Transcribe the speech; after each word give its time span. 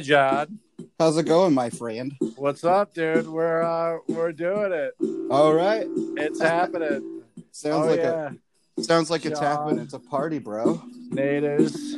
Hi, 0.00 0.04
John. 0.04 0.58
how's 0.98 1.18
it 1.18 1.26
going, 1.26 1.52
my 1.52 1.68
friend? 1.68 2.16
What's 2.36 2.64
up, 2.64 2.94
dude? 2.94 3.28
We're 3.28 3.60
uh, 3.62 3.98
we're 4.08 4.32
doing 4.32 4.72
it. 4.72 4.94
All 5.30 5.52
right, 5.52 5.84
It's 6.16 6.40
happening. 6.40 7.20
sounds 7.52 7.84
oh 7.86 7.90
like 7.90 8.00
yeah, 8.00 8.30
a 8.78 8.82
sounds 8.82 9.10
like 9.10 9.26
it's 9.26 9.38
happening. 9.38 9.80
It's 9.80 9.92
a 9.92 9.98
party, 9.98 10.38
bro. 10.38 10.82
natives. 11.10 11.96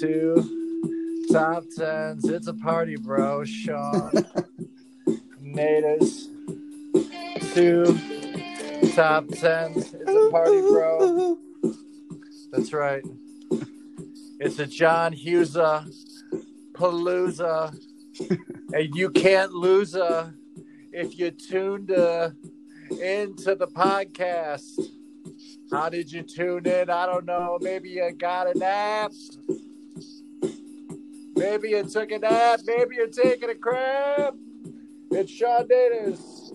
Two 0.00 1.22
top 1.30 1.62
tens. 1.76 2.28
It's 2.28 2.48
a 2.48 2.54
party, 2.54 2.96
bro. 2.96 3.44
Sean. 3.44 4.10
natives. 5.40 6.26
Two 7.54 7.84
top 8.96 9.28
tens. 9.28 9.94
It's 9.94 10.10
a 10.10 10.28
party, 10.32 10.60
bro. 10.60 11.38
That's 12.50 12.72
right. 12.72 13.04
It's 14.40 14.58
a 14.58 14.66
John 14.66 15.14
Hughesa 15.14 15.86
palooza, 16.80 17.76
and 18.72 18.94
you 18.94 19.10
can't 19.10 19.52
lose 19.52 19.94
a 19.94 20.32
if 20.92 21.18
you 21.18 21.30
tuned 21.30 21.90
uh, 21.90 22.30
into 22.90 23.54
the 23.54 23.68
podcast. 23.68 24.80
How 25.70 25.90
did 25.90 26.10
you 26.10 26.22
tune 26.22 26.66
in? 26.66 26.88
I 26.88 27.04
don't 27.04 27.26
know. 27.26 27.58
Maybe 27.60 27.90
you 27.90 28.10
got 28.12 28.54
a 28.54 28.58
nap. 28.58 29.12
Maybe 31.36 31.70
you 31.70 31.84
took 31.84 32.10
a 32.10 32.18
nap. 32.18 32.60
Maybe 32.64 32.96
you're 32.96 33.08
taking 33.08 33.50
a 33.50 33.54
crap. 33.54 34.34
It's 35.10 35.30
Sean 35.30 35.68
Davis. 35.68 36.50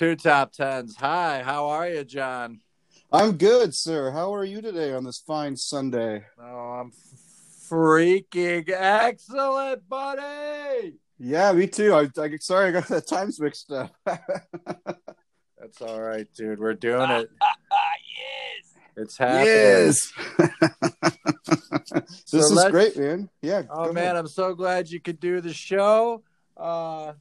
Two 0.00 0.16
top 0.16 0.52
tens. 0.52 0.96
Hi, 0.96 1.42
how 1.42 1.68
are 1.68 1.86
you, 1.86 2.04
John? 2.04 2.62
I'm 3.12 3.36
good, 3.36 3.74
sir. 3.74 4.10
How 4.12 4.32
are 4.34 4.46
you 4.46 4.62
today 4.62 4.94
on 4.94 5.04
this 5.04 5.18
fine 5.18 5.58
Sunday? 5.58 6.24
Oh, 6.40 6.80
I'm 6.80 6.92
freaking 7.68 8.64
excellent, 8.70 9.86
buddy. 9.90 10.94
Yeah, 11.18 11.52
me 11.52 11.66
too. 11.66 11.92
I, 11.92 12.08
I 12.18 12.30
sorry, 12.40 12.68
I 12.68 12.70
got 12.70 12.88
the 12.88 13.02
times 13.02 13.38
mixed 13.38 13.70
up. 13.72 13.94
That's 14.06 15.82
all 15.82 16.00
right, 16.00 16.26
dude. 16.34 16.60
We're 16.60 16.72
doing 16.72 17.10
it. 17.10 17.28
yes. 17.38 18.72
It's 18.96 19.18
happening. 19.18 19.44
yes. 19.44 20.12
this 21.92 22.24
So 22.24 22.38
is 22.38 22.70
great, 22.70 22.96
man. 22.96 23.28
Yeah. 23.42 23.64
Oh 23.68 23.92
man, 23.92 24.04
ahead. 24.04 24.16
I'm 24.16 24.28
so 24.28 24.54
glad 24.54 24.88
you 24.88 24.98
could 24.98 25.20
do 25.20 25.42
the 25.42 25.52
show. 25.52 26.22
Uh, 26.56 27.12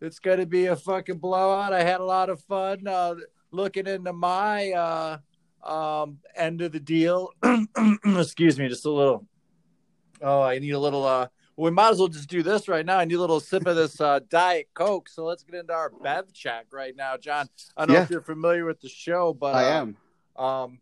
it's 0.00 0.18
gonna 0.18 0.46
be 0.46 0.66
a 0.66 0.76
fucking 0.76 1.18
blowout. 1.18 1.72
I 1.72 1.82
had 1.82 2.00
a 2.00 2.04
lot 2.04 2.30
of 2.30 2.40
fun 2.42 2.86
uh, 2.86 3.16
looking 3.50 3.86
into 3.86 4.12
my 4.12 4.72
uh, 4.72 5.18
um, 5.62 6.18
end 6.34 6.62
of 6.62 6.72
the 6.72 6.80
deal. 6.80 7.32
Excuse 8.04 8.58
me, 8.58 8.68
just 8.68 8.86
a 8.86 8.90
little. 8.90 9.26
Oh, 10.22 10.42
I 10.42 10.58
need 10.58 10.70
a 10.70 10.78
little. 10.78 11.04
Uh, 11.04 11.28
we 11.56 11.70
might 11.70 11.90
as 11.90 11.98
well 11.98 12.08
just 12.08 12.28
do 12.28 12.42
this 12.42 12.68
right 12.68 12.86
now. 12.86 12.98
I 12.98 13.04
need 13.04 13.14
a 13.14 13.20
little 13.20 13.40
sip 13.40 13.66
of 13.66 13.76
this 13.76 14.00
uh, 14.00 14.20
Diet 14.30 14.68
Coke. 14.72 15.08
So 15.08 15.24
let's 15.24 15.42
get 15.42 15.54
into 15.54 15.72
our 15.72 15.90
Bev 15.90 16.32
check 16.32 16.66
right 16.72 16.96
now, 16.96 17.16
John. 17.16 17.48
I 17.76 17.84
don't 17.84 17.96
know 17.96 18.02
if 18.02 18.10
you're 18.10 18.22
familiar 18.22 18.64
with 18.64 18.80
the 18.80 18.88
show, 18.88 19.34
but 19.34 19.54
I 19.54 19.64
uh, 19.64 19.80
am. 19.82 19.96
um, 20.42 20.78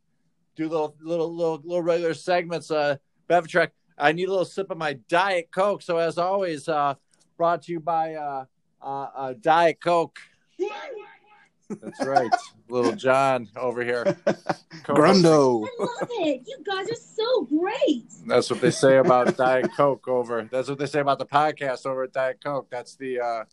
do 0.55 0.69
little 0.69 0.95
little 1.00 1.35
little 1.35 1.61
little 1.65 1.83
regular 1.83 2.15
segments. 2.15 2.71
Uh, 2.71 2.97
Bev 3.27 3.49
Trek. 3.49 3.73
I 4.00 4.12
need 4.12 4.29
a 4.29 4.31
little 4.31 4.45
sip 4.45 4.71
of 4.71 4.79
my 4.79 4.93
Diet 5.09 5.49
Coke. 5.50 5.83
So 5.83 5.97
as 5.97 6.19
always, 6.19 6.69
uh, 6.69 6.95
brought 7.37 7.62
to 7.62 7.73
you 7.73 7.81
by 7.81 8.15
uh, 8.15 8.45
uh, 8.83 9.09
uh, 9.15 9.34
Diet 9.41 9.81
Coke. 9.81 10.19
That's 11.71 12.05
right, 12.06 12.31
little 12.71 12.93
John 12.93 13.49
over 13.55 13.84
here. 13.84 14.05
Grundo. 14.84 15.66
I 15.66 15.84
love 15.84 16.09
it. 16.12 16.43
You 16.47 16.59
guys 16.65 16.88
are 16.88 16.94
so 16.94 17.43
great. 17.43 18.06
That's 18.27 18.49
what 18.49 18.61
they 18.62 18.71
say 18.71 18.97
about 18.97 19.37
Diet 19.37 19.71
Coke 19.77 20.09
over. 20.09 20.49
That's 20.50 20.69
what 20.69 20.78
they 20.78 20.87
say 20.87 21.00
about 21.00 21.19
the 21.19 21.27
podcast 21.27 21.84
over 21.84 22.05
at 22.05 22.12
Diet 22.12 22.38
Coke. 22.43 22.69
That's 22.71 22.97
the. 22.97 23.21
Uh, 23.21 23.44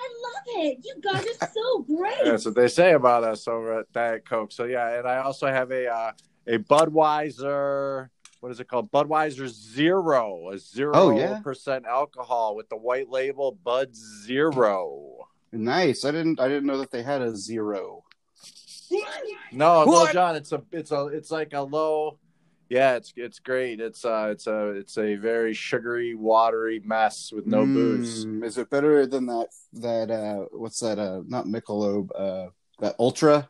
I 0.00 0.08
love 0.22 0.64
it. 0.64 0.78
You 0.82 0.94
guys 1.00 1.24
are 1.26 1.48
so 1.52 1.82
great. 1.82 2.24
That's 2.24 2.44
what 2.44 2.54
they 2.56 2.68
say 2.68 2.94
about 2.94 3.22
us 3.22 3.46
over 3.46 3.80
at 3.80 3.92
Diet 3.92 4.28
Coke. 4.28 4.50
So 4.50 4.64
yeah, 4.64 4.98
and 4.98 5.06
I 5.06 5.18
also 5.18 5.46
have 5.46 5.70
a 5.70 5.86
uh, 5.86 6.12
a 6.48 6.58
Budweiser. 6.58 8.08
What 8.40 8.50
is 8.52 8.58
it 8.60 8.68
called? 8.68 8.90
Budweiser 8.90 9.46
Zero, 9.48 10.50
a 10.50 10.58
zero 10.58 10.92
Oh, 10.94 11.10
yeah? 11.16 11.40
percent 11.40 11.84
alcohol 11.86 12.56
with 12.56 12.68
the 12.70 12.76
white 12.76 13.10
label 13.10 13.52
Bud 13.62 13.94
Zero. 13.94 15.26
Nice. 15.52 16.04
I 16.04 16.10
didn't. 16.10 16.40
I 16.40 16.48
didn't 16.48 16.66
know 16.66 16.78
that 16.78 16.90
they 16.90 17.02
had 17.02 17.20
a 17.22 17.36
zero. 17.36 18.04
No, 19.52 19.84
no, 19.84 19.84
What? 19.86 20.12
John, 20.12 20.36
it's 20.36 20.52
a 20.52 20.62
it's 20.72 20.90
a 20.90 21.06
it's 21.06 21.30
like 21.30 21.52
a 21.52 21.60
low. 21.60 22.18
Yeah, 22.68 22.94
it's 22.96 23.12
it's 23.16 23.40
great. 23.40 23.80
It's 23.80 24.04
uh 24.04 24.28
it's 24.30 24.46
a 24.46 24.68
it's 24.70 24.96
a 24.96 25.16
very 25.16 25.54
sugary, 25.54 26.14
watery 26.14 26.80
mess 26.84 27.30
with 27.32 27.46
no 27.46 27.64
booze. 27.66 28.24
Mm, 28.26 28.44
Is 28.44 28.58
it 28.58 28.70
better 28.70 29.06
than 29.06 29.26
that? 29.26 29.48
That 29.74 30.10
uh, 30.10 30.46
what's 30.52 30.80
that? 30.80 30.98
Uh, 30.98 31.22
not 31.26 31.46
Michelob. 31.46 32.10
Uh, 32.16 32.50
that 32.80 32.94
Ultra. 32.98 33.48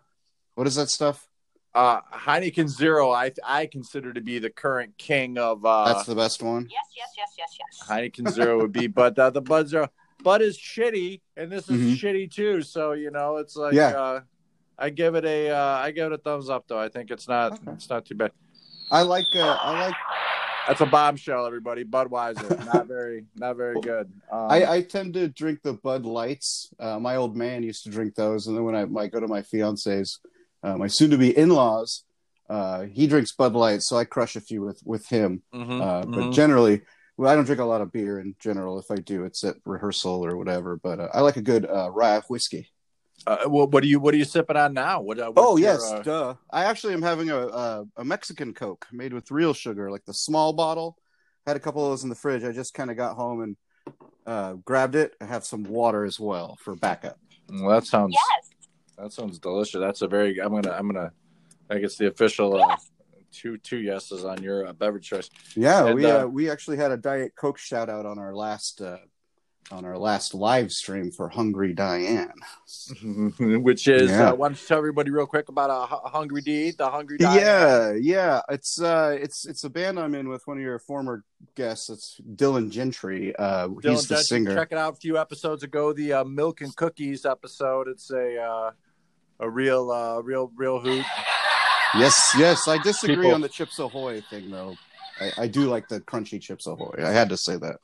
What 0.57 0.67
is 0.67 0.75
that 0.75 0.89
stuff? 0.89 1.29
Uh, 1.73 2.01
Heineken 2.13 2.67
Zero, 2.69 3.13
I 3.13 3.31
I 3.45 3.67
consider 3.67 4.13
to 4.13 4.21
be 4.21 4.41
the 4.41 4.51
current 4.51 4.97
king 4.99 5.39
of 5.39 5.65
uh, 5.65 5.93
That's 5.93 6.07
the 6.07 6.17
best 6.17 6.43
one. 6.43 6.69
Yes, 6.71 6.87
yes, 6.97 7.11
yes, 7.17 7.29
yes, 7.39 7.57
yes. 7.59 7.89
Heineken 7.89 8.29
Zero 8.33 8.59
would 8.59 8.73
be, 8.73 8.89
but 8.89 9.17
uh, 9.17 9.31
the 9.31 9.41
Bud 9.41 9.69
Zero, 9.69 9.89
Bud 10.25 10.43
is 10.43 10.59
shitty, 10.59 11.21
and 11.37 11.51
this 11.51 11.69
is 11.71 11.81
Mhm. 11.81 11.97
shitty 11.97 12.31
too. 12.33 12.63
So 12.63 12.93
you 12.93 13.13
know, 13.13 13.37
it's 13.37 13.55
like, 13.55 13.75
Yeah. 13.75 13.91
uh, 13.91 14.21
I 14.79 14.91
give 14.91 15.15
it 15.15 15.25
a, 15.25 15.51
uh, 15.51 15.77
I 15.79 15.93
give 15.93 16.07
it 16.11 16.13
a 16.13 16.19
thumbs 16.19 16.49
up 16.51 16.67
though. 16.67 16.79
I 16.79 16.89
think 16.89 17.13
it's 17.13 17.29
not, 17.29 17.53
Okay. 17.53 17.71
it's 17.73 17.89
not 17.89 18.05
too 18.05 18.17
bad. 18.17 18.33
I 18.91 19.03
like. 19.03 19.27
Uh, 19.35 19.57
I 19.61 19.81
like. 19.87 19.95
That's 20.67 20.81
a 20.81 20.87
bombshell, 20.87 21.47
everybody. 21.47 21.85
Budweiser, 21.85 22.65
not 22.75 22.87
very, 22.89 23.25
not 23.37 23.57
very 23.57 23.81
good. 23.81 24.11
Um, 24.31 24.51
I, 24.51 24.67
I 24.67 24.83
tend 24.83 25.15
to 25.15 25.29
drink 25.29 25.61
the 25.63 25.73
Bud 25.75 26.05
Lights. 26.05 26.71
Uh, 26.81 26.99
my 26.99 27.15
old 27.17 27.37
man 27.37 27.63
used 27.63 27.85
to 27.85 27.91
drink 27.91 28.15
those, 28.17 28.49
and 28.49 28.57
then 28.57 28.65
when 28.65 28.75
I, 28.75 28.83
I 29.01 29.07
go 29.07 29.21
to 29.21 29.29
my 29.29 29.43
fiance's, 29.43 30.19
uh, 30.63 30.77
my 30.77 30.87
soon-to-be 30.87 31.37
in-laws, 31.37 32.05
uh, 32.49 32.83
he 32.83 33.07
drinks 33.07 33.33
Bud 33.33 33.55
Light, 33.55 33.83
so 33.83 33.97
I 33.97 34.05
crush 34.05 34.37
a 34.37 34.41
few 34.41 34.63
with 34.63 34.81
with 34.85 35.07
him. 35.09 35.43
mhm, 35.55 35.81
Uh, 35.81 36.07
But 36.07 36.25
mhm. 36.25 36.33
generally, 36.33 36.83
well, 37.17 37.31
I 37.31 37.35
don't 37.37 37.45
drink 37.45 37.61
a 37.61 37.65
lot 37.65 37.81
of 37.81 37.93
beer 37.93 38.19
in 38.19 38.35
general. 38.39 38.79
If 38.79 38.91
I 38.91 38.97
do, 38.97 39.25
it's 39.25 39.45
at 39.45 39.57
rehearsal 39.65 40.25
or 40.25 40.37
whatever. 40.37 40.77
But 40.77 41.01
uh, 41.01 41.09
I 41.13 41.21
like 41.21 41.37
a 41.37 41.43
good 41.43 41.65
uh, 41.67 41.91
rye 41.91 42.21
whiskey. 42.29 42.69
Uh, 43.27 43.45
what, 43.45 43.71
what 43.71 43.85
are 43.85 43.87
you, 43.87 44.01
what 44.01 44.15
are 44.15 44.17
you 44.17 44.25
sipping 44.25 44.57
on 44.57 44.73
now? 44.73 45.03
What? 45.03 45.19
Uh, 45.19 45.31
Oh 45.37 45.53
what's 45.53 45.61
your, 45.63 45.71
yes, 45.73 45.83
uh, 45.93 46.03
duh. 46.03 46.35
I 46.51 46.65
actually 46.65 46.95
am 46.95 47.03
having 47.03 47.29
a, 47.31 47.37
a 47.49 47.85
a 47.99 48.05
Mexican 48.05 48.55
Coke 48.55 48.87
made 48.93 49.13
with 49.13 49.31
real 49.31 49.53
sugar, 49.53 49.91
like 49.91 50.05
the 50.07 50.15
small 50.15 50.53
bottle. 50.55 50.97
Had 51.47 51.57
a 51.57 51.61
couple 51.61 51.85
of 51.85 51.91
those 51.93 52.03
in 52.03 52.09
the 52.09 52.15
fridge. 52.15 52.45
I 52.45 52.53
just 52.53 52.73
kind 52.75 52.91
of 52.91 52.97
got 52.97 53.17
home 53.17 53.43
and 53.43 53.57
uh, 54.27 54.55
grabbed 54.65 54.95
it. 54.95 55.15
I 55.21 55.27
have 55.27 55.45
some 55.45 55.65
water 55.65 56.05
as 56.05 56.19
well 56.19 56.57
for 56.63 56.75
backup. 56.75 57.19
well, 57.49 57.71
that 57.71 57.87
sounds, 57.87 58.15
Yes. 58.15 58.50
That 59.03 59.13
sounds 59.13 59.39
delicious. 59.39 59.81
That's 59.81 60.03
a 60.03 60.09
very. 60.09 60.41
I'm 60.41 60.53
gonna, 60.53 60.71
I'm 60.73 60.87
gonna. 60.91 61.13
I 61.71 61.79
guess 61.79 61.97
the 61.97 62.09
official. 62.09 62.63
Uh, 62.63 62.77
Two 63.33 63.59
two 63.59 63.79
yeses 63.79 64.25
on 64.25 64.43
your 64.43 64.67
uh, 64.67 64.73
beverage 64.73 65.07
choice. 65.09 65.31
Yeah, 65.55 65.87
And, 65.87 65.95
we 65.95 66.05
uh, 66.05 66.25
uh, 66.25 66.27
we 66.27 66.51
actually 66.51 66.79
had 66.79 66.91
a 66.91 66.97
Diet 66.97 67.37
Coke 67.37 67.59
shout 67.59 67.89
out 67.89 68.05
on 68.05 68.19
our 68.19 68.35
last 68.35 68.81
uh, 68.81 68.97
on 69.71 69.85
our 69.85 69.97
last 69.97 70.35
live 70.35 70.73
stream 70.73 71.13
for 71.13 71.29
Hungry 71.29 71.73
Diane. 71.73 72.33
which 73.41 73.87
is 73.87 74.11
Yeah. 74.11 74.31
uh, 74.31 74.35
why 74.35 74.49
don't 74.49 74.61
you 74.61 74.67
tell 74.67 74.79
everybody 74.79 75.13
real 75.13 75.27
quick 75.27 75.49
about 75.49 75.71
uh, 75.71 75.87
Hu- 75.87 76.09
Hungry 76.09 76.41
D, 76.41 76.73
the 76.73 76.91
Hungry 76.91 77.19
Diane? 77.19 77.37
Yeah, 77.37 77.93
yeah. 77.93 78.41
It's 78.49 78.81
uh 78.81 79.17
it's 79.21 79.47
it's 79.47 79.63
a 79.63 79.71
band 79.71 80.01
I'm 80.01 80.17
in 80.17 80.29
with 80.29 80.45
one 80.49 80.57
of 80.57 80.65
your 80.65 80.81
former 80.81 81.23
guests. 81.55 81.89
It's 81.89 82.21
Dylan 82.35 82.71
Gentry. 82.71 83.33
Uh 83.37 83.69
Dylan 83.69 83.91
he's 83.91 84.09
the 84.09 84.15
Gentry, 84.17 84.25
singer. 84.25 84.55
Check 84.57 84.73
it 84.73 84.79
out 84.79 84.95
a 84.95 84.97
few 84.97 85.19
episodes 85.19 85.63
ago, 85.63 85.93
the 85.93 86.15
uh, 86.15 86.25
Milk 86.25 86.63
and 86.63 86.75
Cookies 86.75 87.25
episode. 87.25 87.87
It's 87.87 88.11
a 88.11 88.43
uh, 88.43 88.71
a 89.41 89.51
real, 89.51 89.91
uh, 89.91 90.21
real, 90.21 90.53
real 90.55 90.79
hoot. 90.79 91.05
Yes, 91.97 92.33
yes. 92.39 92.69
I 92.69 92.79
disagree 92.79 93.17
People- 93.17 93.35
on 93.35 93.41
the 93.41 93.49
Chips 93.49 93.79
Ahoy 93.79 94.21
thing 94.21 94.51
though. 94.51 94.77
I, 95.21 95.33
I 95.43 95.47
do 95.49 95.63
like 95.63 95.89
the 95.89 96.01
crunchy 96.01 96.41
Chips 96.41 96.67
Ahoy. 96.67 96.95
I 97.03 97.11
had 97.11 97.29
to 97.31 97.37
say 97.37 97.57
that. 97.57 97.77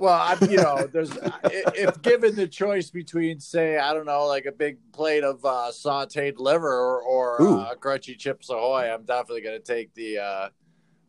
Well, 0.00 0.12
I, 0.12 0.36
you 0.50 0.56
know, 0.56 0.88
there's 0.92 1.16
if 1.44 2.02
given 2.02 2.34
the 2.34 2.48
choice 2.48 2.90
between, 2.90 3.38
say, 3.38 3.78
I 3.78 3.94
don't 3.94 4.06
know, 4.06 4.26
like 4.26 4.44
a 4.44 4.50
big 4.50 4.78
plate 4.92 5.22
of 5.22 5.44
uh, 5.44 5.70
sautéed 5.70 6.38
liver 6.38 6.66
or, 6.66 7.00
or 7.00 7.42
uh, 7.42 7.74
crunchy 7.76 8.18
Chips 8.18 8.50
Ahoy, 8.50 8.90
I'm 8.92 9.04
definitely 9.04 9.42
going 9.42 9.60
to 9.60 9.64
take 9.64 9.94
the 9.94 10.18
uh, 10.18 10.48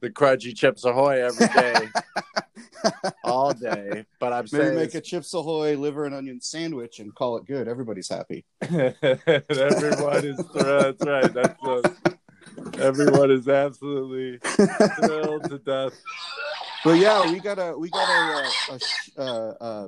the 0.05 0.11
crunchy 0.11 0.55
Chips 0.55 0.85
Ahoy 0.85 1.25
every 1.25 1.47
day, 1.47 1.89
all 3.23 3.53
day. 3.53 4.05
But 4.19 4.33
I'm 4.33 4.45
Maybe 4.51 4.63
saying 4.63 4.75
make 4.75 4.93
a 4.93 5.01
Chips 5.01 5.33
Ahoy 5.33 5.75
liver 5.77 6.05
and 6.05 6.13
onion 6.13 6.39
sandwich 6.41 6.99
and 6.99 7.13
call 7.13 7.37
it 7.37 7.45
good. 7.45 7.67
Everybody's 7.67 8.07
happy. 8.07 8.45
everyone 8.61 10.25
is 10.25 10.39
thrilled. 10.53 10.97
that's 10.99 11.05
right. 11.05 11.33
That's 11.33 11.63
uh, 11.63 11.81
everyone 12.79 13.31
is 13.31 13.47
absolutely 13.47 14.37
thrilled 14.37 15.49
to 15.49 15.57
death. 15.57 15.99
But 16.83 16.99
yeah, 16.99 17.31
we 17.31 17.39
got 17.39 17.57
a 17.57 17.75
we 17.75 17.89
got 17.89 18.07
a 18.07 18.43
a, 18.43 18.75
a, 18.75 18.79
sh- 18.79 19.09
uh, 19.17 19.49
uh, 19.59 19.87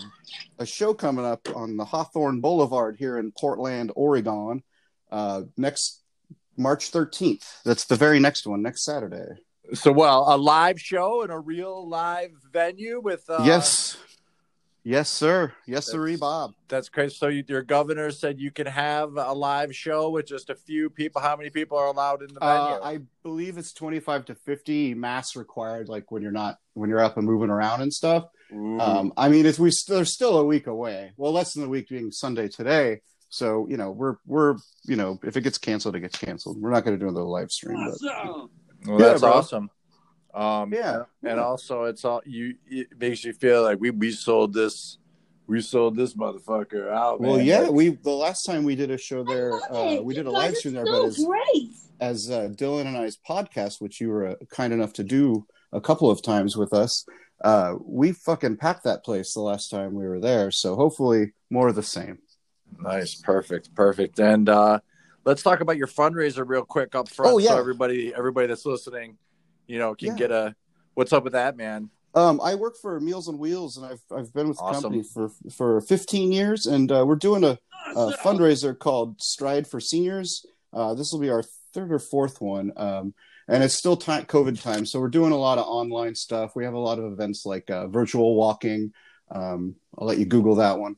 a 0.57 0.65
show 0.65 0.95
coming 0.95 1.25
up 1.25 1.47
on 1.55 1.77
the 1.77 1.85
Hawthorne 1.85 2.41
Boulevard 2.41 2.95
here 2.97 3.19
in 3.19 3.31
Portland, 3.37 3.91
Oregon, 3.95 4.63
uh, 5.11 5.43
next 5.57 6.01
March 6.57 6.89
thirteenth. 6.89 7.61
That's 7.63 7.85
the 7.85 7.95
very 7.95 8.19
next 8.19 8.47
one, 8.47 8.63
next 8.63 8.83
Saturday. 8.83 9.43
So, 9.73 9.91
well, 9.91 10.25
a 10.27 10.37
live 10.37 10.79
show 10.79 11.23
in 11.23 11.29
a 11.29 11.39
real 11.39 11.87
live 11.87 12.31
venue 12.51 13.01
with 13.01 13.29
uh, 13.29 13.43
yes, 13.45 13.97
yes, 14.83 15.09
sir. 15.09 15.53
Yes, 15.65 15.87
sir, 15.87 16.17
Bob. 16.17 16.51
That's 16.69 16.89
crazy. 16.89 17.15
So 17.15 17.27
you, 17.27 17.43
your 17.47 17.63
governor 17.63 18.11
said 18.11 18.39
you 18.39 18.51
can 18.51 18.67
have 18.67 19.17
a 19.17 19.33
live 19.33 19.75
show 19.75 20.09
with 20.09 20.25
just 20.25 20.49
a 20.49 20.55
few 20.55 20.89
people. 20.89 21.21
How 21.21 21.35
many 21.35 21.49
people 21.49 21.77
are 21.77 21.87
allowed 21.87 22.21
in 22.21 22.33
the 22.33 22.39
venue? 22.39 22.75
Uh, 22.75 22.79
I 22.81 22.99
believe 23.23 23.57
it's 23.57 23.73
twenty 23.73 23.99
five 23.99 24.25
to 24.25 24.35
fifty 24.35 24.93
mass 24.93 25.35
required, 25.35 25.89
like 25.89 26.11
when 26.11 26.21
you're 26.21 26.31
not 26.31 26.57
when 26.73 26.89
you're 26.89 27.03
up 27.03 27.17
and 27.17 27.25
moving 27.25 27.49
around 27.49 27.81
and 27.81 27.93
stuff. 27.93 28.25
Um, 28.51 29.11
I 29.17 29.27
mean, 29.27 29.45
it's 29.45 29.59
we 29.59 29.71
st- 29.71 29.95
they're 29.95 30.05
still 30.05 30.37
a 30.37 30.45
week 30.45 30.67
away. 30.67 31.11
Well, 31.17 31.33
less 31.33 31.53
than 31.53 31.65
a 31.65 31.69
week 31.69 31.89
being 31.89 32.11
Sunday 32.11 32.47
today. 32.47 33.01
So 33.29 33.67
you 33.69 33.75
know, 33.75 33.91
we're 33.91 34.15
we're 34.25 34.55
you 34.85 34.95
know, 34.95 35.19
if 35.23 35.35
it 35.35 35.41
gets 35.41 35.57
canceled, 35.57 35.95
it 35.97 35.99
gets 35.99 36.17
canceled. 36.17 36.61
We're 36.61 36.71
not 36.71 36.85
going 36.85 36.97
to 36.97 37.03
do 37.03 37.09
another 37.09 37.25
live 37.25 37.51
stream. 37.51 37.77
But 38.01 38.49
well, 38.87 38.99
yeah, 38.99 39.07
that's 39.07 39.21
bro. 39.21 39.31
awesome. 39.31 39.69
Um, 40.33 40.71
Yeah, 40.73 41.03
and 41.23 41.37
yeah. 41.37 41.43
also 41.43 41.83
it's 41.85 42.05
all 42.05 42.21
you. 42.25 42.55
It 42.67 42.87
makes 42.99 43.23
you 43.23 43.33
feel 43.33 43.63
like 43.63 43.79
we 43.79 43.89
we 43.89 44.11
sold 44.11 44.53
this, 44.53 44.97
we 45.47 45.61
sold 45.61 45.95
this 45.95 46.13
motherfucker 46.13 46.91
out. 46.91 47.19
well, 47.19 47.37
man. 47.37 47.45
yeah, 47.45 47.69
we 47.69 47.89
the 47.89 48.11
last 48.11 48.45
time 48.45 48.63
we 48.63 48.75
did 48.75 48.91
a 48.91 48.97
show 48.97 49.23
there, 49.23 49.53
uh, 49.71 49.99
we 50.01 50.13
did 50.13 50.27
a 50.27 50.31
live 50.31 50.55
stream 50.55 50.73
there, 50.75 50.85
so 50.85 50.91
but 51.01 51.07
as 51.07 51.25
great. 51.25 51.69
as 51.99 52.29
uh, 52.29 52.49
Dylan 52.49 52.85
and 52.85 52.97
I's 52.97 53.17
podcast, 53.17 53.81
which 53.81 53.99
you 53.99 54.09
were 54.09 54.27
uh, 54.27 54.35
kind 54.51 54.73
enough 54.73 54.93
to 54.93 55.03
do 55.03 55.45
a 55.73 55.81
couple 55.81 56.09
of 56.11 56.21
times 56.21 56.55
with 56.55 56.71
us, 56.73 57.05
uh, 57.43 57.75
we 57.83 58.11
fucking 58.11 58.57
packed 58.57 58.83
that 58.83 59.03
place 59.03 59.33
the 59.33 59.41
last 59.41 59.69
time 59.69 59.93
we 59.95 60.07
were 60.07 60.19
there. 60.19 60.51
So 60.51 60.75
hopefully 60.75 61.33
more 61.49 61.67
of 61.69 61.75
the 61.75 61.83
same. 61.83 62.19
nice, 62.79 63.15
perfect, 63.15 63.73
perfect. 63.75 64.19
And 64.19 64.47
uh, 64.49 64.79
let's 65.27 65.43
talk 65.43 65.59
about 65.59 65.75
your 65.77 65.87
fundraiser 65.87 66.47
real 66.47 66.63
quick 66.63 66.95
up 66.95 67.09
front, 67.09 67.33
Oh, 67.33 67.37
yeah. 67.37 67.49
so 67.49 67.57
everybody 67.59 68.13
everybody 68.15 68.47
that's 68.47 68.65
listening, 68.65 69.17
you 69.67 69.77
know, 69.77 69.93
can 69.93 70.07
Yeah. 70.09 70.15
get 70.15 70.31
a. 70.31 70.55
What's 70.95 71.13
up 71.13 71.23
with 71.25 71.33
that, 71.33 71.55
man? 71.57 71.91
Um, 72.15 72.39
I 72.41 72.55
work 72.55 72.75
for 72.81 72.99
Meals 72.99 73.27
on 73.27 73.37
Wheels, 73.37 73.77
and 73.77 73.85
I've 73.85 74.01
I've 74.11 74.33
been 74.33 74.47
with 74.47 74.57
the 74.57 74.71
company 74.71 75.03
for 75.03 75.29
for 75.55 75.81
15 75.81 76.31
years, 76.31 76.65
and 76.65 76.91
uh, 76.91 77.05
we're 77.05 77.15
doing 77.15 77.43
a, 77.43 77.59
a 77.95 78.13
fundraiser 78.23 78.77
called 78.77 79.21
Stride 79.21 79.67
for 79.67 79.79
Seniors. 79.79 80.43
Uh, 80.73 80.95
this 80.95 81.11
will 81.11 81.19
be 81.19 81.29
our 81.29 81.43
third 81.73 81.91
or 81.91 81.99
fourth 81.99 82.41
one, 82.41 82.71
um, 82.77 83.13
and 83.47 83.63
it's 83.63 83.75
still 83.75 83.97
time, 83.97 84.25
COVID 84.25 84.59
time, 84.61 84.85
so 84.85 84.99
we're 84.99 85.09
doing 85.09 85.31
a 85.33 85.37
lot 85.37 85.57
of 85.59 85.65
online 85.67 86.15
stuff. 86.15 86.55
We 86.55 86.63
have 86.63 86.73
a 86.73 86.79
lot 86.79 86.97
of 86.97 87.05
events 87.11 87.45
like 87.45 87.69
uh, 87.69 87.87
virtual 87.87 88.35
walking. 88.35 88.93
Um, 89.29 89.75
I'll 89.97 90.07
let 90.07 90.17
you 90.17 90.25
Google 90.25 90.55
that 90.55 90.79
one. 90.79 90.95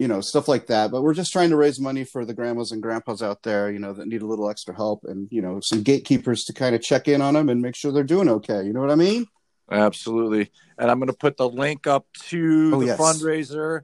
You 0.00 0.08
know, 0.08 0.22
stuff 0.22 0.48
like 0.48 0.66
that. 0.68 0.90
But 0.90 1.02
we're 1.02 1.12
just 1.12 1.30
trying 1.30 1.50
to 1.50 1.56
raise 1.56 1.78
money 1.78 2.04
for 2.04 2.24
the 2.24 2.32
grandmas 2.32 2.72
and 2.72 2.82
grandpas 2.82 3.20
out 3.22 3.42
there, 3.42 3.70
you 3.70 3.78
know, 3.78 3.92
that 3.92 4.08
need 4.08 4.22
a 4.22 4.26
little 4.26 4.48
extra 4.48 4.74
help, 4.74 5.04
and 5.04 5.28
you 5.30 5.42
know, 5.42 5.60
some 5.60 5.82
gatekeepers 5.82 6.44
to 6.46 6.54
kind 6.54 6.74
of 6.74 6.80
check 6.80 7.06
in 7.06 7.20
on 7.20 7.34
them 7.34 7.50
and 7.50 7.60
make 7.60 7.74
sure 7.76 7.92
they're 7.92 8.02
doing 8.02 8.28
okay. 8.28 8.62
You 8.64 8.72
know 8.72 8.80
what 8.80 8.90
I 8.90 8.94
mean? 8.94 9.26
Absolutely. 9.70 10.50
And 10.78 10.90
I'm 10.90 10.98
going 10.98 11.08
to 11.10 11.16
put 11.16 11.36
the 11.36 11.48
link 11.48 11.86
up 11.86 12.06
to 12.30 12.70
Oh, 12.74 12.80
the 12.80 12.86
yes. 12.86 12.98
fundraiser. 12.98 13.82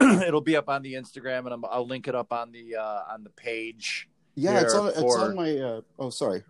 It'll 0.26 0.40
be 0.40 0.56
up 0.56 0.68
on 0.68 0.82
the 0.82 0.94
Instagram, 0.94 1.40
and 1.44 1.52
I'm, 1.52 1.64
I'll 1.66 1.86
link 1.86 2.08
it 2.08 2.14
up 2.14 2.32
on 2.32 2.50
the 2.50 2.76
uh, 2.76 3.02
on 3.12 3.22
the 3.22 3.30
page. 3.30 4.08
Yeah, 4.34 4.60
it's 4.60 4.74
on 4.74 4.88
it's 4.88 5.14
on 5.14 5.36
my 5.36 5.56
uh, 5.56 5.80
oh 5.98 6.10
sorry. 6.10 6.42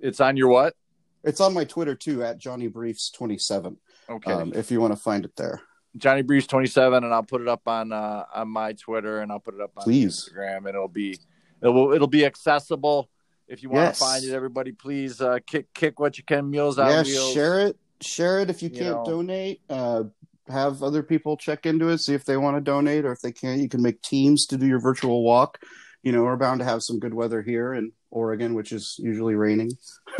It's 0.00 0.20
on 0.20 0.36
your 0.36 0.48
what? 0.48 0.74
It's 1.22 1.40
on 1.40 1.52
my 1.54 1.64
Twitter 1.64 1.94
too 1.94 2.24
at 2.24 2.38
Johnny 2.38 2.66
Briefs 2.68 3.10
twenty 3.10 3.38
seven. 3.38 3.76
Okay, 4.08 4.32
Um, 4.32 4.52
if 4.54 4.70
you 4.72 4.80
want 4.80 4.92
to 4.94 4.98
find 4.98 5.24
it 5.24 5.36
there. 5.36 5.60
Johnny 5.96 6.22
Breeze 6.22 6.46
27, 6.46 7.02
and 7.04 7.12
I'll 7.12 7.22
put 7.22 7.40
it 7.40 7.48
up 7.48 7.66
on 7.66 7.92
uh, 7.92 8.24
on 8.34 8.48
my 8.48 8.72
Twitter, 8.74 9.20
and 9.20 9.30
I'll 9.32 9.40
put 9.40 9.54
it 9.54 9.60
up 9.60 9.72
on 9.76 9.84
Please. 9.84 10.28
Instagram, 10.32 10.58
and 10.58 10.68
it'll 10.68 10.88
be 10.88 11.18
it 11.62 11.68
will 11.68 11.92
it'll 11.92 12.06
be 12.06 12.24
accessible. 12.24 13.10
If 13.48 13.62
you 13.64 13.68
want 13.70 13.80
Yes. 13.86 13.98
to 13.98 14.04
find 14.04 14.24
it, 14.24 14.32
everybody, 14.32 14.70
please 14.72 15.20
uh, 15.20 15.38
kick 15.46 15.72
kick 15.74 15.98
what 15.98 16.16
you 16.18 16.24
can. 16.24 16.48
Meals 16.48 16.78
out. 16.78 16.90
yeah, 16.90 17.02
wheels. 17.02 17.32
share 17.32 17.60
it. 17.66 17.76
Share 18.00 18.38
it 18.40 18.48
if 18.50 18.62
you 18.62 18.68
You 18.72 18.78
can't 18.78 18.96
know. 18.98 19.04
donate. 19.04 19.60
Uh, 19.68 20.04
have 20.48 20.82
other 20.82 21.02
people 21.02 21.36
check 21.36 21.66
into 21.66 21.88
it, 21.88 21.98
see 21.98 22.14
if 22.14 22.24
they 22.24 22.36
want 22.36 22.56
to 22.56 22.60
donate, 22.60 23.04
or 23.04 23.12
if 23.12 23.20
they 23.20 23.30
can't, 23.32 23.60
you 23.60 23.68
can 23.68 23.82
make 23.82 24.00
teams 24.02 24.46
to 24.46 24.56
do 24.56 24.66
your 24.66 24.80
virtual 24.80 25.22
walk. 25.22 25.58
You 26.02 26.12
know, 26.12 26.22
we're 26.22 26.36
bound 26.36 26.60
to 26.60 26.64
have 26.64 26.82
some 26.82 26.98
good 26.98 27.12
weather 27.14 27.42
here 27.42 27.74
in 27.74 27.92
Oregon, 28.10 28.54
which 28.54 28.72
is 28.72 28.96
usually 28.98 29.34
raining. 29.34 29.70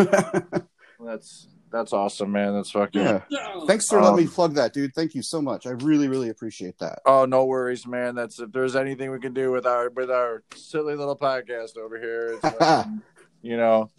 That's 1.04 1.48
that's 1.72 1.92
awesome, 1.92 2.32
man. 2.32 2.54
That's 2.54 2.70
fucking. 2.70 3.00
yeah. 3.00 3.20
Thanks 3.66 3.86
for 3.88 3.98
Um, 3.98 4.04
letting 4.04 4.26
me 4.26 4.30
plug 4.30 4.54
that, 4.54 4.72
dude. 4.72 4.94
Thank 4.94 5.14
you 5.14 5.22
so 5.22 5.40
much. 5.40 5.66
I 5.66 5.70
really, 5.70 6.08
really 6.08 6.28
appreciate 6.28 6.78
that. 6.78 7.00
Oh, 7.06 7.24
no 7.24 7.44
worries, 7.44 7.86
man. 7.86 8.14
That's 8.14 8.38
if 8.40 8.52
there's 8.52 8.74
anything 8.76 9.10
we 9.10 9.20
can 9.20 9.32
do 9.34 9.50
with 9.52 9.66
our 9.66 9.90
with 9.90 10.10
our 10.10 10.42
silly 10.54 10.94
little 10.96 11.16
podcast 11.16 11.76
over 11.76 11.98
here. 12.00 12.38
It's 12.42 12.56
fucking, 12.58 13.02
you 13.42 13.56
know, 13.56 13.90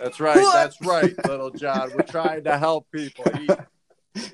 that's 0.00 0.20
right. 0.20 0.36
That's 0.52 0.80
right, 0.82 1.14
little 1.28 1.50
John. 1.50 1.90
We're 1.94 2.02
trying 2.02 2.44
to 2.44 2.58
help 2.58 2.90
people. 2.90 3.24
He, 3.36 3.48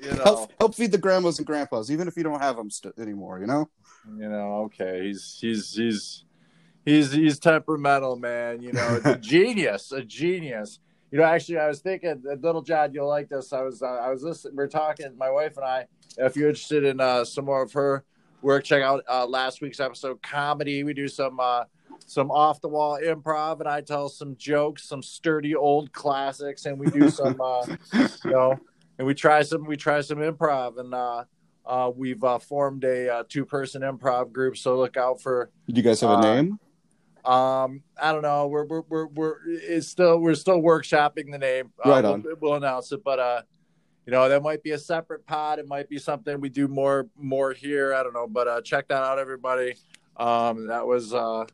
you 0.03 0.11
know, 0.15 0.23
Help, 0.23 0.51
help 0.59 0.75
feed 0.75 0.91
the 0.91 0.97
grandmas 0.97 1.37
and 1.37 1.45
grandpas, 1.47 1.89
even 1.91 2.07
if 2.07 2.17
you 2.17 2.23
don't 2.23 2.41
have 2.41 2.55
them 2.57 2.69
st- 2.69 2.97
anymore. 2.99 3.39
You 3.39 3.47
know. 3.47 3.69
you 4.17 4.27
know. 4.29 4.63
Okay, 4.65 5.07
he's 5.07 5.37
he's 5.39 5.73
he's 5.73 6.23
he's 6.85 7.11
he's 7.11 7.39
temperamental, 7.39 8.15
man. 8.17 8.61
You 8.61 8.73
know, 8.73 8.99
a 9.05 9.15
genius, 9.19 9.91
a 9.91 10.01
genius. 10.03 10.79
You 11.11 11.17
know, 11.17 11.23
actually, 11.23 11.57
I 11.57 11.67
was 11.67 11.79
thinking, 11.79 12.21
little 12.41 12.61
John, 12.61 12.93
you'll 12.93 13.07
like 13.07 13.29
this. 13.29 13.51
I 13.51 13.61
was 13.61 13.81
uh, 13.81 13.87
I 13.87 14.09
was 14.09 14.23
listening. 14.23 14.55
We 14.55 14.63
are 14.63 14.67
talking, 14.67 15.17
my 15.17 15.31
wife 15.31 15.57
and 15.57 15.65
I. 15.65 15.87
If 16.17 16.35
you're 16.35 16.49
interested 16.49 16.83
in 16.83 16.99
uh, 16.99 17.25
some 17.25 17.45
more 17.45 17.63
of 17.63 17.73
her 17.73 18.03
work, 18.41 18.63
check 18.63 18.83
out 18.83 19.03
uh, 19.09 19.25
last 19.25 19.61
week's 19.61 19.79
episode, 19.79 20.21
comedy. 20.21 20.83
We 20.83 20.93
do 20.93 21.07
some. 21.07 21.39
Uh, 21.39 21.63
some 22.05 22.31
off 22.31 22.61
the 22.61 22.67
wall 22.67 22.99
improv, 23.03 23.59
and 23.59 23.69
I 23.69 23.81
tell 23.81 24.09
some 24.09 24.35
jokes, 24.37 24.83
some 24.83 25.03
sturdy 25.03 25.55
old 25.55 25.91
classics, 25.91 26.65
and 26.65 26.79
we 26.79 26.87
do 26.87 27.09
some, 27.09 27.39
uh, 27.39 27.65
you 27.93 28.31
know, 28.31 28.59
and 28.97 29.05
we 29.05 29.13
try 29.13 29.41
some, 29.41 29.65
we 29.65 29.77
try 29.77 30.01
some 30.01 30.19
improv, 30.19 30.79
and 30.79 30.93
uh, 30.93 31.23
uh, 31.65 31.91
we've 31.95 32.23
uh, 32.23 32.39
formed 32.39 32.83
a 32.83 33.13
uh, 33.13 33.23
two 33.27 33.45
person 33.45 33.81
improv 33.83 34.31
group. 34.31 34.57
So 34.57 34.77
look 34.77 34.97
out 34.97 35.21
for. 35.21 35.51
Did 35.67 35.77
you 35.77 35.83
guys 35.83 36.01
have 36.01 36.19
a 36.19 36.21
name? 36.21 36.59
Um, 37.25 37.83
I 38.01 38.11
don't 38.11 38.21
know. 38.21 38.47
We're 38.47 38.65
we're 38.65 38.81
we're, 38.89 39.07
we're 39.07 39.35
it's 39.47 39.87
still 39.87 40.19
we're 40.19 40.35
still 40.35 40.61
workshopping 40.61 41.31
the 41.31 41.37
name. 41.37 41.71
Uh, 41.83 41.89
Right 41.89 42.03
we'll- 42.03 42.13
on. 42.13 42.25
We'll, 42.39 42.53
announce 42.55 42.91
it, 42.91 43.03
but 43.03 43.19
uh, 43.19 43.41
you 44.05 44.11
know, 44.11 44.27
that 44.29 44.41
might 44.41 44.63
be 44.63 44.71
a 44.71 44.77
separate 44.77 45.25
pod. 45.25 45.59
It 45.59 45.67
might 45.67 45.89
be 45.89 45.99
something 45.99 46.39
we 46.39 46.49
do 46.49 46.67
more 46.67 47.07
more 47.17 47.53
here. 47.53 47.93
I 47.93 48.03
don't 48.03 48.13
know, 48.13 48.27
but 48.27 48.47
uh, 48.47 48.61
check 48.61 48.87
that 48.87 49.03
out, 49.03 49.19
everybody. 49.19 49.75
Um, 50.17 50.67
that 50.67 50.85
was 50.85 51.13
uh, 51.13 51.45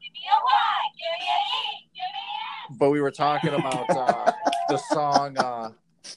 but 2.78 2.90
we 2.90 3.02
were 3.02 3.12
talking 3.12 3.54
about 3.54 3.90
uh, 3.90 4.32
the 4.70 4.78
song 4.78 5.38
uh, 5.38 5.72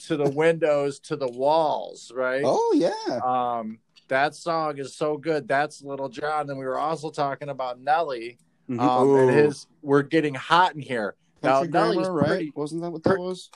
"To 0.07 0.17
the 0.17 0.31
Windows, 0.31 0.99
to 1.00 1.17
the 1.17 1.28
Walls," 1.28 2.12
right? 2.14 2.43
Oh 2.45 2.75
yeah. 2.76 3.21
Um, 3.25 3.78
that 4.09 4.35
song 4.35 4.78
is 4.78 4.97
so 4.97 5.17
good. 5.19 5.47
That's 5.47 5.83
Little 5.83 6.09
John. 6.09 6.49
And 6.49 6.59
we 6.59 6.64
were 6.64 6.78
also 6.78 7.11
talking 7.11 7.50
about 7.50 7.81
Nelly. 7.81 8.38
Mhm. 8.69 8.81
Um, 8.81 9.17
and 9.17 9.31
his 9.31 9.67
"We're 9.83 10.03
Getting 10.03 10.35
Hot 10.35 10.75
in 10.75 10.81
Here." 10.83 11.15
Country 11.43 11.69
Nelly's 11.69 11.97
Grammar, 11.97 12.13
right? 12.13 12.27
pretty- 12.29 12.53
Wasn't 12.55 12.83
that 12.83 12.91
what 12.91 13.03
that 13.05 13.11
per- 13.11 13.19
was? 13.19 13.51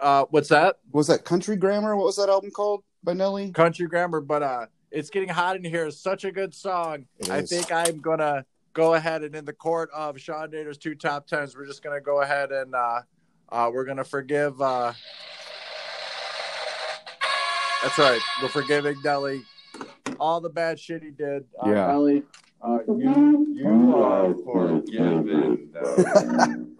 Uh, 0.00 0.24
what's 0.30 0.48
that? 0.48 0.78
Was 0.92 1.06
that 1.08 1.24
Country 1.24 1.56
Grammar? 1.56 1.96
What 1.96 2.06
was 2.06 2.16
that 2.16 2.28
album 2.28 2.50
called 2.50 2.82
by 3.04 3.12
Nelly? 3.12 3.50
Country 3.52 3.86
Grammar, 3.86 4.20
but 4.20 4.42
uh, 4.42 4.66
It's 4.90 5.08
getting 5.10 5.28
hot 5.30 5.56
in 5.56 5.64
here. 5.64 5.86
It's 5.86 5.98
such 5.98 6.24
a 6.24 6.30
good 6.32 6.54
song. 6.54 7.06
It 7.18 7.30
I 7.30 7.38
is. 7.38 7.48
think 7.50 7.72
I'm 7.72 8.00
gonna 8.00 8.44
go 8.74 8.94
ahead 8.94 9.22
and 9.22 9.34
in 9.34 9.44
the 9.44 9.52
court 9.52 9.90
of 9.94 10.20
Sean 10.20 10.50
Nader's 10.50 10.76
two 10.78 10.94
top 10.94 11.26
tens, 11.26 11.56
we're 11.56 11.66
just 11.66 11.82
gonna 11.82 12.00
go 12.00 12.20
ahead 12.20 12.52
and 12.52 12.74
uh, 12.74 13.00
uh, 13.50 13.70
we're 13.72 13.84
gonna 13.86 14.04
forgive. 14.04 14.60
Uh, 14.60 14.92
that's 17.82 17.98
right. 17.98 18.20
We're 18.42 18.48
forgiving 18.48 18.96
Nelly 19.02 19.42
all 20.20 20.40
the 20.40 20.50
bad 20.50 20.78
shit 20.78 21.02
he 21.02 21.10
did. 21.10 21.44
Uh, 21.64 21.70
Yeah. 21.70 21.86
Nelly, 21.88 22.22
uh, 22.62 22.78
you 22.86 23.46
you 23.54 23.96
are 23.96 24.34
forgiven. 24.44 25.68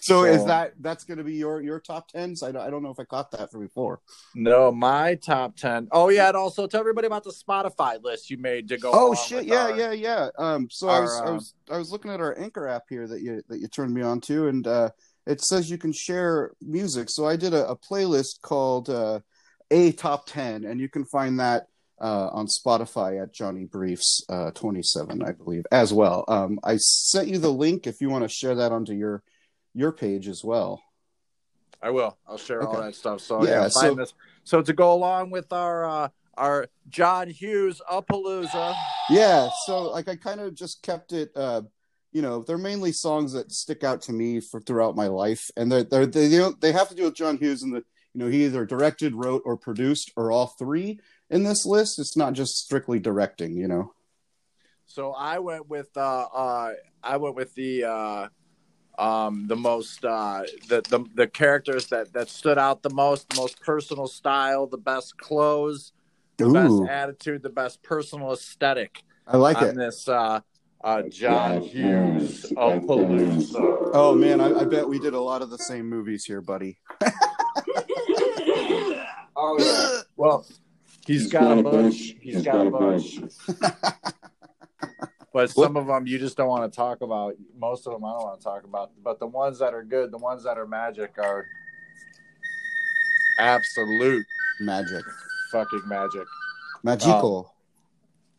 So 0.00 0.24
is 0.24 0.44
that 0.44 0.74
that's 0.80 1.02
going 1.02 1.18
to 1.18 1.24
be 1.24 1.34
your 1.34 1.60
your 1.60 1.80
top 1.80 2.08
tens? 2.08 2.44
I 2.44 2.52
don't, 2.52 2.62
I 2.62 2.70
don't 2.70 2.82
know 2.82 2.90
if 2.90 3.00
I 3.00 3.04
caught 3.04 3.32
that 3.32 3.50
from 3.50 3.62
before. 3.62 4.00
No, 4.36 4.70
my 4.70 5.16
top 5.16 5.56
ten. 5.56 5.88
Oh 5.90 6.10
yeah, 6.10 6.28
and 6.28 6.36
also 6.36 6.68
tell 6.68 6.78
everybody 6.80 7.08
about 7.08 7.24
the 7.24 7.32
Spotify 7.32 8.02
list 8.02 8.30
you 8.30 8.38
made 8.38 8.68
to 8.68 8.78
go. 8.78 8.92
Oh 8.94 9.14
shit! 9.14 9.46
Yeah, 9.46 9.64
our- 9.64 9.76
yeah, 9.76 9.92
yeah. 9.92 10.28
Um, 10.38 10.68
so 10.70 10.88
I 10.88 10.94
our, 10.94 11.02
was 11.02 11.20
I 11.20 11.24
uh, 11.26 11.32
was 11.32 11.54
I 11.72 11.78
was 11.78 11.90
looking 11.90 12.12
at 12.12 12.20
our 12.20 12.38
Anchor 12.38 12.68
app 12.68 12.84
here 12.88 13.08
that 13.08 13.20
you 13.20 13.42
that 13.48 13.58
you 13.58 13.66
turned 13.66 13.94
me 13.94 14.02
on 14.02 14.20
to, 14.22 14.46
and 14.46 14.66
uh, 14.66 14.90
it 15.26 15.40
says 15.40 15.70
you 15.70 15.78
can 15.78 15.92
share 15.92 16.52
music. 16.60 17.10
So 17.10 17.26
I 17.26 17.34
did 17.34 17.52
a, 17.52 17.68
a 17.68 17.76
playlist 17.76 18.42
called 18.42 18.88
uh, 18.88 19.20
a 19.72 19.90
top 19.92 20.26
ten, 20.26 20.64
and 20.64 20.80
you 20.80 20.88
can 20.88 21.04
find 21.04 21.40
that 21.40 21.66
uh, 22.00 22.28
on 22.28 22.46
Spotify 22.46 23.22
at 23.22 23.32
Johnny 23.32 23.64
Briefs 23.64 24.22
uh, 24.28 24.50
twenty 24.52 24.82
seven, 24.82 25.22
I 25.22 25.32
believe, 25.32 25.64
as 25.72 25.92
well. 25.92 26.24
Um, 26.28 26.58
I 26.62 26.76
sent 26.76 27.28
you 27.28 27.38
the 27.38 27.52
link 27.52 27.86
if 27.86 28.00
you 28.00 28.10
want 28.10 28.24
to 28.24 28.28
share 28.28 28.54
that 28.56 28.72
onto 28.72 28.92
your 28.92 29.22
your 29.74 29.92
page 29.92 30.28
as 30.28 30.42
well. 30.44 30.82
I 31.82 31.90
will. 31.90 32.16
I'll 32.26 32.38
share 32.38 32.62
all 32.62 32.80
that 32.80 32.94
stuff. 32.94 33.20
So 33.20 33.44
Yeah, 33.44 33.68
so- 33.68 33.94
this. 33.94 34.14
So 34.44 34.62
to 34.62 34.72
go 34.72 34.92
along 34.92 35.30
with 35.30 35.52
our 35.52 35.84
uh, 35.84 36.08
our 36.36 36.68
John 36.88 37.28
Hughes 37.28 37.80
A-Palooza. 37.90 38.76
Yeah, 39.10 39.48
so 39.64 39.90
like 39.90 40.08
I 40.08 40.16
kind 40.16 40.40
of 40.40 40.54
just 40.54 40.82
kept 40.82 41.12
it. 41.12 41.30
Uh, 41.34 41.62
you 42.12 42.22
know, 42.22 42.42
they're 42.42 42.58
mainly 42.58 42.92
songs 42.92 43.32
that 43.32 43.52
stick 43.52 43.84
out 43.84 44.02
to 44.02 44.12
me 44.12 44.40
for 44.40 44.60
throughout 44.60 44.96
my 44.96 45.06
life, 45.08 45.50
and 45.56 45.70
they're, 45.70 45.84
they're 45.84 46.06
they 46.06 46.36
don't 46.36 46.60
they 46.60 46.72
have 46.72 46.88
to 46.88 46.94
do 46.94 47.04
with 47.04 47.14
John 47.14 47.36
Hughes 47.38 47.62
and 47.62 47.74
the 47.74 47.84
you 48.14 48.20
know 48.20 48.28
he 48.28 48.44
either 48.44 48.64
directed, 48.64 49.14
wrote, 49.14 49.42
or 49.44 49.56
produced, 49.56 50.12
or 50.16 50.30
all 50.30 50.54
three 50.58 51.00
in 51.30 51.42
this 51.42 51.66
list. 51.66 51.98
It's 51.98 52.16
not 52.16 52.32
just 52.32 52.56
strictly 52.56 52.98
directing, 52.98 53.56
you 53.56 53.68
know. 53.68 53.92
So 54.86 55.12
I 55.12 55.38
went 55.38 55.68
with 55.68 55.88
uh, 55.96 56.26
uh 56.32 56.72
I 57.02 57.16
went 57.16 57.34
with 57.34 57.54
the 57.54 57.84
uh 57.84 58.28
um 58.98 59.46
the 59.46 59.56
most 59.56 60.04
uh 60.04 60.42
the 60.68 60.80
the, 60.88 61.04
the 61.14 61.26
characters 61.26 61.86
that 61.88 62.12
that 62.12 62.28
stood 62.28 62.58
out 62.58 62.82
the 62.82 62.90
most, 62.90 63.28
the 63.30 63.36
most 63.36 63.60
personal 63.60 64.06
style, 64.06 64.66
the 64.66 64.78
best 64.78 65.16
clothes, 65.18 65.92
the 66.36 66.50
best 66.50 66.82
attitude, 66.88 67.42
the 67.42 67.50
best 67.50 67.82
personal 67.82 68.32
aesthetic 68.32 69.02
I 69.26 69.36
like 69.36 69.56
on 69.56 69.68
it. 69.68 69.74
this 69.74 70.08
uh 70.08 70.40
uh 70.82 71.02
John 71.02 71.60
Hughes 71.60 72.44
A-Palooza. 72.56 73.90
Oh 73.92 74.14
man, 74.14 74.40
I, 74.40 74.60
I 74.60 74.64
bet 74.64 74.88
we 74.88 74.98
did 74.98 75.14
a 75.14 75.20
lot 75.20 75.42
of 75.42 75.50
the 75.50 75.58
same 75.58 75.88
movies 75.88 76.24
here, 76.24 76.40
buddy. 76.40 76.78
Oh 79.38 79.58
yeah. 79.58 80.02
Well, 80.16 80.46
he's 81.06 81.28
got 81.30 81.58
a 81.58 81.62
bunch. 81.62 82.16
He's 82.20 82.42
got 82.42 82.66
a 82.66 82.70
bunch. 82.70 83.20
But 85.32 85.50
some 85.50 85.76
of 85.76 85.86
them 85.86 86.06
you 86.06 86.18
just 86.18 86.36
don't 86.38 86.48
want 86.48 86.70
to 86.70 86.74
talk 86.74 87.02
about. 87.02 87.34
Most 87.58 87.86
of 87.86 87.92
them 87.92 88.04
I 88.06 88.12
don't 88.12 88.22
want 88.22 88.40
to 88.40 88.44
talk 88.44 88.64
about. 88.64 88.92
But 89.04 89.18
the 89.20 89.26
ones 89.26 89.58
that 89.58 89.74
are 89.74 89.84
good, 89.84 90.10
the 90.10 90.16
ones 90.16 90.44
that 90.44 90.56
are 90.56 90.66
magic, 90.66 91.18
are 91.18 91.44
absolute 93.38 94.24
Magic, 94.60 95.04
fucking 95.52 95.82
magic. 95.86 96.24
magical, 96.82 97.52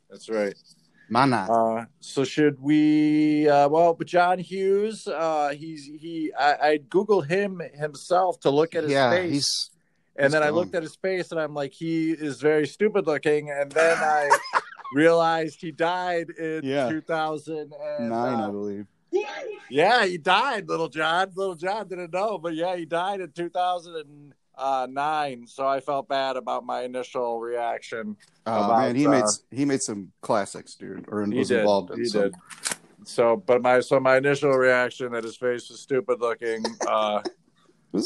That's 0.09 0.27
right. 0.27 0.55
mana. 1.07 1.45
Uh, 1.47 1.85
so 1.99 2.23
should 2.23 2.59
we? 2.59 3.47
Uh, 3.47 3.69
well, 3.69 3.93
but 3.93 4.07
John 4.07 4.39
Hughes, 4.39 5.07
uh, 5.07 5.49
he's 5.49 5.85
he. 5.85 6.31
I, 6.33 6.53
I 6.69 6.77
googled 6.79 7.27
him 7.27 7.61
himself 7.75 8.39
to 8.39 8.49
look 8.49 8.73
at 8.73 8.81
his 8.83 8.93
yeah, 8.93 9.11
face. 9.11 9.69
He's 10.17 10.25
And 10.25 10.33
then 10.33 10.43
I 10.43 10.49
looked 10.49 10.75
at 10.75 10.83
his 10.83 10.95
face 10.95 11.31
and 11.31 11.39
I'm 11.39 11.53
like, 11.53 11.71
he 11.73 12.11
is 12.11 12.41
very 12.41 12.67
stupid 12.67 13.05
looking. 13.07 13.49
And 13.51 13.71
then 13.71 13.97
I 13.99 14.29
realized 14.93 15.61
he 15.61 15.71
died 15.71 16.29
in 16.31 16.61
Yeah. 16.63 16.89
2009. 16.89 18.09
nine, 18.09 18.39
I 18.39 18.49
believe. 18.49 18.85
yeah, 19.69 20.05
he 20.05 20.17
died, 20.17 20.67
little 20.67 20.89
John. 20.89 21.31
Little 21.35 21.55
John 21.55 21.87
didn't 21.87 22.13
know, 22.13 22.37
but 22.37 22.53
yeah, 22.55 22.75
he 22.75 22.85
died 22.85 23.21
in 23.21 23.31
2009. 23.31 25.47
So 25.47 25.67
I 25.67 25.79
felt 25.79 26.07
bad 26.07 26.35
about 26.35 26.65
my 26.65 26.81
initial 26.83 27.39
reaction. 27.39 28.17
Oh 28.45 28.65
About, 28.65 28.79
man, 28.79 28.95
he 28.95 29.07
uh, 29.07 29.11
made 29.11 29.23
he 29.51 29.65
made 29.65 29.81
some 29.81 30.11
classics, 30.21 30.75
dude, 30.75 31.05
or 31.09 31.25
He 31.25 31.39
was 31.39 31.47
did. 31.49 31.59
involved 31.59 31.91
in 31.91 31.99
He 31.99 32.05
some. 32.05 32.21
did. 32.23 32.35
So, 33.05 33.37
but 33.37 33.61
my 33.61 33.79
so 33.79 33.99
my 33.99 34.17
initial 34.17 34.51
reaction 34.51 35.11
that 35.13 35.23
his 35.23 35.37
face 35.37 35.69
was 35.69 35.79
stupid 35.79 36.19
looking. 36.19 36.63
Uh, 36.85 37.21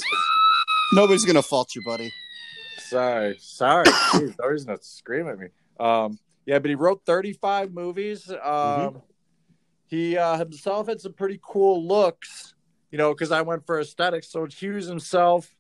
Nobody's 0.94 1.26
gonna 1.26 1.42
fault 1.42 1.76
you, 1.76 1.82
buddy. 1.84 2.12
Sorry, 2.80 3.38
sorry. 3.40 3.86
Jeez, 4.14 4.36
no 4.40 4.48
reason 4.48 4.76
to 4.78 4.84
scream 4.84 5.28
at 5.28 5.40
me. 5.40 5.48
Um, 5.80 6.20
yeah, 6.46 6.60
but 6.60 6.70
he 6.70 6.76
wrote 6.76 7.02
35 7.06 7.74
movies. 7.74 8.30
Um, 8.30 8.38
Mm-hmm. 8.42 8.98
He 9.88 10.18
uh, 10.18 10.38
himself 10.38 10.88
had 10.88 11.02
some 11.02 11.12
pretty 11.12 11.38
cool 11.44 11.86
looks, 11.86 12.54
you 12.92 12.98
know, 12.98 13.14
because 13.14 13.30
I 13.30 13.42
went 13.42 13.66
for 13.66 13.78
aesthetics. 13.82 14.32
So 14.32 14.46
Hughes 14.46 14.86
himself, 14.88 15.54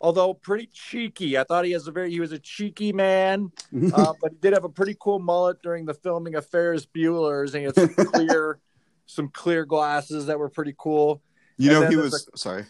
although 0.00 0.34
pretty 0.34 0.68
cheeky, 0.72 1.38
I 1.38 1.44
thought 1.44 1.64
he 1.64 1.70
has 1.70 1.86
a 1.86 1.92
very 1.92 2.10
he 2.10 2.18
was 2.18 2.32
a 2.32 2.38
cheeky 2.40 2.92
man, 2.92 3.52
uh, 3.94 4.12
but 4.20 4.32
he 4.32 4.38
did 4.40 4.54
have 4.54 4.64
a 4.64 4.68
pretty 4.68 4.96
cool 4.98 5.20
mullet 5.20 5.62
during 5.62 5.84
the 5.84 5.94
filming 5.94 6.34
of 6.34 6.44
Ferris 6.46 6.84
Bueller's, 6.84 7.54
and 7.54 7.60
he 7.60 7.66
had 7.66 7.76
some 7.76 7.94
clear, 8.12 8.58
some 9.06 9.28
clear 9.28 9.64
glasses 9.64 10.26
that 10.26 10.36
were 10.36 10.48
pretty 10.50 10.74
cool. 10.76 11.22
You 11.56 11.70
And 11.70 11.82
know, 11.82 11.88
he 11.88 11.94
was 11.96 12.28
sorry. 12.34 12.64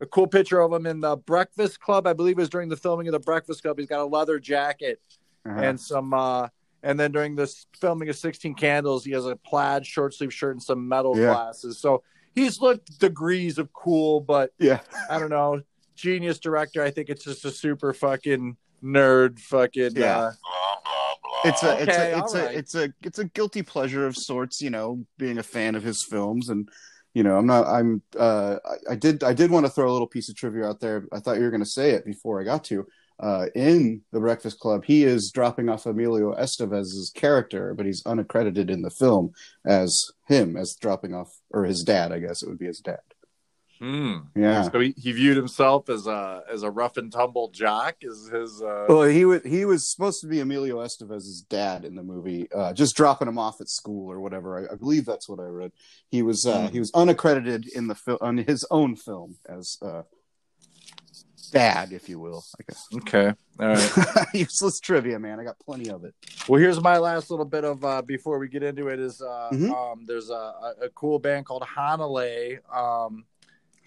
A 0.00 0.06
cool 0.06 0.26
picture 0.26 0.60
of 0.60 0.72
him 0.72 0.86
in 0.86 1.00
the 1.00 1.16
Breakfast 1.16 1.80
Club. 1.80 2.06
I 2.06 2.12
believe 2.12 2.38
it 2.38 2.40
was 2.42 2.48
during 2.48 2.68
the 2.68 2.76
filming 2.76 3.08
of 3.08 3.12
the 3.12 3.18
Breakfast 3.20 3.62
Club. 3.62 3.78
He's 3.78 3.88
got 3.88 4.00
a 4.00 4.04
leather 4.04 4.38
jacket 4.38 5.00
Uh-huh. 5.46 5.58
and 5.60 5.80
some, 5.80 6.14
uh, 6.14 6.48
and 6.82 6.98
then 7.00 7.10
during 7.12 7.34
this 7.36 7.66
filming 7.80 8.08
of 8.08 8.16
Sixteen 8.16 8.54
Candles, 8.54 9.04
he 9.04 9.10
has 9.12 9.26
a 9.26 9.34
plaid 9.36 9.84
short 9.86 10.14
sleeve 10.14 10.32
shirt 10.32 10.52
and 10.54 10.62
some 10.62 10.86
metal 10.88 11.16
Yeah. 11.16 11.26
glasses. 11.32 11.80
So 11.80 12.02
he's 12.34 12.60
looked 12.60 12.98
degrees 13.00 13.58
of 13.58 13.72
cool, 13.72 14.20
but 14.20 14.52
yeah, 14.58 14.80
I 15.10 15.18
don't 15.18 15.30
know, 15.30 15.62
genius 15.96 16.38
director. 16.38 16.82
I 16.82 16.90
think 16.92 17.08
it's 17.08 17.24
just 17.24 17.44
a 17.44 17.50
super 17.50 17.92
fucking 17.92 18.56
nerd, 18.84 19.40
fucking. 19.40 19.96
Yeah. 19.96 20.18
Uh, 20.18 20.32
it's 21.44 21.62
a 21.62 21.72
it's 21.82 21.88
Okay, 21.88 22.12
a 22.12 22.18
it's 22.18 22.34
a 22.34 22.44
right. 22.44 22.54
it's 22.56 22.74
a 22.74 22.92
it's 23.02 23.18
a 23.18 23.24
guilty 23.24 23.62
pleasure 23.62 24.06
of 24.06 24.16
sorts. 24.16 24.60
You 24.60 24.70
know, 24.70 25.04
being 25.18 25.38
a 25.38 25.42
fan 25.42 25.74
of 25.74 25.82
his 25.82 26.04
films, 26.08 26.48
and 26.48 26.68
you 27.18 27.24
know, 27.24 27.36
I'm 27.36 27.46
not. 27.46 27.66
I'm. 27.66 28.00
uh 28.16 28.58
I, 28.64 28.92
I 28.92 28.94
did 28.94 29.24
I 29.24 29.34
did 29.34 29.50
want 29.50 29.66
to 29.66 29.72
throw 29.72 29.90
a 29.90 29.90
little 29.90 30.06
piece 30.06 30.28
of 30.28 30.36
trivia 30.36 30.68
out 30.68 30.78
there. 30.78 31.04
I 31.12 31.18
thought 31.18 31.36
you 31.36 31.42
were 31.42 31.50
going 31.50 31.64
to 31.64 31.68
say 31.68 31.90
it 31.90 32.04
before 32.06 32.40
I 32.40 32.44
got 32.44 32.62
to. 32.66 32.86
Uh, 33.18 33.46
in 33.56 34.02
the 34.12 34.20
Breakfast 34.20 34.60
Club, 34.60 34.84
he 34.84 35.02
is 35.02 35.32
dropping 35.32 35.68
off 35.68 35.86
Emilio 35.86 36.32
Estevez's 36.34 37.10
character, 37.12 37.74
but 37.74 37.86
he's 37.86 38.06
unaccredited 38.06 38.70
in 38.70 38.82
the 38.82 38.90
film 38.90 39.32
as 39.66 40.12
him, 40.28 40.56
as 40.56 40.76
dropping 40.80 41.12
off, 41.12 41.28
or 41.50 41.64
his 41.64 41.82
dad. 41.82 42.12
I 42.12 42.20
guess 42.20 42.40
it 42.40 42.48
would 42.48 42.60
be 42.60 42.66
his 42.66 42.78
dad. 42.78 43.00
Hmm. 43.78 44.16
Yeah. 44.34 44.62
So 44.70 44.80
he, 44.80 44.94
he 44.96 45.12
viewed 45.12 45.36
himself 45.36 45.88
as 45.88 46.06
a 46.06 46.42
as 46.50 46.62
a 46.62 46.70
rough 46.70 46.96
and 46.96 47.12
tumble 47.12 47.48
jock. 47.50 47.96
Is 48.02 48.28
his 48.32 48.60
uh, 48.62 48.86
Well, 48.88 49.02
he 49.02 49.24
was 49.24 49.42
he 49.44 49.64
was 49.64 49.90
supposed 49.90 50.20
to 50.22 50.26
be 50.26 50.40
Emilio 50.40 50.78
Estevez's 50.80 51.44
dad 51.48 51.84
in 51.84 51.94
the 51.94 52.02
movie, 52.02 52.48
uh, 52.52 52.72
just 52.72 52.96
dropping 52.96 53.28
him 53.28 53.38
off 53.38 53.60
at 53.60 53.68
school 53.68 54.10
or 54.10 54.20
whatever. 54.20 54.68
I, 54.68 54.72
I 54.72 54.76
believe 54.76 55.04
that's 55.04 55.28
what 55.28 55.40
I 55.40 55.44
read. 55.46 55.72
He 56.10 56.22
was 56.22 56.46
uh, 56.46 56.66
Hmm. 56.68 56.72
he 56.72 56.78
was 56.80 56.90
unaccredited 56.94 57.66
in 57.74 57.86
the 57.88 57.94
film 57.94 58.18
on 58.20 58.38
his 58.38 58.66
own 58.70 58.96
film 58.96 59.36
as 59.48 59.76
uh, 59.82 60.02
dad, 61.52 61.92
if 61.92 62.08
you 62.08 62.18
will. 62.18 62.44
I 62.58 62.62
guess. 62.68 62.86
okay? 62.96 63.32
All 63.60 63.68
right. 63.68 64.26
Useless 64.34 64.80
trivia, 64.80 65.18
man. 65.18 65.40
I 65.40 65.44
got 65.44 65.58
plenty 65.58 65.90
of 65.90 66.04
it. 66.04 66.14
Well, 66.48 66.60
here's 66.60 66.80
my 66.80 66.98
last 66.98 67.30
little 67.30 67.44
bit 67.46 67.64
of 67.64 67.84
uh, 67.84 68.02
before 68.02 68.38
we 68.38 68.48
get 68.48 68.62
into 68.62 68.88
it 68.88 69.00
is 69.00 69.20
uh, 69.22 69.48
Mhm. 69.52 69.70
um, 69.72 70.04
there's 70.06 70.30
a, 70.30 70.34
a, 70.34 70.74
a 70.84 70.88
cool 70.94 71.18
band 71.18 71.46
called 71.46 71.62
Hanalei. 71.62 72.58
Um, 72.74 73.24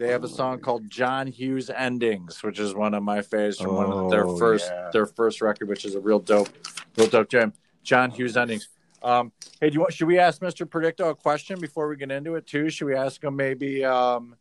they 0.01 0.09
have 0.11 0.23
a 0.23 0.27
song 0.27 0.59
called 0.59 0.89
John 0.89 1.27
Hughes 1.27 1.69
Endings, 1.69 2.41
which 2.41 2.57
is 2.59 2.73
one 2.73 2.95
of 2.95 3.03
my 3.03 3.21
favorites 3.21 3.61
from 3.61 3.75
one 3.75 3.91
of 3.91 4.09
their 4.09 4.25
Oh, 4.27 4.35
first 4.35 4.67
yeah. 4.71 4.89
their 4.91 5.05
first 5.05 5.41
record, 5.41 5.69
which 5.69 5.85
is 5.85 5.93
a 5.93 5.99
real 5.99 6.17
dope, 6.19 6.49
real 6.97 7.07
dope 7.07 7.29
jam. 7.29 7.53
John 7.83 8.09
Hughes 8.09 8.35
Endings. 8.35 8.67
Um, 9.03 9.31
hey, 9.59 9.69
do 9.69 9.75
you 9.75 9.79
want? 9.81 9.93
Should 9.93 10.07
we 10.07 10.17
ask 10.17 10.41
Mr. 10.41 10.65
Predicto 10.65 11.11
a 11.11 11.15
question 11.15 11.59
before 11.59 11.87
we 11.87 11.97
get 11.97 12.11
into 12.11 12.33
it 12.35 12.47
too? 12.47 12.69
Should 12.71 12.85
we 12.85 12.95
ask 12.95 13.23
him 13.23 13.35
maybe? 13.35 13.85
Um, 13.85 14.35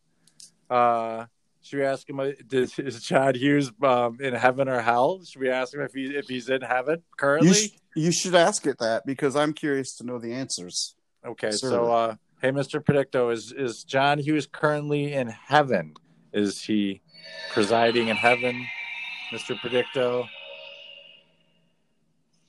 uh, 0.69 1.25
should 1.61 1.77
we 1.77 1.85
ask 1.85 2.09
him? 2.09 2.19
uh, 2.19 2.31
Is, 2.51 2.79
is 2.79 3.03
John 3.03 3.35
Hughes 3.35 3.71
um, 3.83 4.17
in 4.19 4.33
heaven 4.33 4.67
or 4.67 4.81
hell? 4.81 5.23
Should 5.23 5.41
we 5.41 5.49
ask 5.51 5.75
him 5.75 5.81
if 5.81 5.93
he 5.93 6.05
if 6.15 6.27
he's 6.27 6.49
in 6.49 6.61
heaven 6.61 7.03
currently? 7.17 7.49
You, 7.49 7.53
sh- 7.53 7.69
you 7.95 8.11
should 8.11 8.33
ask 8.35 8.65
it 8.65 8.79
that 8.79 9.05
because 9.05 9.35
I'm 9.35 9.53
curious 9.53 9.95
to 9.97 10.03
know 10.05 10.17
the 10.17 10.33
answers. 10.33 10.95
Okay, 11.25 11.49
Sure. 11.51 11.69
so 11.69 11.91
uh, 11.91 12.15
hey, 12.41 12.51
Mr. 12.51 12.83
Predicto, 12.83 13.31
is 13.31 13.51
is 13.51 13.83
John 13.83 14.19
Hughes 14.19 14.47
currently 14.47 15.13
in 15.13 15.27
heaven? 15.29 15.93
Is 16.33 16.61
he 16.61 17.01
presiding 17.51 18.07
in 18.07 18.15
heaven, 18.15 18.65
Mr. 19.33 19.55
Predicto? 19.57 20.27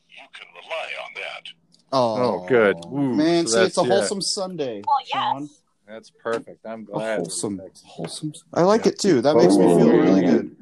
you 0.09 0.25
can 0.33 0.47
rely 0.55 0.89
on 1.05 1.13
that. 1.17 1.49
Oh, 1.93 2.17
Oh, 2.43 2.47
good. 2.49 2.77
Ooh, 2.87 3.15
man. 3.15 3.47
so 3.47 3.59
See, 3.59 3.67
it's 3.67 3.77
a 3.77 3.81
that's- 3.81 3.89
yeah. 3.89 3.95
wholesome 3.99 4.23
Sunday. 4.23 4.83
Well, 4.87 5.05
Sean. 5.05 5.43
yes. 5.43 5.59
That's 5.87 6.11
perfect. 6.11 6.65
I'm 6.65 6.83
A 6.83 6.85
glad. 6.85 7.19
wholesome, 7.19 7.61
wholesome. 7.85 8.33
I 8.55 8.63
like 8.63 8.87
it 8.87 8.99
too. 8.99 9.21
That 9.21 9.37
makes 9.37 9.55
me 9.57 9.67
feel 9.67 9.91
really 9.91 10.25
oh, 10.27 10.31
good. 10.31 10.57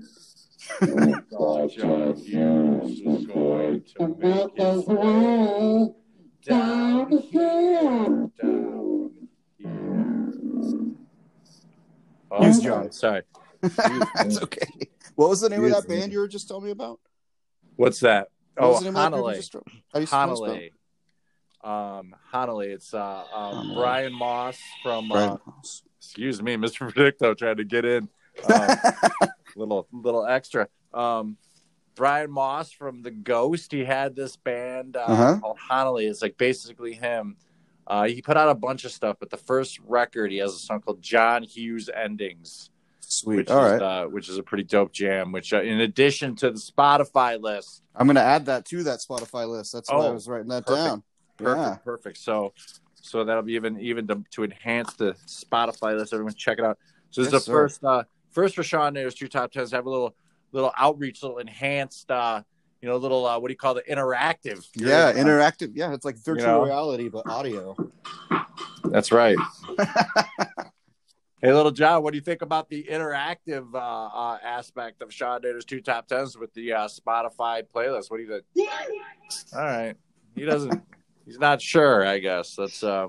Oh, 1.38 1.68
John 1.76 2.16
Hughes 2.16 3.00
is 3.00 3.26
going 3.26 3.82
to 3.96 4.08
make 4.18 4.56
his 4.56 4.86
way 4.86 5.92
down 6.42 7.10
here, 7.30 8.30
down 8.42 9.10
here. 9.60 9.90
Oh, 12.30 12.44
Who's 12.44 12.60
John? 12.60 12.92
Sorry. 12.92 13.22
That's 13.60 14.40
okay. 14.42 14.88
What 15.16 15.28
was 15.30 15.40
the 15.40 15.48
name 15.48 15.64
of 15.64 15.70
Yes, 15.70 15.82
that 15.82 15.88
band 15.88 16.12
you 16.12 16.18
were 16.20 16.28
just 16.28 16.48
telling 16.48 16.64
me 16.64 16.70
about? 16.70 17.00
What's 17.76 18.00
that? 18.00 18.28
What 18.56 18.64
Oh, 18.66 18.68
was 18.70 18.78
the 18.80 18.84
name 18.86 18.96
of 18.96 19.12
that 19.12 19.12
group 19.12 19.24
you 19.26 19.32
Hanalei. 19.32 19.36
just- 19.36 19.54
How 19.54 19.60
do 19.94 20.00
you 20.00 20.06
spell 20.06 20.44
it? 20.54 20.72
Hanalei. 21.64 21.98
Um, 21.98 22.14
Hanalei. 22.32 22.66
It's 22.74 22.94
uh, 22.94 23.24
um, 23.34 23.54
Hanalei. 23.70 23.74
Brian 23.76 24.12
Moss 24.14 24.58
from. 24.82 25.08
Brian 25.08 25.30
Uh, 25.30 25.36
Moss. 25.46 25.82
excuse 25.98 26.42
me, 26.42 26.56
Mr. 26.56 26.90
Predicto, 26.92 27.36
trying 27.36 27.56
to 27.56 27.64
get 27.64 27.84
in. 27.84 28.08
Um, 28.52 28.76
little 29.56 29.86
little 29.92 30.24
extra. 30.26 30.68
Um, 30.94 31.36
Brian 31.96 32.30
Moss 32.30 32.72
from 32.72 33.02
The 33.02 33.10
Ghost. 33.10 33.72
He 33.72 33.84
had 33.84 34.16
this 34.16 34.36
band 34.36 34.96
uh, 34.96 35.00
Uh-huh. 35.00 35.38
called 35.40 35.58
Hanalei. 35.70 36.08
It's 36.08 36.22
like 36.22 36.38
basically 36.38 36.94
him. 36.94 37.36
Uh, 37.86 38.06
he 38.06 38.22
put 38.22 38.36
out 38.36 38.48
a 38.48 38.54
bunch 38.54 38.84
of 38.84 38.92
stuff, 38.92 39.16
but 39.18 39.30
the 39.30 39.36
first 39.36 39.78
record 39.86 40.30
he 40.30 40.38
has 40.38 40.52
a 40.54 40.58
song 40.58 40.80
called 40.80 41.02
John 41.02 41.42
Hughes 41.42 41.88
Endings, 41.92 42.70
Sweet. 43.00 43.36
which 43.36 43.50
All 43.50 43.64
is 43.64 43.72
right. 43.72 43.82
uh, 43.82 44.06
which 44.06 44.28
is 44.28 44.38
a 44.38 44.42
pretty 44.42 44.62
dope 44.64 44.92
jam. 44.92 45.32
Which, 45.32 45.52
uh, 45.52 45.62
in 45.62 45.80
addition 45.80 46.36
to 46.36 46.50
the 46.50 46.58
Spotify 46.58 47.40
list, 47.40 47.82
I'm 47.96 48.06
going 48.06 48.14
to 48.16 48.22
add 48.22 48.46
that 48.46 48.64
to 48.66 48.82
that 48.84 49.00
Spotify 49.00 49.48
list. 49.48 49.72
That's 49.72 49.90
why 49.90 49.96
I 49.96 50.08
Oh, 50.08 50.12
was 50.14 50.28
writing 50.28 50.48
that 50.48 50.66
perfect. 50.66 50.84
down. 50.84 51.02
perfect, 51.36 51.58
Yeah. 51.66 51.74
perfect. 51.84 52.18
So, 52.18 52.52
so 52.94 53.24
that'll 53.24 53.42
be 53.42 53.54
even 53.54 53.80
even 53.80 54.06
to, 54.08 54.22
to 54.32 54.44
enhance 54.44 54.94
the 54.94 55.14
Spotify 55.26 55.96
list. 55.98 56.12
Everyone, 56.12 56.34
check 56.34 56.58
it 56.58 56.64
out. 56.64 56.78
So 57.10 57.22
this 57.22 57.32
Yes, 57.32 57.40
is 57.42 57.46
the 57.46 57.50
sir. 57.50 57.52
first 57.52 57.84
uh 57.84 58.04
first 58.30 58.54
for 58.54 58.62
Sean 58.62 58.94
Nader's 58.94 59.14
two 59.14 59.26
top 59.26 59.50
tens. 59.50 59.72
Have 59.72 59.86
a 59.86 59.90
little 59.90 60.14
little 60.52 60.72
outreach, 60.76 61.22
little 61.22 61.38
enhanced, 61.38 62.10
uh, 62.10 62.42
you 62.80 62.88
know, 62.88 62.96
little 62.96 63.26
uh, 63.26 63.38
what 63.38 63.48
do 63.48 63.52
you 63.52 63.58
call 63.58 63.76
it, 63.76 63.84
interactive? 63.88 64.66
Yeah, 64.74 65.06
Uh, 65.06 65.12
interactive. 65.14 65.72
Yeah, 65.74 65.92
it's 65.92 66.04
like 66.04 66.16
virtual 66.16 66.46
know? 66.46 66.64
reality, 66.64 67.08
but 67.08 67.28
audio. 67.28 67.76
That's 68.84 69.12
right. 69.12 69.36
hey, 71.42 71.52
little 71.52 71.70
John, 71.70 72.02
what 72.02 72.12
do 72.12 72.16
you 72.16 72.24
think 72.24 72.42
about 72.42 72.68
the 72.68 72.84
interactive 72.90 73.74
uh, 73.74 73.78
uh, 73.78 74.38
aspect 74.42 75.02
of 75.02 75.12
Sean 75.12 75.40
Nader's 75.42 75.64
two 75.64 75.80
top 75.80 76.08
tens 76.08 76.36
with 76.38 76.52
the 76.54 76.72
uh, 76.72 76.88
Spotify 76.88 77.62
playlist? 77.62 78.10
What 78.10 78.16
do 78.16 78.22
you 78.22 78.42
think? 78.54 78.68
All 79.54 79.60
right, 79.60 79.94
he 80.34 80.44
doesn't. 80.44 80.82
he's 81.26 81.38
not 81.38 81.60
sure. 81.60 82.06
I 82.06 82.18
guess 82.18 82.56
that's. 82.56 82.82
uh 82.82 83.08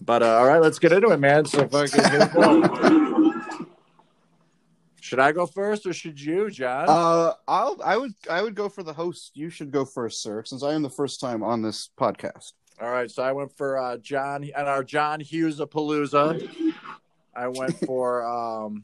But 0.00 0.22
uh, 0.22 0.38
all 0.38 0.46
right, 0.46 0.62
let's 0.62 0.78
get 0.78 0.92
into 0.92 1.10
it, 1.10 1.18
man. 1.18 1.44
So 1.44 1.66
fucking 1.66 2.10
here 2.10 2.30
we 2.34 2.42
go. 2.42 3.02
Should 5.06 5.20
I 5.20 5.30
go 5.30 5.46
first 5.46 5.86
or 5.86 5.92
should 5.92 6.20
you, 6.20 6.50
John? 6.50 6.86
Uh, 6.88 7.34
I'll. 7.46 7.80
I 7.84 7.96
would. 7.96 8.12
I 8.28 8.42
would 8.42 8.56
go 8.56 8.68
for 8.68 8.82
the 8.82 8.92
host. 8.92 9.36
You 9.36 9.50
should 9.50 9.70
go 9.70 9.84
first, 9.84 10.20
sir, 10.20 10.42
since 10.42 10.64
I 10.64 10.72
am 10.74 10.82
the 10.82 10.90
first 10.90 11.20
time 11.20 11.44
on 11.44 11.62
this 11.62 11.90
podcast. 11.96 12.54
All 12.80 12.90
right, 12.90 13.08
so 13.08 13.22
I 13.22 13.30
went 13.30 13.56
for 13.56 13.78
uh, 13.78 13.98
John 13.98 14.42
and 14.42 14.66
our 14.66 14.82
John 14.82 15.20
Hughes 15.20 15.60
of 15.60 15.70
Palooza. 15.70 16.50
I 17.36 17.46
went 17.46 17.78
for 17.86 18.26
um, 18.26 18.82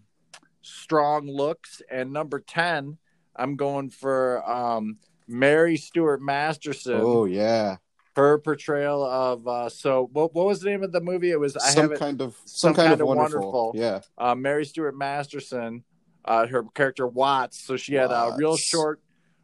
strong 0.61 1.27
looks, 1.27 1.83
and 1.91 2.13
number 2.13 2.39
ten, 2.39 2.99
I'm 3.35 3.57
going 3.57 3.91
for 3.91 4.49
um, 4.49 4.99
Mary 5.27 5.77
Stuart 5.77 6.23
Masterson. 6.23 7.01
Oh 7.03 7.25
yeah, 7.25 7.79
Her 8.15 8.39
portrayal 8.39 9.05
of 9.05 9.49
uh, 9.49 9.69
so 9.71 10.09
what? 10.13 10.33
What 10.37 10.47
was 10.47 10.61
the 10.61 10.71
name 10.71 10.85
of 10.85 10.93
the 10.93 11.01
movie? 11.01 11.33
It 11.33 11.41
was 11.41 11.57
I 11.57 11.71
some 11.71 11.97
kind 11.97 12.21
of 12.21 12.35
some 12.45 12.47
some, 12.47 12.75
kind, 12.75 12.89
kind 12.91 13.01
of 13.01 13.09
of 13.09 13.17
wonderful. 13.17 13.73
wonderful. 13.73 13.73
Yeah. 13.75 14.01
uh, 14.17 14.37
Mary 14.37 14.65
Stuart 14.65 14.97
Masterson, 14.97 15.83
uh, 16.25 16.47
her 16.47 16.65
character 16.75 17.07
Watts. 17.07 17.65
So 17.65 17.77
she 17.77 17.95
had 17.95 18.11
a 18.11 18.35
real 18.37 18.57
short 18.57 19.01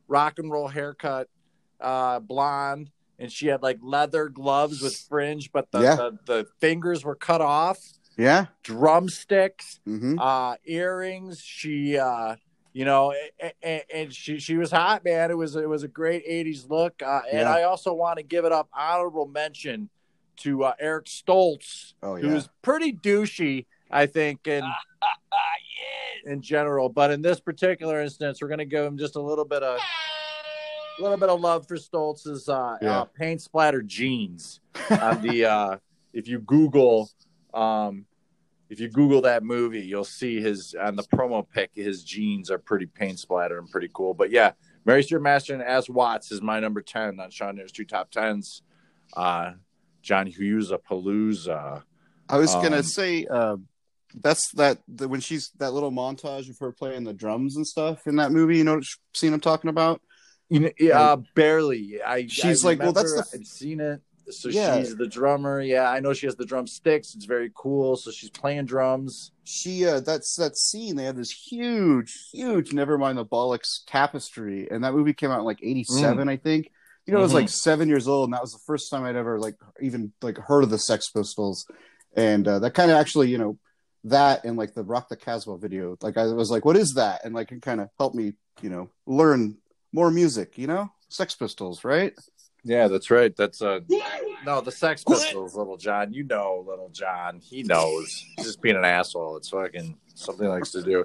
rock 0.07 0.39
and 0.39 0.51
roll 0.51 0.69
haircut, 0.69 1.29
uh, 1.81 2.21
blonde, 2.21 2.91
and 3.19 3.31
she 3.33 3.49
had 3.49 3.63
like 3.63 3.79
leather 3.83 4.29
gloves 4.29 4.81
with 4.81 4.97
fringe, 5.09 5.51
but 5.53 5.71
the, 5.73 5.81
Yeah. 5.81 5.97
the, 5.97 6.19
the 6.27 6.47
fingers 6.61 7.05
were 7.05 7.17
cut 7.17 7.41
off, 7.41 7.79
Yeah. 8.17 8.47
drumsticks, 8.63 9.81
Mm-hmm. 9.87 10.19
uh, 10.19 10.57
earrings. 10.65 11.41
She, 11.41 11.99
uh, 11.99 12.37
you 12.73 12.85
know, 12.85 13.13
and, 13.63 13.83
and 13.93 14.15
she 14.15 14.39
she 14.39 14.57
was 14.57 14.71
hot, 14.71 15.05
man. 15.05 15.31
It 15.31 15.37
was 15.37 15.57
it 15.57 15.69
was 15.69 15.83
a 15.83 15.89
great 15.89 16.25
'80s 16.29 16.69
look, 16.71 17.03
uh, 17.03 17.23
and 17.31 17.41
Yeah. 17.41 17.53
I 17.53 17.63
also 17.65 17.93
want 17.93 18.19
to 18.19 18.23
give 18.23 18.45
it 18.45 18.53
up 18.53 18.69
honorable 18.73 19.27
mention 19.27 19.89
to 20.39 20.63
uh, 20.65 20.75
Eric 20.79 21.07
Stoltz 21.07 21.95
Oh 22.03 22.15
yeah. 22.15 22.29
who's 22.29 22.49
pretty 22.63 22.93
douchey, 22.93 23.67
I 23.91 24.07
think, 24.07 24.47
in 24.47 24.63
in 26.29 26.41
general. 26.43 26.89
But 26.89 27.11
in 27.11 27.23
this 27.23 27.41
particular 27.41 28.01
instance, 28.01 28.41
we're 28.41 28.49
going 28.49 28.59
to 28.59 28.65
give 28.65 28.85
him 28.85 28.99
just 28.99 29.17
a 29.17 29.21
little 29.21 29.45
bit 29.45 29.63
of 29.63 29.79
a 30.99 31.03
little 31.03 31.17
bit 31.17 31.29
of 31.29 31.41
love 31.41 31.67
for 31.67 31.77
Stoltz's 31.77 32.49
uh, 32.49 32.77
Yeah. 32.83 33.01
uh, 33.01 33.05
paint 33.05 33.41
splatter 33.41 33.83
jeans. 33.83 34.61
on 35.01 35.23
the 35.23 35.45
uh, 35.45 35.77
if 36.13 36.29
you 36.29 36.39
Google 36.41 37.11
um, 37.55 38.05
if 38.69 38.81
you 38.81 38.89
Google 38.89 39.23
that 39.23 39.43
movie, 39.45 39.81
you'll 39.81 40.05
see 40.05 40.41
his 40.41 40.75
on 40.81 40.97
the 40.97 41.03
promo 41.05 41.47
pic. 41.49 41.71
His 41.75 42.05
jeans 42.05 42.51
are 42.51 42.59
pretty 42.59 42.87
paint 42.87 43.19
splatter 43.19 43.59
and 43.59 43.71
pretty 43.71 43.89
cool. 43.95 44.13
But 44.15 44.31
yeah, 44.31 44.53
Mary 44.85 45.03
Stuart 45.03 45.21
Masterson 45.23 45.63
as 45.63 45.89
Watts 45.89 46.31
is 46.33 46.43
my 46.43 46.61
number 46.61 46.83
ten 46.83 47.19
on 47.21 47.31
Sean 47.31 47.57
Nader's 47.57 47.73
two 47.73 47.85
top 47.85 48.11
tens. 48.11 48.63
Uh, 49.17 49.53
John 50.03 50.27
Hughes 50.27 50.71
a 50.71 50.79
Palooza. 50.79 51.83
I 52.29 52.37
was 52.39 52.55
Um, 52.55 52.63
gonna 52.63 52.83
say 52.83 53.25
uh, 53.27 53.57
that's 54.15 54.51
that 54.53 54.79
the, 54.89 55.09
when 55.09 55.21
she's 55.21 55.51
that 55.59 55.73
little 55.73 55.93
montage 55.93 56.49
of 56.51 56.59
her 56.61 56.73
playing 56.73 57.05
the 57.05 57.13
drums 57.15 57.57
and 57.57 57.67
stuff 57.67 58.07
in 58.07 58.17
that 58.17 58.33
movie. 58.33 58.59
You 58.59 58.65
know 58.65 58.77
what 58.77 58.85
scene 59.15 59.33
I'm 59.33 59.41
talking 59.41 59.71
about? 59.71 60.01
You 60.49 60.61
know, 60.61 60.71
yeah, 60.79 60.99
uh, 61.01 61.17
barely. 61.35 62.01
I 62.05 62.27
She's 62.27 62.65
I 62.65 62.69
like, 62.69 62.79
well, 62.81 62.93
that's 62.93 63.13
the- 63.15 63.39
I've 63.39 63.47
seen 63.47 63.81
it. 63.81 64.01
So 64.31 64.51
Yeah. 64.51 64.79
she's 64.79 64.95
the 64.95 65.07
drummer. 65.07 65.61
Yeah, 65.61 65.91
I 65.91 66.01
know 66.01 66.13
she 66.13 66.27
has 66.27 66.37
the 66.37 66.45
drumsticks. 66.45 67.15
It's 67.15 67.25
very 67.25 67.51
cool. 67.55 67.97
So 67.97 68.11
she's 68.11 68.29
playing 68.29 68.67
drums. 68.67 69.33
She 69.45 69.87
uh, 69.87 70.01
that's 70.01 70.37
that 70.37 70.57
scene. 70.57 70.97
They 70.97 71.05
have 71.05 71.17
this 71.17 71.31
huge, 71.31 72.15
huge. 72.33 72.73
Never 72.75 72.99
mind 72.99 73.17
the 73.17 73.25
bollocks 73.25 73.81
tapestry, 73.87 74.69
and 74.71 74.85
that 74.85 74.93
movie 74.95 75.15
came 75.15 75.31
out 75.31 75.39
in 75.39 75.45
like 75.47 75.61
'87, 75.63 76.29
I 76.29 76.37
think. 76.37 76.71
You 77.07 77.15
know, 77.15 77.21
I 77.21 77.23
was 77.23 77.33
like 77.33 77.49
seven 77.49 77.89
years 77.89 78.07
old, 78.07 78.27
and 78.29 78.35
that 78.35 78.43
was 78.43 78.53
the 78.53 78.59
first 78.67 78.91
time 78.91 79.05
I'd 79.05 79.17
ever 79.17 79.39
like 79.39 79.55
even 79.81 80.13
like 80.21 80.37
heard 80.37 80.63
of 80.63 80.69
the 80.69 80.79
Sex 80.79 81.09
Pistols, 81.11 81.65
and 82.15 82.47
uh, 82.47 82.59
that 82.59 82.75
kind 82.75 82.91
of 82.91 82.99
actually, 82.99 83.31
you 83.31 83.39
know, 83.39 83.57
that 84.05 84.45
and 84.45 84.57
like 84.57 84.75
the 84.75 84.83
Rock 84.83 85.09
the 85.09 85.17
Casbah 85.17 85.59
video, 85.59 85.97
like 86.03 86.17
I 86.17 86.25
was 86.27 86.51
like, 86.51 86.65
what 86.65 86.77
is 86.77 86.95
that? 86.95 87.25
And 87.25 87.35
like 87.35 87.53
it 87.53 87.63
kind 87.63 87.81
of 87.81 87.89
helped 87.99 88.15
me, 88.17 88.33
you 88.63 88.71
know, 88.71 88.91
learn 89.07 89.57
more 89.93 90.11
music. 90.11 90.59
You 90.59 90.67
know, 90.67 90.93
Sex 91.09 91.35
Pistols, 91.35 91.85
right? 91.85 92.15
Yeah, 92.65 92.89
that's 92.89 93.11
right. 93.11 93.35
That's 93.37 93.63
uh 93.63 93.81
no 94.45 94.61
the 94.61 94.73
Sex 94.73 95.05
Pistols, 95.05 95.57
little 95.57 95.77
John. 95.77 96.13
You 96.13 96.25
know, 96.25 96.65
little 96.67 96.91
John. 96.91 97.41
He 97.41 97.63
knows. 97.63 98.25
He's 98.37 98.47
just 98.47 98.61
being 98.61 98.77
an 98.77 98.85
asshole. 98.85 99.37
It's 99.37 99.49
fucking 99.49 99.97
something 100.15 100.47
he 100.47 100.51
likes 100.51 100.73
to 100.73 100.83
do. 100.83 101.05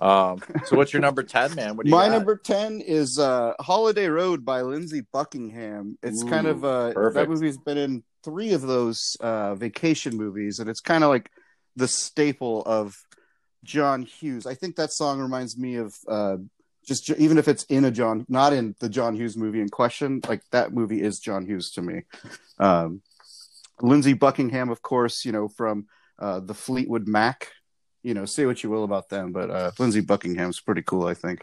Um. 0.00 0.42
So 0.66 0.76
what's 0.76 0.92
your 0.92 1.02
number 1.02 1.22
ten, 1.22 1.54
man? 1.54 1.76
What 1.76 1.84
do 1.86 1.90
you 1.90 1.96
My 1.96 2.08
got? 2.08 2.14
number 2.14 2.36
ten 2.36 2.80
is 2.80 3.18
uh, 3.18 3.54
"Holiday 3.60 4.08
Road" 4.08 4.44
by 4.44 4.62
Lindsey 4.62 5.02
Buckingham. 5.12 5.98
It's 6.02 6.22
Ooh, 6.22 6.28
kind 6.28 6.46
of 6.46 6.64
uh, 6.64 7.10
that 7.10 7.28
movie's 7.28 7.58
been 7.58 7.78
in 7.78 8.02
three 8.24 8.52
of 8.52 8.62
those 8.62 9.16
uh, 9.20 9.54
vacation 9.54 10.16
movies, 10.16 10.58
and 10.58 10.68
it's 10.68 10.80
kind 10.80 11.04
of 11.04 11.10
like 11.10 11.30
the 11.76 11.88
staple 11.88 12.62
of 12.62 12.96
John 13.64 14.02
Hughes. 14.02 14.46
I 14.46 14.54
think 14.54 14.76
that 14.76 14.92
song 14.92 15.20
reminds 15.20 15.58
me 15.58 15.76
of 15.76 15.94
uh, 16.08 16.36
just 16.86 17.10
even 17.10 17.38
if 17.38 17.48
it's 17.48 17.64
in 17.64 17.84
a 17.84 17.90
John, 17.90 18.26
not 18.28 18.52
in 18.52 18.74
the 18.78 18.88
John 18.88 19.14
Hughes 19.14 19.36
movie 19.36 19.60
in 19.60 19.68
question. 19.68 20.20
Like 20.28 20.42
that 20.50 20.72
movie 20.72 21.02
is 21.02 21.18
John 21.18 21.46
Hughes 21.46 21.70
to 21.72 21.82
me. 21.82 22.02
Um, 22.58 23.02
Lindsey 23.80 24.12
Buckingham, 24.12 24.70
of 24.70 24.82
course, 24.82 25.24
you 25.24 25.32
know 25.32 25.48
from 25.48 25.86
uh, 26.18 26.40
the 26.40 26.54
Fleetwood 26.54 27.08
Mac. 27.08 27.48
You 28.02 28.14
know, 28.14 28.26
say 28.26 28.44
what 28.44 28.62
you 28.62 28.70
will 28.70 28.84
about 28.84 29.08
them, 29.08 29.32
but 29.32 29.50
uh, 29.50 29.70
Lindsey 29.78 30.02
Buckingham's 30.02 30.60
pretty 30.60 30.82
cool. 30.82 31.06
I 31.06 31.14
think. 31.14 31.42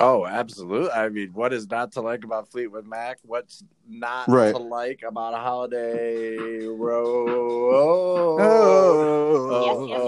Oh, 0.00 0.24
absolutely. 0.26 0.90
I 0.90 1.08
mean, 1.08 1.30
what 1.32 1.52
is 1.52 1.68
not 1.68 1.92
to 1.92 2.00
like 2.00 2.22
about 2.24 2.48
Fleetwood 2.50 2.86
Mac? 2.86 3.18
What's 3.22 3.64
not 3.88 4.28
Right. 4.28 4.52
to 4.52 4.58
like 4.58 5.02
about 5.06 5.34
a 5.34 5.38
holiday? 5.38 6.36
Oh, 6.66 8.38
oh, 8.40 9.98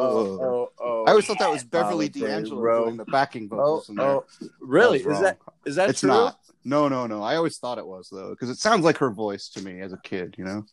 oh, 0.00 0.70
oh. 0.78 1.04
I 1.06 1.10
always 1.10 1.26
thought 1.26 1.38
that 1.38 1.50
was 1.50 1.62
oh, 1.64 1.68
Beverly 1.70 2.06
Holiday 2.08 2.20
D'Angelo 2.20 2.60
Road. 2.60 2.84
doing 2.84 2.96
the 2.98 3.04
backing 3.06 3.48
Oh, 3.50 3.56
vocals 3.56 3.88
in 3.88 3.94
there. 3.96 4.06
oh, 4.06 4.24
really? 4.60 4.98
That 5.02 5.38
Is 5.64 5.76
that 5.76 5.86
that 5.86 5.90
it's 5.90 6.00
true? 6.00 6.08
not. 6.10 6.38
No, 6.64 6.88
no, 6.88 7.06
no. 7.06 7.22
I 7.22 7.36
always 7.36 7.56
thought 7.58 7.78
it 7.78 7.86
was 7.86 8.08
though, 8.10 8.30
because 8.30 8.50
it 8.50 8.58
sounds 8.58 8.84
like 8.84 8.98
her 8.98 9.10
voice 9.10 9.48
to 9.50 9.62
me 9.62 9.80
as 9.80 9.92
a 9.92 9.98
kid. 10.02 10.34
You 10.36 10.44
know, 10.44 10.64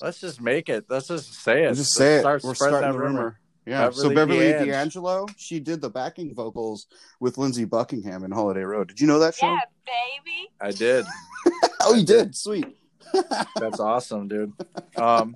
Let's 0.00 0.20
just 0.20 0.40
make 0.40 0.68
it. 0.68 0.84
Let's 0.88 1.08
just 1.08 1.34
say 1.34 1.64
it. 1.64 1.68
Let's 1.68 1.78
just 1.78 1.98
Let's 1.98 2.10
say 2.10 2.16
it. 2.16 2.20
start 2.20 2.44
We're 2.44 2.54
spreading 2.54 2.78
starting 2.78 2.92
that 2.92 2.98
the 2.98 3.04
rumor. 3.04 3.38
Yeah. 3.66 3.90
so 3.90 4.08
Beverly 4.08 4.14
Beverly 4.14 4.52
D'Ange. 4.52 4.66
D'Angelo, 4.70 5.26
she 5.36 5.60
did 5.60 5.80
the 5.80 5.90
backing 5.90 6.34
vocals 6.34 6.86
with 7.20 7.38
Lindsey 7.38 7.64
Buckingham 7.64 8.24
in 8.24 8.30
Holiday 8.32 8.62
Road. 8.62 8.88
Did 8.88 9.00
you 9.00 9.06
know 9.06 9.18
that 9.20 9.34
show? 9.34 9.46
Yeah, 9.46 9.60
baby. 9.86 10.50
I 10.60 10.72
did. 10.72 11.04
oh, 11.82 11.94
you 11.94 12.04
did. 12.04 12.34
Sweet. 12.34 12.66
That's 13.56 13.78
awesome, 13.78 14.26
dude. 14.28 14.52
Um, 14.96 15.34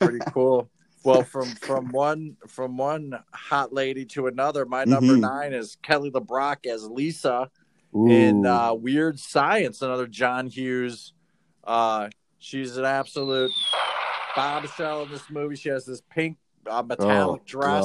pretty 0.00 0.18
cool. 0.32 0.68
Well, 1.04 1.22
from 1.22 1.46
from 1.46 1.90
one 1.90 2.36
from 2.48 2.76
one 2.76 3.12
hot 3.32 3.72
lady 3.72 4.04
to 4.06 4.26
another, 4.26 4.66
my 4.66 4.84
number 4.84 5.14
Mhm. 5.14 5.20
nine 5.20 5.52
is 5.52 5.76
Kelly 5.82 6.10
LeBrock 6.10 6.66
as 6.66 6.84
Lisa 6.84 7.48
in 7.94 8.44
uh, 8.44 8.74
Weird 8.74 9.18
Science, 9.20 9.82
another 9.82 10.08
John 10.08 10.48
Hughes. 10.48 11.14
Uh, 11.62 12.08
she's 12.38 12.76
an 12.76 12.84
absolute 12.84 13.52
bombshell 14.34 15.04
in 15.04 15.10
this 15.10 15.30
movie. 15.30 15.54
She 15.56 15.68
has 15.68 15.86
this 15.86 16.02
pink 16.10 16.36
uh, 16.68 16.82
metallic 16.82 17.40
Oh, 17.42 17.44
dress. 17.46 17.82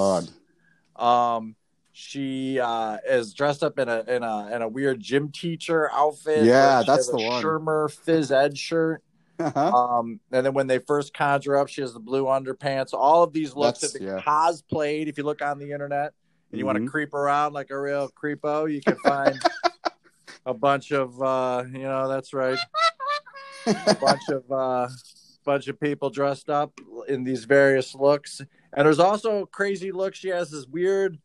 God. 0.98 1.38
Um, 1.38 1.56
she 1.94 2.60
uh, 2.60 2.98
is 3.08 3.34
dressed 3.34 3.63
up 3.63 3.78
in 3.80 3.89
a 3.89 4.04
in 4.08 4.24
a 4.24 4.56
in 4.56 4.62
a 4.62 4.67
weird 4.67 5.00
gym 5.00 5.30
teacher 5.30 5.91
outfit. 5.91 6.46
Yeah, 6.46 6.84
that's 6.86 7.10
the 7.10 7.17
one. 7.17 7.44
Shermer 7.44 7.89
Phys 8.06 8.32
Ed 8.32 8.58
shirt. 8.58 9.04
Uh-huh. 9.39 9.76
Um, 9.76 10.20
and 10.32 10.46
then 10.46 10.54
when 10.54 10.67
they 10.67 10.78
first 10.78 11.13
conjure 11.13 11.58
up, 11.58 11.67
she 11.67 11.82
has 11.82 11.94
the 11.94 12.00
blue 12.00 12.26
underpants. 12.26 12.94
All 12.94 13.24
of 13.24 13.34
these 13.34 13.56
looks 13.56 13.80
That's- 13.82 13.94
have 13.94 14.02
been 14.02 14.17
yeah. 14.17 14.22
cosplayed. 14.22 15.08
If 15.08 15.17
you 15.17 15.24
look 15.24 15.41
on 15.41 15.58
the 15.58 15.72
internet 15.72 16.13
and 16.52 16.60
you 16.60 16.65
want 16.65 16.78
Mhm. 16.78 16.86
to 16.86 16.91
creep 16.91 17.13
around 17.13 17.54
like 17.54 17.72
a 17.72 17.80
real 17.80 18.10
creepo, 18.10 18.72
you 18.72 18.82
can 18.82 18.96
find 18.98 19.39
a 20.46 20.54
bunch 20.54 20.91
of 20.91 21.20
uh, 21.22 21.63
you 21.72 21.80
know, 21.84 22.08
that's 22.08 22.34
right, 22.34 22.58
a 23.65 23.96
bunch 24.00 24.22
of 24.30 24.52
uh, 24.52 24.88
bunch 25.44 25.67
of 25.67 25.80
people 25.80 26.10
dressed 26.10 26.50
up 26.50 26.72
in 27.08 27.24
these 27.24 27.46
various 27.46 27.96
looks. 27.96 28.41
And 28.74 28.86
there's 28.86 29.00
also 29.00 29.46
crazy 29.46 29.92
looks. 29.92 30.18
She 30.18 30.30
has 30.30 30.50
this 30.52 30.66
weird 30.66 31.18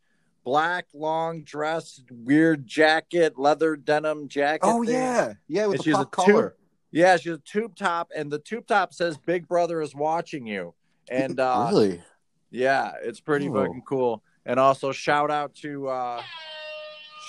black 0.43 0.85
long 0.93 1.43
dress, 1.43 2.01
weird 2.11 2.65
jacket, 2.67 3.37
leather 3.37 3.75
denim 3.75 4.27
jacket. 4.27 4.61
Oh 4.63 4.83
thing. 4.83 4.93
yeah, 4.95 5.33
yeah, 5.47 5.65
with 5.67 5.75
And 5.77 5.83
she's 5.83 5.97
a 5.97 6.05
collar. 6.05 6.55
Yeah, 6.91 7.17
she's 7.17 7.33
a 7.33 7.37
tube 7.39 7.75
top, 7.75 8.09
and 8.15 8.31
the 8.31 8.39
tube 8.39 8.65
top 8.67 8.93
says 8.93 9.17
"Big 9.17 9.47
Brother 9.47 9.81
is 9.81 9.93
watching 9.95 10.45
you." 10.47 10.73
And 11.09 11.39
uh, 11.39 11.67
really? 11.71 12.01
yeah, 12.49 12.93
it's 13.03 13.19
pretty 13.19 13.49
Oh. 13.49 13.53
fucking 13.53 13.83
cool. 13.87 14.23
And 14.45 14.59
also 14.59 14.91
shout 14.93 15.29
out 15.31 15.53
to 15.55 15.87
uh, 15.89 16.21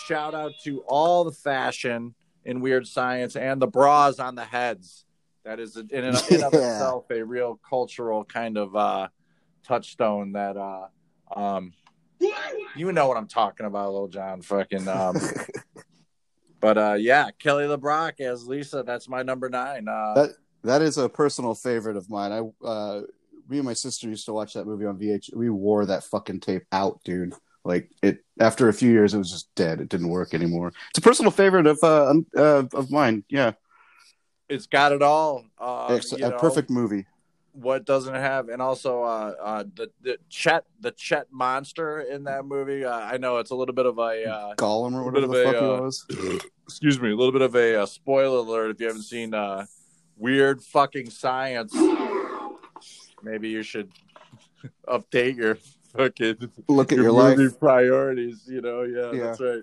shout 0.07 0.35
out 0.35 0.53
to 0.65 0.81
all 0.87 1.25
the 1.25 1.33
fashion 1.33 2.15
in 2.45 2.61
Weird 2.61 2.87
Science 2.87 3.37
and 3.37 3.61
the 3.61 3.67
bras 3.67 4.19
on 4.19 4.35
the 4.37 4.45
heads. 4.45 5.05
That 5.45 5.61
is 5.61 5.77
in, 5.77 5.89
in, 5.91 6.05
in 6.05 6.15
of 6.15 6.21
Yeah. 6.53 6.73
itself 6.75 7.11
a 7.11 7.23
real 7.23 7.59
cultural 7.69 8.25
kind 8.25 8.57
of 8.57 8.75
uh, 8.77 9.09
touchstone. 9.65 10.33
That 10.33 10.57
uh, 10.57 10.87
um, 11.35 11.73
you 12.77 12.93
know 12.93 13.09
what 13.09 13.17
I'm 13.17 13.29
talking 13.29 13.67
about, 13.67 13.93
little 13.93 14.09
John. 14.09 14.43
Fucking. 14.43 14.89
Um, 14.89 15.17
but 16.61 16.79
uh, 16.79 16.97
yeah, 16.99 17.31
Kelly 17.39 17.65
LeBrock 17.65 18.21
as 18.21 18.47
Lisa. 18.47 18.83
That's 18.83 19.09
my 19.09 19.23
number 19.23 19.49
nine. 19.49 19.89
Uh, 19.89 20.15
That 20.15 20.31
that 20.65 20.83
is 20.83 20.99
a 20.99 21.09
personal 21.09 21.55
favorite 21.55 21.97
of 21.97 22.11
mine. 22.11 22.33
I 22.33 22.67
uh 22.67 23.03
me 23.49 23.59
and 23.59 23.65
my 23.65 23.73
sister 23.73 24.09
used 24.09 24.27
to 24.27 24.33
watch 24.33 24.55
that 24.55 24.67
movie 24.67 24.85
on 24.85 24.99
VH. 24.99 25.35
We 25.35 25.49
wore 25.51 25.87
that 25.87 26.05
fucking 26.05 26.41
tape 26.41 26.65
out, 26.71 27.01
dude. 27.05 27.33
Like 27.65 27.91
it 28.03 28.25
after 28.41 28.69
a 28.69 28.73
few 28.73 28.91
years 28.91 29.15
it 29.15 29.19
was 29.19 29.31
just 29.31 29.55
dead. 29.55 29.81
It 29.81 29.89
didn't 29.89 30.09
work 30.09 30.35
anymore. 30.35 30.73
It's 30.91 30.99
a 30.99 31.03
personal 31.03 31.31
favorite 31.31 31.67
of 31.67 31.79
uh, 31.83 32.15
uh 32.37 32.65
of 32.73 32.91
mine. 32.91 33.25
Yeah. 33.29 33.53
it's 34.49 34.67
got 34.67 34.93
it 34.93 35.03
all. 35.03 35.45
Uh, 35.59 35.89
it's 35.91 36.13
a 36.13 36.19
know, 36.19 36.39
perfect 36.39 36.71
movie. 36.71 37.07
What 37.53 37.85
doesn't 37.85 38.15
it 38.15 38.21
have? 38.21 38.49
And 38.49 38.63
also, 38.63 39.03
uh, 39.03 39.35
uh, 39.41 39.65
the 39.75 39.91
the 40.03 40.19
Chet 40.29 40.65
the 40.81 40.93
Chet 40.93 41.27
monster 41.31 42.01
in 42.01 42.25
that 42.25 42.45
movie. 42.45 42.85
Uh, 42.85 42.99
I 42.99 43.17
know 43.17 43.39
it's 43.39 43.51
a 43.51 43.55
little 43.55 43.75
bit 43.75 43.87
of 43.87 43.99
a 43.99 44.25
uh, 44.25 44.55
Gollum 44.55 44.95
or 44.95 45.05
whatever 45.05 45.27
the 45.27 45.43
a, 45.43 45.45
fuck 45.45 45.57
uh, 45.57 45.61
he 45.61 45.81
was. 45.81 46.07
excuse 46.65 47.01
me, 47.01 47.11
a 47.11 47.17
little 47.17 47.33
bit 47.33 47.43
of 47.43 47.57
a, 47.57 47.83
uh 47.83 47.87
spoiler 47.87 48.39
alert 48.39 48.71
if 48.71 48.81
you 48.81 48.87
haven't 48.87 49.03
seen 49.03 49.33
uh, 49.35 49.65
Weird 50.17 50.63
Fucking 50.63 51.11
Science. 51.11 51.75
Maybe 53.23 53.49
you 53.49 53.63
should 53.63 53.91
update 54.89 55.37
your 55.37 55.57
fucking 55.97 56.51
Look 56.69 56.93
at 56.93 56.97
your, 56.97 57.07
your, 57.07 57.13
life. 57.13 57.59
priorities. 57.59 58.43
You 58.47 58.61
know, 58.61 58.83
yeah, 58.83 59.13
Yeah. 59.13 59.25
that's 59.25 59.41
right. 59.41 59.63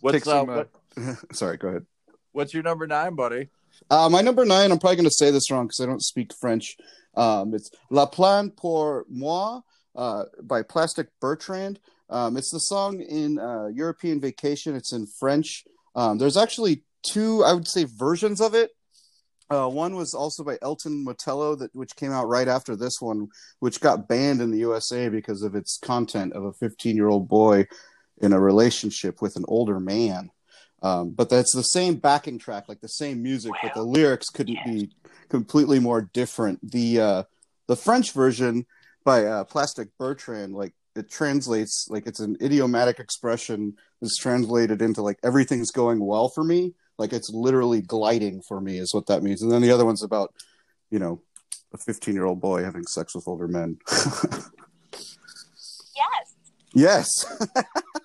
What's 0.00 0.26
uh, 0.28 0.30
some, 0.30 0.50
uh, 0.50 0.64
what, 0.94 1.16
Sorry, 1.34 1.56
go 1.56 1.68
ahead. 1.68 1.86
what's 2.32 2.52
your 2.52 2.62
number 2.62 2.86
nine, 2.86 3.14
buddy? 3.14 3.48
Uh, 3.90 4.08
my 4.08 4.20
number 4.20 4.44
nine, 4.44 4.70
I'm 4.70 4.78
probably 4.78 4.96
going 4.96 5.04
to 5.08 5.10
say 5.10 5.30
this 5.30 5.50
wrong 5.50 5.66
because 5.66 5.80
I 5.80 5.86
don't 5.86 6.02
speak 6.02 6.32
French. 6.34 6.76
Um, 7.16 7.54
it's 7.54 7.70
La 7.90 8.06
Plan 8.06 8.50
pour 8.50 9.04
moi 9.08 9.60
uh, 9.96 10.24
by 10.42 10.62
Plastic 10.62 11.08
Bertrand. 11.20 11.80
Um, 12.10 12.36
it's 12.36 12.50
the 12.50 12.60
song 12.60 13.00
in 13.00 13.38
uh, 13.38 13.66
European 13.66 14.20
Vacation. 14.20 14.74
It's 14.74 14.92
in 14.92 15.06
French. 15.06 15.64
Um, 15.94 16.18
there's 16.18 16.36
actually 16.36 16.82
two, 17.02 17.44
I 17.44 17.52
would 17.52 17.68
say, 17.68 17.84
versions 17.84 18.40
of 18.40 18.54
it. 18.54 18.70
Uh, 19.50 19.68
one 19.68 19.94
was 19.94 20.14
also 20.14 20.42
by 20.42 20.56
Elton 20.62 21.04
Motello, 21.04 21.58
that 21.58 21.74
which 21.74 21.96
came 21.96 22.12
out 22.12 22.28
right 22.28 22.48
after 22.48 22.76
this 22.76 23.00
one, 23.00 23.28
which 23.60 23.80
got 23.80 24.08
banned 24.08 24.40
in 24.40 24.50
the 24.50 24.58
USA 24.58 25.08
because 25.08 25.42
of 25.42 25.54
its 25.54 25.78
content 25.78 26.32
of 26.32 26.44
a 26.44 26.52
15 26.54 26.96
year 26.96 27.08
old 27.08 27.28
boy 27.28 27.66
in 28.22 28.32
a 28.32 28.40
relationship 28.40 29.20
with 29.20 29.36
an 29.36 29.44
older 29.46 29.78
man. 29.78 30.30
Um, 30.82 31.10
but 31.10 31.30
that's 31.30 31.54
the 31.54 31.62
same 31.62 31.96
backing 31.96 32.38
track, 32.38 32.68
like 32.68 32.80
the 32.80 32.88
same 32.88 33.22
music, 33.22 33.52
but 33.62 33.74
the 33.74 33.82
lyrics 33.82 34.28
couldn't 34.28 34.58
be 34.66 34.90
completely 35.28 35.78
more 35.78 36.02
different. 36.12 36.70
The 36.70 37.00
uh, 37.00 37.22
the 37.66 37.76
French 37.76 38.12
version 38.12 38.66
by 39.04 39.24
uh, 39.24 39.44
Plastic 39.44 39.88
Bertrand, 39.98 40.54
like 40.54 40.74
it 40.96 41.10
translates 41.10 41.86
like 41.90 42.06
it's 42.06 42.20
an 42.20 42.36
idiomatic 42.40 42.98
expression 42.98 43.74
that's 44.00 44.18
translated 44.18 44.82
into 44.82 45.02
like 45.02 45.18
everything's 45.22 45.70
going 45.70 46.04
well 46.04 46.28
for 46.28 46.44
me. 46.44 46.74
Like 46.98 47.12
it's 47.12 47.30
literally 47.30 47.80
gliding 47.80 48.42
for 48.46 48.60
me 48.60 48.78
is 48.78 48.94
what 48.94 49.06
that 49.06 49.22
means. 49.22 49.42
And 49.42 49.50
then 49.50 49.62
the 49.62 49.72
other 49.72 49.84
one's 49.84 50.02
about, 50.04 50.34
you 50.90 50.98
know, 50.98 51.22
a 51.72 51.78
15 51.78 52.14
year 52.14 52.24
old 52.24 52.40
boy 52.40 52.62
having 52.62 52.84
sex 52.84 53.14
with 53.14 53.26
older 53.26 53.48
men. 53.48 53.78
Yes. 56.74 57.14
yes. 57.16 57.64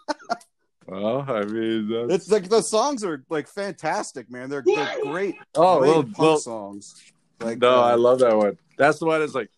Well, 0.89 1.25
I 1.28 1.43
mean, 1.43 1.89
that's... 1.89 2.13
It's 2.13 2.32
like 2.32 2.49
the 2.49 2.62
songs 2.62 3.04
are 3.04 3.23
like 3.30 3.47
fantastic, 3.47 4.30
man. 4.32 4.49
They're, 4.49 4.63
they're 4.65 5.04
great, 5.04 5.36
oh, 5.56 5.80
great 5.80 5.89
well, 5.89 6.04
punk 6.04 6.17
well, 6.17 6.38
songs. 6.38 6.95
Like 7.39 7.60
no, 7.60 7.80
uh, 7.80 7.82
I 7.82 7.95
love 7.95 8.19
that 8.19 8.36
one. 8.36 8.58
That's 8.78 8.99
the 8.99 9.06
one. 9.06 9.19
That's 9.19 9.36
like, 9.36 9.49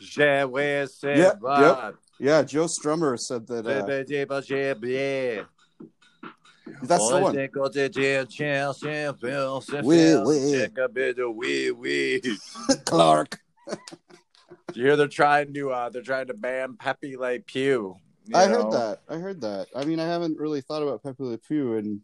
Je 0.00 0.44
vais 0.46 0.88
Yep, 1.02 1.32
savoir. 1.32 1.94
yeah. 2.18 2.42
Joe 2.42 2.64
Strummer 2.64 3.18
said 3.18 3.46
that. 3.48 3.66
Uh, 3.66 3.82
that's 6.82 7.08
the 7.08 7.20
one. 7.20 7.34
Oui, 9.84 11.70
oui. 11.70 12.20
Clark. 12.84 13.38
You 14.74 14.84
hear 14.84 14.96
they're 14.96 15.08
trying 15.08 15.54
to 15.54 15.70
uh 15.70 15.88
they're 15.88 16.02
trying 16.02 16.26
to 16.26 16.34
ban 16.34 16.76
Pepe 16.76 17.16
Le 17.16 17.38
Pew. 17.40 17.96
I 18.34 18.46
know? 18.46 18.62
heard 18.64 18.72
that. 18.72 18.98
I 19.08 19.16
heard 19.16 19.40
that. 19.42 19.68
I 19.74 19.84
mean, 19.84 20.00
I 20.00 20.06
haven't 20.06 20.38
really 20.38 20.60
thought 20.60 20.82
about 20.82 21.02
Pepe 21.02 21.22
Le 21.22 21.38
Pew 21.38 21.74
in 21.74 22.02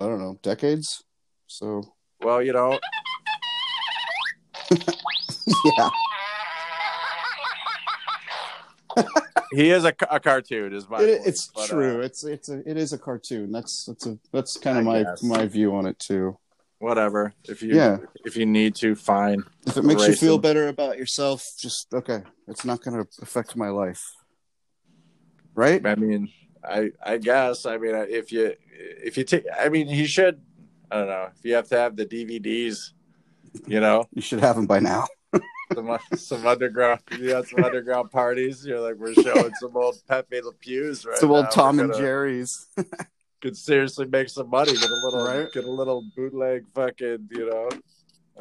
I 0.00 0.06
don't 0.06 0.18
know 0.18 0.38
decades. 0.42 1.04
So 1.46 1.82
Well, 2.20 2.42
you 2.42 2.52
know, 2.52 2.78
yeah, 5.64 5.88
he 9.52 9.70
is 9.70 9.84
a, 9.84 9.94
a 10.10 10.18
cartoon, 10.20 10.72
is 10.72 10.88
my. 10.88 11.00
it, 11.02 11.20
it's 11.26 11.48
but, 11.48 11.62
uh, 11.64 11.66
true. 11.66 12.00
it's 12.00 12.24
it's 12.24 12.48
a 12.48 12.68
it 12.68 12.76
is 12.76 12.92
a 12.92 12.98
cartoon. 12.98 13.52
That's 13.52 13.84
that's 13.84 14.06
a 14.06 14.18
that's 14.32 14.56
kind 14.56 14.78
of 14.78 14.84
my 14.84 15.02
guess. 15.02 15.22
my 15.22 15.46
view 15.46 15.74
on 15.74 15.86
it 15.86 15.98
too. 15.98 16.38
whatever. 16.78 17.34
If 17.48 17.62
you 17.62 17.74
Yeah. 17.76 17.98
if 18.24 18.36
you 18.36 18.46
need 18.46 18.74
to, 18.76 18.94
fine. 18.94 19.44
If 19.66 19.76
it 19.76 19.84
makes 19.84 20.06
you 20.08 20.14
feel 20.14 20.34
them. 20.38 20.42
better 20.42 20.68
about 20.68 20.98
yourself, 20.98 21.46
just 21.58 21.92
okay. 21.94 22.22
It's 22.48 22.64
not 22.64 22.82
going 22.82 22.96
to 23.02 23.06
affect 23.22 23.56
my 23.56 23.68
life, 23.68 24.02
right? 25.54 25.84
I 25.86 25.94
mean, 25.94 26.30
I 26.64 26.90
I 27.04 27.18
guess. 27.18 27.66
I 27.66 27.76
mean, 27.78 27.94
if 27.94 28.32
you 28.32 28.54
if 28.70 29.16
you 29.16 29.24
take, 29.24 29.44
I 29.58 29.68
mean, 29.68 29.88
he 29.88 30.06
should. 30.06 30.40
I 30.90 30.96
don't 30.98 31.08
know. 31.08 31.28
If 31.36 31.44
you 31.44 31.54
have 31.54 31.68
to 31.68 31.78
have 31.78 31.96
the 31.96 32.04
DVDs, 32.06 32.92
you 33.66 33.80
know, 33.80 34.04
You 34.12 34.22
should 34.22 34.40
have 34.40 34.56
them 34.56 34.66
by 34.66 34.78
now. 34.80 35.06
some 35.74 35.98
some 36.16 36.46
underground, 36.46 37.00
you 37.18 37.30
some 37.44 37.64
underground 37.64 38.10
parties. 38.10 38.64
You're 38.66 38.80
like, 38.80 38.96
we're 38.96 39.14
showing 39.14 39.52
some 39.54 39.74
old 39.76 39.96
Pepe 40.06 40.40
Le 40.42 40.52
Pews 40.52 41.06
right 41.06 41.16
Some 41.16 41.30
now. 41.30 41.36
old 41.36 41.50
Tom 41.50 41.78
We're 41.78 41.84
and 41.84 41.94
Jerry's. 41.94 42.68
Could 43.40 43.56
seriously 43.56 44.06
make 44.06 44.28
some 44.28 44.50
money. 44.50 44.72
Get 44.72 44.88
a 44.88 44.94
little, 45.06 45.24
Right. 45.26 45.50
get 45.52 45.64
a 45.64 45.70
little 45.70 46.04
bootleg, 46.14 46.64
fucking, 46.74 47.28
you 47.32 47.50
know. 47.50 47.70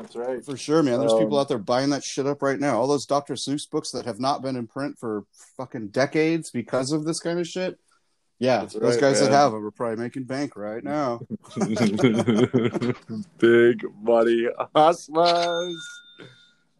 That's 0.02 0.16
right. 0.16 0.44
For 0.44 0.58
sure, 0.58 0.82
man. 0.84 1.00
There's 1.00 1.12
Um, 1.14 1.20
people 1.20 1.40
out 1.40 1.48
there 1.48 1.58
buying 1.58 1.90
that 1.92 2.04
shit 2.04 2.26
up 2.28 2.42
right 2.42 2.60
now. 2.60 2.80
All 2.80 2.88
those 2.88 3.06
Dr. 3.06 3.34
Seuss 3.36 3.70
books 3.70 3.92
that 3.92 4.06
have 4.06 4.20
not 4.20 4.42
been 4.42 4.56
in 4.56 4.68
print 4.68 4.98
for 5.00 5.26
fucking 5.58 5.90
decades 5.90 6.50
because 6.52 6.92
of 6.92 7.06
this 7.06 7.20
kind 7.20 7.40
of 7.40 7.48
shit. 7.48 7.78
Yeah, 8.40 8.62
That's 8.62 8.74
those 8.74 8.94
right, 8.96 9.02
guys 9.02 9.20
that 9.20 9.30
have 9.32 9.52
them 9.52 9.64
are 9.64 9.70
probably 9.72 9.98
making 10.04 10.24
bank 10.24 10.56
right 10.56 10.84
now. 10.84 11.22
Big 13.38 13.86
money 14.02 14.48
hustlers. 14.76 15.76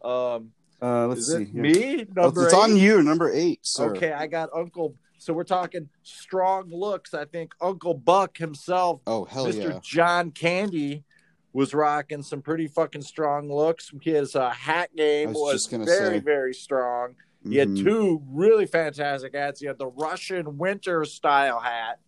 Um, 0.04 0.50
Uh, 0.80 1.06
let's 1.06 1.20
Is 1.28 1.36
see. 1.36 1.42
it 1.42 1.48
here. 1.50 1.62
me? 1.62 2.06
Oh, 2.16 2.22
Number 2.22 2.44
it's 2.46 2.54
on 2.54 2.76
you, 2.76 3.00
number 3.04 3.30
eight, 3.32 3.60
sir. 3.62 3.94
Okay, 3.94 4.10
I 4.12 4.26
got 4.26 4.48
Uncle. 4.52 4.96
So 5.18 5.32
we're 5.32 5.44
talking 5.44 5.88
strong 6.02 6.68
looks. 6.70 7.14
I 7.14 7.24
think 7.26 7.52
Uncle 7.60 7.94
Buck 7.94 8.36
himself, 8.36 9.00
Oh 9.06 9.24
hell 9.24 9.46
Mr. 9.46 9.74
yeah! 9.74 9.78
John 9.84 10.32
Candy, 10.32 11.04
was 11.52 11.74
rocking 11.74 12.22
some 12.22 12.40
pretty 12.42 12.66
fucking 12.66 13.02
strong 13.02 13.52
looks. 13.52 13.90
His 14.02 14.34
uh, 14.36 14.50
hat 14.50 14.94
game 14.96 15.32
was 15.32 15.68
was, 15.70 15.86
very, 15.86 15.86
say. 15.86 16.18
very 16.20 16.54
strong. 16.54 17.14
He 17.48 17.56
had 17.56 17.68
Mhm. 17.70 17.84
two 17.84 18.22
really 18.30 18.66
fantastic 18.66 19.34
hats. 19.34 19.60
He 19.60 19.66
had 19.66 19.78
the 19.78 19.88
Russian 19.88 20.56
winter 20.58 21.04
style 21.04 21.58
hat, 21.60 21.98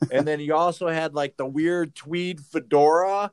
and 0.10 0.26
then 0.26 0.40
he 0.40 0.50
also 0.50 0.88
had 0.88 1.14
like 1.14 1.36
the 1.36 1.46
weird 1.46 1.94
tweed 1.94 2.40
fedora 2.40 3.30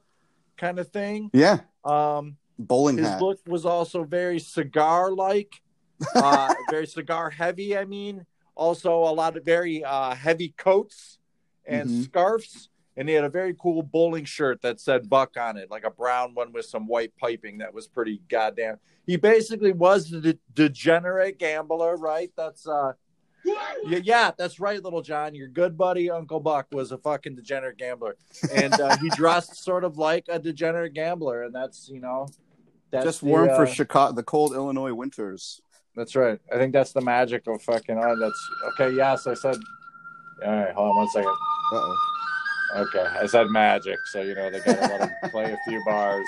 kind 0.57 0.79
of 0.79 0.89
thing. 0.89 1.29
Yeah, 1.33 1.61
Um, 1.83 2.37
bowling 2.59 2.97
his 2.97 3.07
hat. 3.07 3.21
look 3.21 3.39
was 3.47 3.65
also 3.65 4.03
very 4.03 4.39
cigar 4.39 5.11
like, 5.11 5.61
uh, 6.15 6.53
very 6.69 6.85
cigar 6.87 7.29
heavy. 7.29 7.77
I 7.77 7.85
mean, 7.85 8.25
also 8.55 8.91
a 8.99 9.13
lot 9.13 9.35
of 9.37 9.43
very 9.45 9.83
uh, 9.83 10.13
heavy 10.13 10.49
coats 10.57 11.19
and 11.65 11.89
Mhm. 11.89 12.03
scarves. 12.03 12.69
And 12.97 13.09
he 13.09 13.15
had 13.15 13.25
a 13.25 13.29
very 13.29 13.53
cool 13.59 13.83
bowling 13.83 14.25
shirt 14.25 14.61
that 14.61 14.79
said 14.79 15.09
Buck 15.09 15.35
on 15.37 15.57
it, 15.57 15.69
like 15.69 15.83
a 15.83 15.91
brown 15.91 16.33
one 16.33 16.53
with 16.53 16.65
some 16.65 16.87
white 16.87 17.11
piping 17.17 17.57
that 17.57 17.73
was 17.73 17.87
pretty 17.87 18.21
goddamn. 18.29 18.77
He 19.05 19.17
basically 19.17 19.73
was 19.73 20.09
the 20.09 20.21
de- 20.21 20.39
degenerate 20.53 21.37
gambler, 21.37 21.97
right? 21.97 22.31
That's 22.37 22.67
uh 22.67 22.93
yeah, 23.45 23.99
yeah, 24.03 24.31
that's 24.35 24.59
right, 24.59 24.81
little 24.81 25.01
John. 25.01 25.35
Your 25.35 25.47
good 25.47 25.77
buddy 25.77 26.09
Uncle 26.09 26.39
Buck 26.39 26.67
was 26.71 26.91
a 26.91 26.97
fucking 26.97 27.35
degenerate 27.35 27.77
gambler, 27.77 28.15
and 28.51 28.73
uh, 28.73 28.97
he 28.97 29.09
dressed 29.09 29.63
sort 29.63 29.83
of 29.83 29.97
like 29.97 30.25
a 30.29 30.39
degenerate 30.39 30.93
gambler, 30.93 31.43
and 31.43 31.53
that's 31.53 31.87
you 31.87 31.99
know, 31.99 32.27
that's 32.91 33.05
Just 33.05 33.19
the, 33.21 33.27
warm 33.27 33.49
for 33.49 33.63
uh, 33.63 33.65
Chicago, 33.65 34.13
the 34.13 34.23
cold 34.23 34.53
Illinois 34.53 34.93
winters. 34.93 35.61
That's 35.95 36.15
right. 36.15 36.39
I 36.51 36.57
think 36.57 36.73
that's 36.73 36.91
the 36.91 37.01
magic 37.01 37.47
of 37.47 37.61
fucking. 37.61 37.97
Oh, 37.97 38.19
that's 38.19 38.49
okay. 38.73 38.95
Yes, 38.95 39.27
I 39.27 39.33
said. 39.33 39.57
All 40.43 40.51
right, 40.51 40.73
hold 40.73 40.89
on 40.89 40.95
one 40.97 41.09
second. 41.09 41.29
Uh 41.29 41.75
oh. 41.75 41.97
Okay, 42.73 42.99
I 43.05 43.25
said 43.27 43.47
magic, 43.49 43.99
so 44.07 44.21
you 44.21 44.35
know 44.35 44.49
they 44.49 44.59
gotta 44.59 44.81
let 44.81 45.01
him 45.01 45.11
play 45.31 45.51
a 45.51 45.57
few 45.67 45.81
bars. 45.85 46.25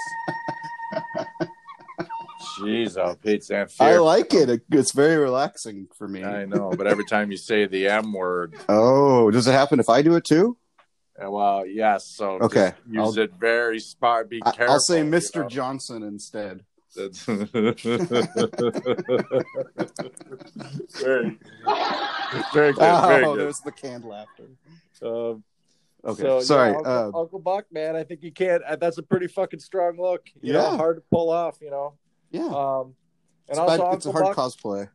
Jeez, 2.59 2.97
oh 2.97 3.15
Pete 3.15 3.43
San 3.43 3.67
I 3.79 3.97
like 3.97 4.33
it. 4.33 4.49
It- 4.49 4.63
It's 4.71 4.91
very 4.91 5.17
relaxing 5.17 5.87
for 5.97 6.07
me. 6.07 6.23
I 6.23 6.45
know, 6.45 6.71
but 6.75 6.87
every 6.87 7.05
time 7.05 7.31
you 7.31 7.37
say 7.37 7.65
the 7.65 7.87
M 7.87 8.13
word, 8.13 8.55
Oh, 8.69 9.31
does 9.31 9.47
it 9.47 9.51
happen 9.53 9.79
if 9.79 9.89
I 9.89 10.01
do 10.01 10.15
it 10.15 10.23
too? 10.23 10.57
well, 11.19 11.65
yes. 11.65 12.05
So 12.07 12.37
Okay, 12.41 12.73
use 12.89 13.17
I'll- 13.17 13.23
it 13.23 13.31
very 13.39 13.79
smart. 13.79 14.29
Be 14.29 14.41
careful. 14.41 14.69
I'll 14.71 14.79
say 14.79 14.99
you 14.99 15.05
Mr. 15.11 15.43
know? 15.43 15.49
Johnson 15.49 16.03
instead. 16.03 16.63
That's 16.95 17.23
very, 17.25 17.45
very 22.53 22.73
good. 22.73 22.73
Very 22.73 22.73
oh, 22.79 23.35
good. 23.35 23.39
there's 23.39 23.59
the 23.59 23.71
canned 23.71 24.05
laughter. 24.05 24.45
Um, 25.03 25.43
Okay, 26.07 26.21
So, 26.23 26.37
yeah, 26.37 26.43
sorry. 26.43 26.75
Uncle, 26.75 26.91
uh, 27.15 27.19
Uncle 27.21 27.39
Buck, 27.39 27.65
man, 27.71 27.95
I 27.95 28.03
think 28.03 28.23
you 28.23 28.31
can't. 28.31 28.63
uh, 28.63 28.77
That's 28.77 28.97
a 28.97 29.03
pretty 29.03 29.27
fucking 29.27 29.59
strong 29.59 29.97
look. 29.99 30.23
You 30.41 30.53
know, 30.53 30.71
Yeah. 30.71 30.77
hard 30.77 30.97
to 30.97 31.03
pull 31.11 31.29
off. 31.29 31.57
You 31.61 31.69
know, 31.71 31.93
yeah, 32.31 32.45
um, 32.45 32.95
and 33.49 33.51
it's, 33.51 33.59
also 33.59 33.77
bad- 33.83 33.93
it's 33.95 34.05
a 34.05 34.11
hard 34.11 34.23
Buck. 34.23 34.35
cosplay. 34.37 34.89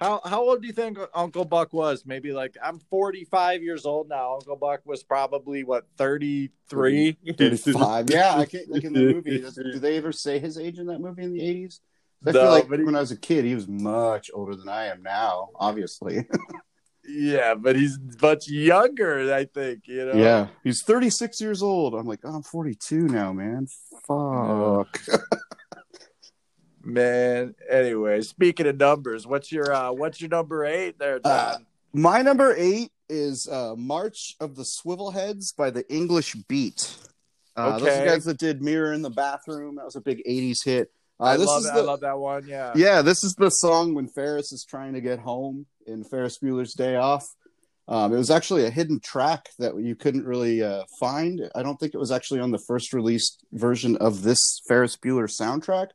how 0.00 0.20
how 0.24 0.42
old 0.42 0.60
do 0.60 0.66
you 0.66 0.72
think 0.72 0.98
Uncle 1.14 1.44
Buck 1.44 1.72
was? 1.72 2.04
Maybe 2.04 2.32
like 2.32 2.56
I'm 2.62 2.78
45 2.90 3.62
years 3.62 3.86
old 3.86 4.08
now. 4.08 4.34
Uncle 4.34 4.56
Buck 4.56 4.80
was 4.84 5.02
probably 5.02 5.64
what 5.64 5.86
33. 5.96 7.16
35. 7.38 8.10
yeah, 8.10 8.36
I 8.36 8.44
can't 8.44 8.68
like 8.70 8.84
in 8.84 8.92
the 8.92 9.00
movie. 9.14 9.38
does- 9.42 9.54
Do 9.54 9.78
they 9.78 9.96
ever 9.96 10.12
say 10.12 10.38
his 10.38 10.58
age 10.58 10.78
in 10.78 10.86
that 10.86 11.00
movie 11.00 11.22
in 11.22 11.32
the 11.32 11.40
80s? 11.40 11.80
I 12.26 12.32
feel 12.32 12.44
No, 12.44 12.50
like 12.50 12.68
but 12.68 12.78
he- 12.78 12.84
when 12.84 12.94
I 12.96 13.00
was 13.00 13.10
a 13.10 13.16
kid, 13.16 13.44
he 13.44 13.54
was 13.54 13.66
much 13.68 14.30
older 14.34 14.54
than 14.56 14.68
I 14.68 14.86
am 14.86 15.02
now. 15.02 15.50
Obviously, 15.56 16.26
yeah, 17.12 17.54
but 17.54 17.76
he's 17.76 17.98
much 18.20 18.48
younger. 18.48 19.32
I 19.34 19.44
think 19.44 19.86
you 19.86 20.06
know. 20.06 20.14
yeah, 20.14 20.48
he's 20.64 20.82
36 20.82 21.40
years 21.40 21.62
old. 21.62 21.94
I'm 21.94 22.06
like, 22.06 22.20
oh, 22.24 22.34
I'm 22.34 22.42
42 22.42 23.08
now, 23.08 23.32
man. 23.32 23.66
Fuck. 24.06 25.00
man. 26.84 27.54
Anyway, 27.70 28.22
speaking 28.22 28.66
of 28.66 28.76
numbers, 28.76 29.26
what's 29.26 29.52
your 29.52 29.72
uh 29.72 29.92
what's 29.92 30.20
your 30.20 30.30
number 30.30 30.64
eight 30.64 30.98
there, 30.98 31.18
John? 31.20 31.30
Uh, 31.32 31.58
My 31.92 32.22
number 32.22 32.54
eight 32.56 32.90
is 33.08 33.46
uh, 33.48 33.74
March 33.76 34.34
of 34.40 34.56
the 34.56 34.62
Swivelheads 34.62 35.54
by 35.56 35.70
the 35.70 35.86
English 35.92 36.34
Beat. 36.48 36.96
Uh, 37.54 37.72
Those 37.78 37.82
Okay. 37.88 38.00
the 38.00 38.06
guys 38.06 38.24
that 38.24 38.38
did 38.38 38.62
Mirror 38.62 38.94
in 38.94 39.02
the 39.02 39.10
Bathroom. 39.10 39.76
That 39.76 39.84
was 39.84 39.96
a 39.96 40.00
big 40.00 40.22
80s 40.26 40.64
hit. 40.64 40.90
Uh, 41.22 41.26
I 41.26 41.36
this 41.36 41.46
love 41.46 41.62
the, 41.62 41.72
I 41.72 41.80
love 41.80 42.00
that 42.00 42.18
one. 42.18 42.46
Yeah. 42.48 42.72
Yeah, 42.74 43.00
this 43.02 43.22
is 43.22 43.34
the 43.34 43.50
song 43.50 43.94
when 43.94 44.08
Ferris 44.08 44.50
is 44.50 44.66
trying 44.68 44.94
to 44.94 45.00
get 45.00 45.20
home 45.20 45.66
in 45.86 46.02
Ferris 46.02 46.38
Bueller's 46.42 46.74
Day 46.74 46.96
Off. 46.96 47.24
Um, 47.86 48.12
it 48.12 48.16
was 48.16 48.30
actually 48.30 48.64
a 48.64 48.70
hidden 48.70 48.98
track 48.98 49.50
that 49.60 49.78
you 49.78 49.94
couldn't 49.94 50.26
really 50.26 50.64
uh, 50.64 50.82
find. 50.98 51.48
I 51.54 51.62
don't 51.62 51.78
think 51.78 51.94
it 51.94 51.98
was 51.98 52.10
actually 52.10 52.40
on 52.40 52.50
the 52.50 52.58
first 52.58 52.92
released 52.92 53.44
version 53.52 53.96
of 53.98 54.22
this 54.22 54.60
Ferris 54.66 54.96
Bueller 54.96 55.28
soundtrack, 55.28 55.88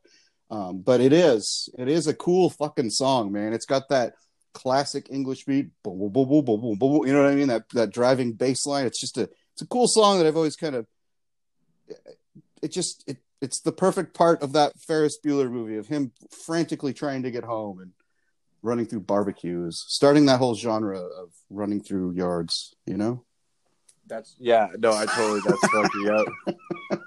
um, 0.50 0.80
but 0.80 1.02
it 1.02 1.12
is. 1.12 1.68
It 1.78 1.88
is 1.88 2.06
a 2.06 2.14
cool 2.14 2.48
fucking 2.48 2.90
song, 2.90 3.30
man. 3.30 3.52
It's 3.52 3.66
got 3.66 3.90
that 3.90 4.14
classic 4.54 5.08
English 5.10 5.44
beat, 5.44 5.68
boom, 5.82 5.98
boom, 5.98 6.12
boom, 6.12 6.28
boom, 6.28 6.44
boom, 6.44 6.60
boom, 6.60 6.78
boom. 6.78 7.06
You 7.06 7.12
know 7.12 7.22
what 7.22 7.32
I 7.32 7.34
mean? 7.34 7.48
That 7.48 7.68
that 7.74 7.90
driving 7.90 8.32
bass 8.32 8.64
line. 8.64 8.86
It's 8.86 9.00
just 9.00 9.18
a 9.18 9.28
it's 9.52 9.62
a 9.62 9.66
cool 9.66 9.88
song 9.88 10.18
that 10.18 10.26
I've 10.26 10.36
always 10.36 10.56
kind 10.56 10.74
of. 10.74 10.86
It 12.62 12.72
just 12.72 13.04
it 13.06 13.18
it's 13.40 13.60
the 13.60 13.72
perfect 13.72 14.14
part 14.14 14.42
of 14.42 14.52
that 14.52 14.78
Ferris 14.80 15.18
Bueller 15.24 15.50
movie 15.50 15.76
of 15.76 15.86
him 15.88 16.12
frantically 16.44 16.92
trying 16.92 17.22
to 17.22 17.30
get 17.30 17.44
home 17.44 17.78
and 17.80 17.92
running 18.62 18.86
through 18.86 19.00
barbecues, 19.00 19.84
starting 19.88 20.26
that 20.26 20.38
whole 20.38 20.54
genre 20.54 20.98
of 20.98 21.30
running 21.48 21.80
through 21.80 22.12
yards. 22.12 22.74
You 22.86 22.96
know? 22.96 23.24
That's 24.06 24.34
yeah. 24.38 24.68
No, 24.78 24.92
I 24.92 25.06
totally. 25.06 25.40
That's 25.46 25.68
fucking 25.68 26.02
yeah. 26.04 26.98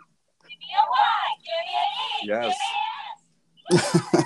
Yes. 2.23 2.55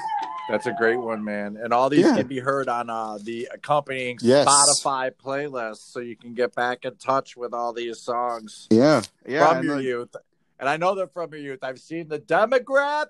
That's 0.50 0.68
a 0.68 0.74
great 0.78 0.98
one, 0.98 1.24
man. 1.24 1.58
And 1.62 1.74
all 1.74 1.90
these 1.90 2.06
Yeah. 2.06 2.18
can 2.18 2.28
be 2.28 2.40
heard 2.40 2.68
on 2.68 2.90
uh, 2.90 3.18
the 3.22 3.48
accompanying 3.52 4.18
Yes. 4.22 4.48
Spotify 4.48 5.10
playlist, 5.12 5.78
so 5.92 6.00
you 6.02 6.16
can 6.16 6.34
get 6.36 6.54
back 6.54 6.86
in 6.86 6.96
touch 6.98 7.36
with 7.36 7.54
all 7.54 7.74
these 7.74 8.00
songs 8.02 8.68
Yeah, 8.70 9.02
yeah. 9.28 9.56
from 9.56 9.66
your 9.66 9.78
like- 9.78 9.86
youth. 9.86 10.16
And 10.60 10.70
I 10.70 10.78
know 10.78 10.96
they're 10.96 11.08
from 11.08 11.32
your 11.34 11.42
youth. 11.42 11.60
I've 11.64 11.80
seen 11.80 12.08
the 12.08 12.20
demographic. 12.20 13.10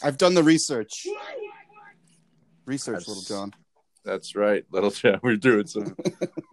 I've 0.04 0.18
done 0.18 0.34
the 0.34 0.42
research. 0.42 1.06
Research, 2.66 3.04
That's- 3.04 3.08
little 3.08 3.22
John. 3.24 3.52
That's 4.04 4.34
right, 4.34 4.64
little 4.70 4.90
John. 4.90 5.20
We're 5.22 5.36
doing 5.36 5.66
some 5.66 5.94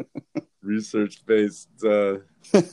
research 0.61 1.25
based. 1.25 1.69
Uh, 1.83 2.17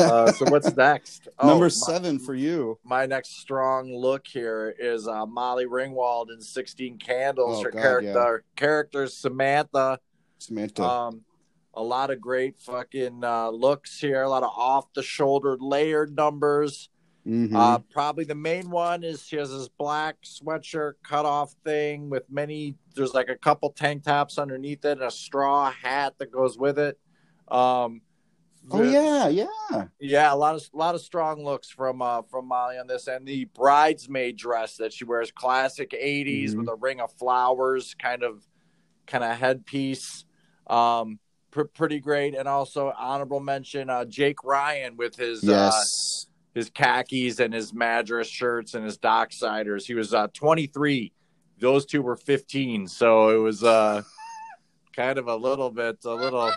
uh, 0.00 0.32
so 0.32 0.46
what's 0.50 0.74
next? 0.76 1.28
Oh, 1.38 1.48
Number 1.48 1.66
my- 1.66 1.68
seven 1.68 2.18
for 2.18 2.34
you. 2.34 2.78
my 2.84 3.06
next 3.06 3.38
strong 3.40 3.94
look 3.94 4.26
here 4.26 4.74
is 4.78 5.06
uh, 5.06 5.26
Molly 5.26 5.66
Ringwald 5.66 6.32
in 6.32 6.40
16 6.40 6.98
Candles. 6.98 7.60
Oh, 7.60 7.62
Her 7.64 7.70
God, 7.70 7.82
character 7.82 8.44
character 8.56 9.06
Samantha. 9.06 9.98
Samantha. 10.38 10.82
Um, 10.82 11.20
a 11.76 11.82
lot 11.82 12.10
of 12.10 12.20
great 12.20 12.58
fucking 12.60 13.24
uh, 13.24 13.48
looks 13.50 13.98
here. 14.00 14.22
A 14.22 14.28
lot 14.28 14.42
of 14.42 14.50
off 14.56 14.92
the 14.94 15.02
shoulder 15.02 15.56
layered 15.60 16.14
numbers. 16.16 16.88
Mhm. 17.26 17.54
Uh, 17.56 17.78
probably 17.90 18.24
the 18.24 18.34
main 18.34 18.68
one 18.70 19.02
is 19.02 19.24
she 19.26 19.36
has 19.36 19.50
this 19.50 19.68
black 19.68 20.16
sweatshirt 20.22 20.94
cutoff 21.02 21.54
thing 21.64 22.10
with 22.10 22.24
many. 22.30 22.76
There's 22.94 23.14
like 23.14 23.30
a 23.30 23.36
couple 23.36 23.70
tank 23.70 24.04
tops 24.04 24.38
underneath 24.38 24.84
it, 24.84 24.98
and 24.98 25.02
a 25.02 25.10
straw 25.10 25.70
hat 25.70 26.14
that 26.18 26.30
goes 26.30 26.58
with 26.58 26.78
it. 26.78 26.98
Um, 27.48 28.02
oh 28.70 28.82
yeah, 28.82 29.28
yeah. 29.28 29.86
yeah, 29.98 30.34
a 30.34 30.36
lot 30.36 30.54
of 30.54 30.68
a 30.74 30.76
lot 30.76 30.94
of 30.94 31.00
strong 31.00 31.42
looks 31.42 31.70
from 31.70 32.02
uh 32.02 32.22
from 32.22 32.46
Molly 32.46 32.76
on 32.76 32.86
this, 32.86 33.06
and 33.08 33.26
the 33.26 33.46
bridesmaid 33.46 34.36
dress 34.36 34.76
that 34.76 34.92
she 34.92 35.04
wears, 35.06 35.30
classic 35.30 35.94
'80s 35.98 36.54
Mhm. 36.54 36.58
with 36.58 36.68
a 36.68 36.74
ring 36.74 37.00
of 37.00 37.10
flowers, 37.14 37.94
kind 37.94 38.22
of 38.22 38.46
kind 39.06 39.24
of 39.24 39.34
headpiece. 39.38 40.26
Um, 40.66 41.18
pr- 41.54 41.62
pretty 41.62 42.00
great, 42.00 42.34
and 42.34 42.46
also 42.46 42.92
honorable 42.98 43.40
mention 43.40 43.88
uh, 43.88 44.04
Jake 44.04 44.44
Ryan 44.44 44.96
with 44.96 45.16
his 45.16 45.48
uh, 45.48 45.70
his 46.54 46.68
khakis 46.68 47.40
and 47.40 47.54
his 47.54 47.72
Madras 47.72 48.28
shirts 48.28 48.74
and 48.74 48.84
his 48.84 48.98
Docksiders. 48.98 49.86
He 49.86 49.94
was 49.94 50.12
uh 50.12 50.26
23. 50.34 51.12
Those 51.60 51.86
two 51.86 52.02
were 52.02 52.16
15, 52.16 52.88
so 52.88 53.30
it 53.30 53.38
was 53.38 53.62
uh 53.64 54.02
kind 54.94 55.18
of 55.18 55.28
a 55.28 55.36
little 55.36 55.70
bit 55.70 55.98
a 56.04 56.14
little 56.14 56.52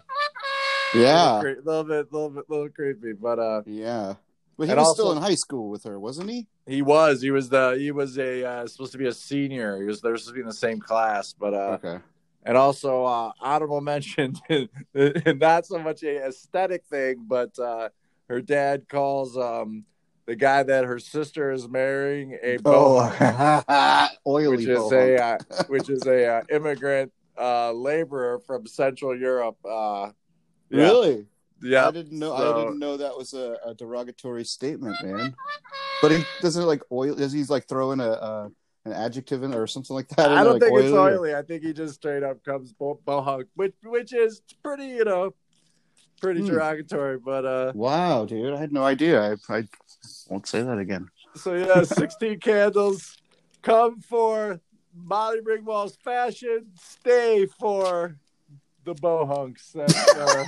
yeah. 0.94 1.40
a 1.40 1.42
little, 1.42 1.64
little 1.64 1.84
bit 1.84 2.14
little 2.14 2.30
bit 2.30 2.50
little 2.50 2.70
creepy, 2.70 3.14
but 3.14 3.40
uh 3.40 3.62
Yeah. 3.66 4.16
But 4.58 4.68
he 4.70 4.74
was 4.74 4.88
also- 4.88 4.94
still 4.94 5.12
in 5.12 5.20
high 5.20 5.36
school 5.36 5.70
with 5.70 5.84
her, 5.84 6.00
wasn't 6.00 6.32
he? 6.32 6.48
He 6.66 6.82
was. 6.82 7.22
He 7.22 7.32
was 7.32 7.48
the. 7.48 7.78
He 7.80 7.92
was 7.92 8.18
a 8.18 8.44
uh, 8.44 8.68
supposed 8.68 8.92
to 8.92 8.98
be 8.98 9.06
a 9.06 9.14
senior. 9.14 9.78
He 9.78 9.86
was. 9.86 10.02
They 10.02 10.10
were 10.10 10.18
supposed 10.18 10.30
to 10.30 10.34
be 10.34 10.42
in 10.42 10.48
the 10.48 10.54
same 10.54 10.82
class, 10.82 11.32
but 11.32 11.54
uh, 11.54 11.78
okay. 11.82 12.00
And 12.48 12.58
also 12.58 13.04
uh, 13.04 13.32
honorable 13.42 13.82
mention, 13.94 14.34
not 15.26 15.66
so 15.66 15.78
much 15.78 16.02
a 16.04 16.26
aesthetic 16.28 16.86
thing, 16.86 17.26
but 17.28 17.58
uh, 17.60 17.90
her 18.30 18.42
dad 18.42 18.88
calls 18.90 19.38
um, 19.38 19.84
the 20.26 20.36
guy 20.36 20.64
that 20.64 20.86
her 20.86 20.98
sister 21.00 21.52
is 21.52 21.68
marrying, 21.68 22.38
a 22.42 22.58
Oh, 22.66 23.12
Bohunk, 23.20 24.10
oily. 24.28 24.48
which 24.58 24.68
is 24.68 24.92
a 24.92 25.24
uh, 25.24 25.38
which 25.68 25.90
is 25.90 26.06
a 26.08 26.26
uh, 26.38 26.42
immigrant 26.50 27.12
uh, 27.38 27.72
laborer 27.74 28.40
from 28.40 28.66
Central 28.66 29.18
Europe. 29.18 29.58
Uh, 29.64 30.12
yeah, 30.70 30.82
really. 30.84 31.26
Yeah. 31.62 31.88
I 31.88 31.92
didn't 31.92 32.18
know. 32.18 32.36
so- 32.38 32.60
I 32.60 32.64
didn't 32.64 32.80
know 32.80 32.98
that 32.98 33.18
was 33.18 33.34
a, 33.34 33.58
a 33.66 33.74
derogatory 33.74 34.44
statement, 34.46 34.96
man. 35.04 35.36
But 36.02 36.12
he 36.12 36.24
doesn't 36.42 36.66
like 36.66 36.82
oil. 36.92 37.16
He's 37.18 37.50
like 37.50 37.68
throwing 37.68 38.00
a, 38.00 38.12
a 38.12 38.52
an 38.88 38.94
adjective 38.94 39.44
in 39.44 39.54
or 39.54 39.68
something 39.68 39.96
like 39.96 40.08
that? 40.10 40.32
I 40.32 40.44
don't 40.44 40.54
like 40.54 40.62
think 40.64 40.80
it's 40.80 40.92
or- 40.94 41.10
oily. 41.10 41.36
I 41.36 41.42
think 41.42 41.64
he 41.64 41.74
just 41.74 41.96
straight 41.96 42.24
up 42.24 42.44
comes 42.44 42.74
bo- 42.74 43.00
bohunk, 43.06 43.46
which 43.56 43.76
which 43.84 44.14
is 44.14 44.42
pretty, 44.64 44.86
you 44.88 45.04
know, 45.04 45.34
pretty 46.22 46.42
Hmm. 46.42 46.48
derogatory. 46.48 47.20
But 47.20 47.46
uh, 47.46 47.72
Wow, 47.76 48.26
dude! 48.26 48.54
I 48.54 48.58
had 48.58 48.72
no 48.72 48.84
idea. 48.84 49.36
I, 49.50 49.58
I 49.58 49.64
won't 50.30 50.48
say 50.48 50.62
that 50.62 50.78
again. 50.80 51.10
so 51.36 51.54
yeah, 51.54 51.84
sixteen 52.02 52.40
candles 52.40 53.18
come 53.62 54.00
for 54.00 54.60
Molly 54.96 55.40
Ringwald's 55.42 55.96
fashion. 55.98 56.68
Stay 56.80 57.46
for 57.60 58.18
the 58.86 58.96
bohunks. 58.96 59.74
That's, 59.74 60.16
uh, 60.16 60.46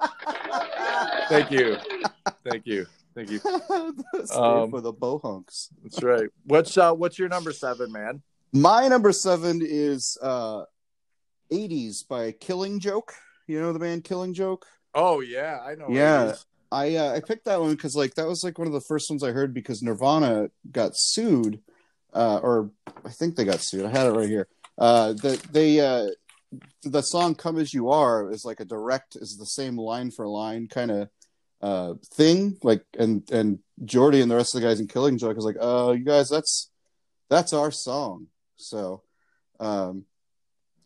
thank 1.28 1.50
you, 1.50 1.76
thank 2.44 2.66
you, 2.66 2.86
thank 3.14 3.30
you. 3.30 3.40
Um, 4.34 4.70
for 4.70 4.80
the 4.80 4.92
bohunks. 4.92 5.68
That's 5.82 6.02
right. 6.02 6.28
What's 6.44 6.76
uh, 6.78 6.92
what's 6.92 7.18
your 7.18 7.28
number 7.28 7.52
seven, 7.52 7.92
man? 7.92 8.22
My 8.52 8.88
number 8.88 9.12
seven 9.12 9.60
is 9.62 10.16
uh, 10.22 10.64
"80s" 11.50 12.06
by 12.06 12.32
Killing 12.32 12.80
Joke. 12.80 13.14
You 13.46 13.60
know 13.60 13.72
the 13.72 13.78
band 13.78 14.04
Killing 14.04 14.34
Joke. 14.34 14.66
Oh 14.94 15.20
yeah, 15.20 15.60
I 15.64 15.74
know. 15.74 15.86
Yeah. 15.88 16.34
I 16.70 16.96
uh, 16.96 17.12
I 17.14 17.20
picked 17.20 17.44
that 17.44 17.60
one 17.60 17.72
because 17.72 17.94
like 17.94 18.14
that 18.14 18.26
was 18.26 18.42
like 18.42 18.58
one 18.58 18.66
of 18.66 18.72
the 18.72 18.80
first 18.80 19.10
ones 19.10 19.22
I 19.22 19.32
heard 19.32 19.52
because 19.52 19.82
Nirvana 19.82 20.50
got 20.70 20.92
sued, 20.94 21.60
uh, 22.14 22.38
or 22.42 22.70
I 23.04 23.10
think 23.10 23.36
they 23.36 23.44
got 23.44 23.60
sued. 23.60 23.84
I 23.84 23.90
had 23.90 24.06
it 24.06 24.12
right 24.12 24.28
here. 24.28 24.48
Uh, 24.78 25.12
that 25.12 25.42
they 25.52 25.80
uh, 25.80 26.08
the 26.82 27.02
song 27.02 27.34
"Come 27.34 27.58
as 27.58 27.74
You 27.74 27.90
Are" 27.90 28.30
is 28.30 28.44
like 28.46 28.60
a 28.60 28.64
direct 28.64 29.16
is 29.16 29.36
the 29.36 29.46
same 29.46 29.76
line 29.76 30.10
for 30.10 30.26
line 30.26 30.66
kind 30.66 30.90
of 30.90 31.08
uh 31.62 31.94
thing. 32.14 32.58
Like 32.62 32.84
and 32.98 33.28
and 33.30 33.58
Geordie 33.84 34.20
and 34.20 34.30
the 34.30 34.36
rest 34.36 34.54
of 34.54 34.60
the 34.60 34.66
guys 34.66 34.80
in 34.80 34.88
Killing 34.88 35.18
Joke 35.18 35.36
is 35.36 35.44
like, 35.44 35.56
oh, 35.60 35.92
you 35.92 36.04
guys, 36.04 36.28
that's 36.28 36.70
that's 37.30 37.52
our 37.52 37.70
song. 37.70 38.26
So, 38.56 39.02
um, 39.58 40.04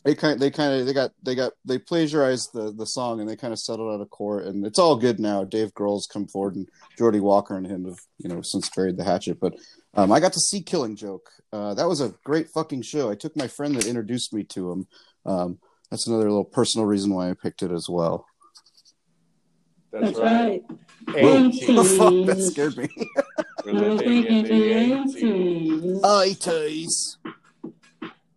they 0.04 0.14
kind 0.14 0.38
they 0.38 0.50
kind 0.52 0.80
of 0.80 0.86
they 0.86 0.92
got 0.92 1.10
they 1.22 1.34
got 1.34 1.52
they 1.64 1.78
plagiarized 1.78 2.50
the 2.52 2.72
the 2.72 2.86
song 2.86 3.20
and 3.20 3.28
they 3.28 3.34
kind 3.34 3.52
of 3.52 3.58
settled 3.58 3.92
out 3.92 4.00
of 4.00 4.08
court 4.10 4.46
and 4.46 4.64
it's 4.64 4.78
all 4.78 4.96
good 4.96 5.18
now. 5.18 5.42
Dave 5.42 5.74
Grohl's 5.74 6.06
come 6.06 6.28
forward 6.28 6.54
and 6.54 6.68
Geordie 6.96 7.18
Walker 7.20 7.56
and 7.56 7.66
him 7.66 7.84
have 7.86 7.98
you 8.18 8.28
know 8.28 8.40
since 8.42 8.70
buried 8.70 8.96
the 8.96 9.04
hatchet. 9.04 9.40
But 9.40 9.54
um, 9.94 10.12
I 10.12 10.20
got 10.20 10.32
to 10.34 10.40
see 10.40 10.62
Killing 10.62 10.94
Joke. 10.94 11.28
Uh, 11.52 11.74
that 11.74 11.88
was 11.88 12.00
a 12.00 12.14
great 12.22 12.50
fucking 12.50 12.82
show. 12.82 13.10
I 13.10 13.16
took 13.16 13.36
my 13.36 13.48
friend 13.48 13.74
that 13.74 13.86
introduced 13.86 14.32
me 14.32 14.44
to 14.44 14.70
him. 14.70 14.86
Um, 15.24 15.58
that's 15.90 16.06
another 16.06 16.28
little 16.28 16.44
personal 16.44 16.86
reason 16.86 17.12
why 17.12 17.30
I 17.30 17.34
picked 17.34 17.62
it 17.62 17.72
as 17.72 17.88
well. 17.88 18.26
That's, 20.00 20.18
That's 20.18 20.18
right. 20.18 20.62
right. 21.08 21.16
Eighteen. 21.16 21.84
Fuck, 21.84 22.26
that 22.26 22.42
scared 22.42 22.76
me. 22.76 22.88
We're 23.64 23.72
living 23.72 24.24
in 24.24 24.44
the 24.44 24.72
80s. 26.02 26.04
Ites. 26.04 27.16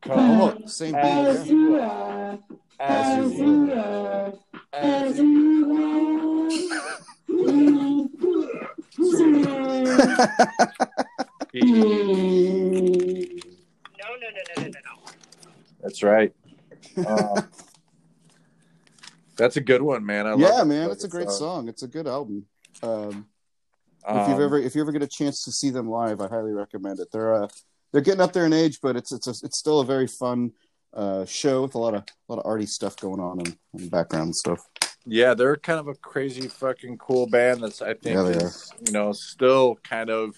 Come 0.02 0.42
Oh, 0.42 0.58
same 0.66 0.96
As 0.96 1.44
beat. 1.44 1.52
you 1.52 1.80
are, 1.80 2.40
as 2.80 3.18
as 3.18 3.38
you 3.40 3.66
you 3.66 3.74
are, 3.74 4.34
as 4.72 5.12
as 5.12 5.18
you 5.20 5.26
you 5.26 5.66
are. 5.76 6.50
No, 14.00 14.06
no, 14.08 14.28
no, 14.30 14.42
no, 14.56 14.64
no, 14.64 14.64
no, 14.64 14.70
no. 14.70 15.50
That's 15.82 16.04
right. 16.04 16.34
Uh, 17.06 17.42
that's 19.40 19.58
a 19.58 19.62
good 19.62 19.82
one, 19.82 20.06
man. 20.06 20.28
I 20.28 20.36
yeah, 20.36 20.64
man, 20.64 20.92
it's 20.92 21.04
a 21.06 21.08
great 21.08 21.32
song. 21.32 21.68
It's 21.68 21.82
a 21.82 21.88
good 21.88 22.08
album. 22.08 22.46
Um, 22.84 23.26
if 24.08 24.08
Um, 24.08 24.30
you've 24.30 24.40
ever 24.40 24.58
if 24.60 24.76
you 24.76 24.82
ever 24.82 24.92
get 24.92 25.02
a 25.02 25.08
chance 25.08 25.44
to 25.46 25.52
see 25.52 25.70
them 25.72 25.90
live, 25.90 26.22
I 26.22 26.28
highly 26.28 26.52
recommend 26.52 27.00
it. 27.00 27.08
They're 27.12 27.34
uh, 27.44 27.48
they're 27.92 28.02
getting 28.02 28.22
up 28.22 28.34
there 28.34 28.46
in 28.46 28.54
age, 28.54 28.80
but 28.82 28.96
it's 28.96 29.12
it's 29.12 29.28
a, 29.28 29.32
it's 29.46 29.58
still 29.58 29.80
a 29.80 29.86
very 29.86 30.08
fun 30.08 30.52
uh, 30.94 31.26
show 31.26 31.64
with 31.64 31.76
a 31.76 31.78
lot 31.80 31.96
of 31.96 32.04
a 32.04 32.34
lot 32.34 32.40
of 32.40 32.46
arty 32.46 32.66
stuff 32.66 32.96
going 32.98 33.20
on 33.20 33.40
and, 33.40 33.58
and 33.74 33.90
background 33.92 34.36
stuff. 34.36 34.62
yeah, 35.06 35.34
they're 35.34 35.58
kind 35.58 35.80
of 35.80 35.88
a 35.88 35.96
crazy 35.96 36.48
fucking 36.48 36.98
cool 36.98 37.28
band. 37.28 37.62
That's 37.64 37.82
I 37.82 37.94
think 37.94 38.16
Yeah, 38.16 38.26
is, 38.26 38.74
you 38.86 38.92
know 38.92 39.12
still 39.12 39.76
kind 39.84 40.10
of 40.10 40.36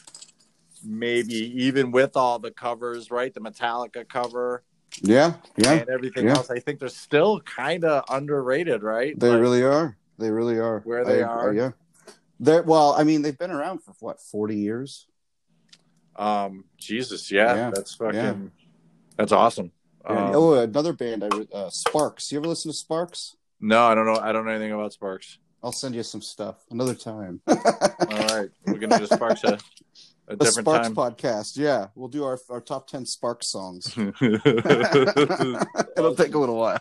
maybe 0.83 1.35
even 1.63 1.91
with 1.91 2.17
all 2.17 2.39
the 2.39 2.51
covers, 2.51 3.11
right? 3.11 3.33
The 3.33 3.41
Metallica 3.41 4.07
cover 4.07 4.63
Yeah, 5.01 5.33
yeah, 5.57 5.71
and 5.73 5.89
everything 5.89 6.25
yeah. 6.27 6.35
else. 6.35 6.49
I 6.49 6.59
think 6.59 6.79
they're 6.79 6.89
still 6.89 7.39
kind 7.41 7.85
of 7.85 8.03
underrated, 8.09 8.83
right? 8.83 9.17
they 9.19 9.29
Like, 9.29 9.39
really 9.41 9.63
are. 9.63 9.97
They 10.17 10.29
really 10.31 10.57
are. 10.59 10.81
Where 10.81 11.05
they 11.05 11.23
I- 11.23 11.27
are. 11.27 11.53
yeah. 11.53 11.71
They're 12.39 12.63
well. 12.63 12.93
I 12.97 13.03
mean, 13.03 13.21
they've 13.21 13.37
been 13.37 13.51
around 13.51 13.83
for 13.83 13.93
what 13.99 14.19
forty 14.19 14.57
years. 14.57 15.07
Um, 16.15 16.65
Jesus, 16.77 17.31
yeah, 17.31 17.55
Yeah, 17.55 17.71
that's 17.73 17.95
fucking, 17.95 18.15
yeah. 18.15 18.35
that's 19.15 19.31
awesome. 19.31 19.71
Um, 20.03 20.17
oh, 20.35 20.53
another 20.55 20.93
band. 20.93 21.23
I 21.23 21.29
uh, 21.55 21.69
Sparks. 21.69 22.31
You 22.31 22.39
ever 22.39 22.47
listen 22.47 22.71
to 22.71 22.77
Sparks? 22.77 23.35
no, 23.59 23.83
I 23.85 23.93
don't 23.95 24.05
know. 24.05 24.17
I 24.19 24.31
don't 24.31 24.45
know 24.45 24.51
anything 24.51 24.71
about 24.73 24.91
Sparks. 24.93 25.37
I'll 25.63 25.71
send 25.71 25.93
you 25.93 26.01
some 26.03 26.21
stuff 26.21 26.57
another 26.71 26.95
time. 26.95 27.39
All 27.47 27.57
right, 27.57 28.49
we're 28.65 28.79
gonna 28.79 28.97
do 28.97 29.05
Sparks 29.05 29.43
a, 30.31 30.33
a 30.33 30.37
different 30.37 30.67
Sparks 30.67 30.87
time. 30.87 30.95
podcast. 30.95 31.57
Yeah, 31.57 31.87
we'll 31.95 32.07
do 32.09 32.23
our 32.23 32.39
our 32.49 32.61
top 32.61 32.87
ten 32.87 33.05
Sparks 33.05 33.51
songs. 33.51 33.93
It'll 33.97 34.21
take 36.15 36.33
a 36.33 36.37
little 36.39 36.57
while. 36.57 36.79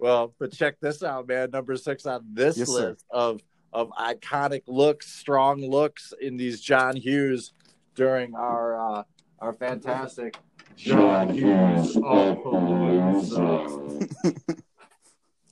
well, 0.00 0.34
but 0.38 0.52
check 0.52 0.78
this 0.80 1.02
out, 1.02 1.28
man. 1.28 1.50
Number 1.50 1.76
six 1.76 2.06
on 2.06 2.24
this 2.32 2.56
Yes, 2.58 2.68
sir. 2.68 2.90
list 2.90 3.04
of 3.10 3.40
of 3.72 3.90
iconic 3.98 4.62
looks, 4.66 5.12
strong 5.12 5.60
looks 5.60 6.12
in 6.20 6.36
these 6.36 6.60
John 6.60 6.96
Hughes 6.96 7.52
during 7.94 8.34
our 8.34 8.98
uh, 8.98 9.02
our 9.40 9.52
fantastic 9.52 10.36
John 10.76 11.30
Hughes 11.30 11.96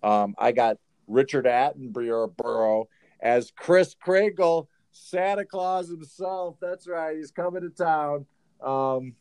um, 0.03 0.35
I 0.39 0.53
got 0.53 0.77
Richard 1.07 1.45
Attenborough 1.47 2.85
as 3.21 3.51
Kris 3.57 3.95
Kringle, 4.03 4.69
Santa 4.95 5.45
Claus 5.45 5.89
himself. 5.89 6.57
That's 6.61 6.87
right, 6.89 7.17
he's 7.17 7.31
coming 7.31 7.63
to 7.63 7.71
town. 7.71 8.27
Um, 8.63 9.15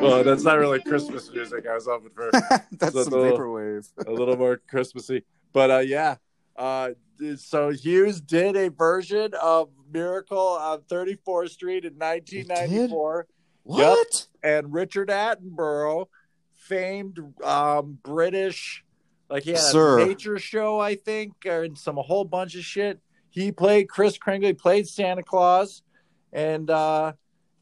well, 0.00 0.22
that's 0.22 0.42
not 0.44 0.58
really 0.58 0.80
Christmas 0.82 1.30
music. 1.32 1.66
I 1.68 1.74
was 1.74 1.86
hoping 1.86 2.10
for 2.14 2.30
That's 2.72 2.92
So 2.94 3.02
some 3.04 3.12
the- 3.12 3.18
vaporwave. 3.30 3.88
a 4.06 4.10
little 4.12 4.36
more 4.36 4.60
Christmassy. 4.68 5.24
But 5.52 5.70
uh, 5.70 5.78
yeah, 5.78 6.16
uh, 6.56 6.90
so 7.36 7.70
Hughes 7.70 8.20
did 8.20 8.56
a 8.56 8.68
version 8.68 9.32
of 9.40 9.70
Miracle 9.90 10.38
on 10.38 10.80
34th 10.82 11.50
Street 11.50 11.84
in 11.86 11.94
1994, 11.94 13.26
What? 13.62 14.26
and 14.42 14.72
Richard 14.72 15.08
Attenborough, 15.08 16.06
famed 16.54 17.18
um, 17.42 17.98
British, 18.02 18.84
like 19.30 19.44
he 19.44 19.50
had 19.52 19.60
Sir. 19.60 20.00
a 20.00 20.06
nature 20.06 20.38
show, 20.38 20.78
I 20.78 20.94
think, 20.94 21.32
and 21.46 21.76
some 21.78 21.96
a 21.96 22.02
whole 22.02 22.24
bunch 22.24 22.54
of 22.54 22.62
shit. 22.64 23.00
He 23.36 23.52
played 23.52 23.90
Kris 23.90 24.16
Kringle, 24.16 24.48
he 24.48 24.54
played 24.54 24.88
Santa 24.88 25.22
Claus, 25.22 25.82
and 26.32 26.70
uh, 26.70 27.12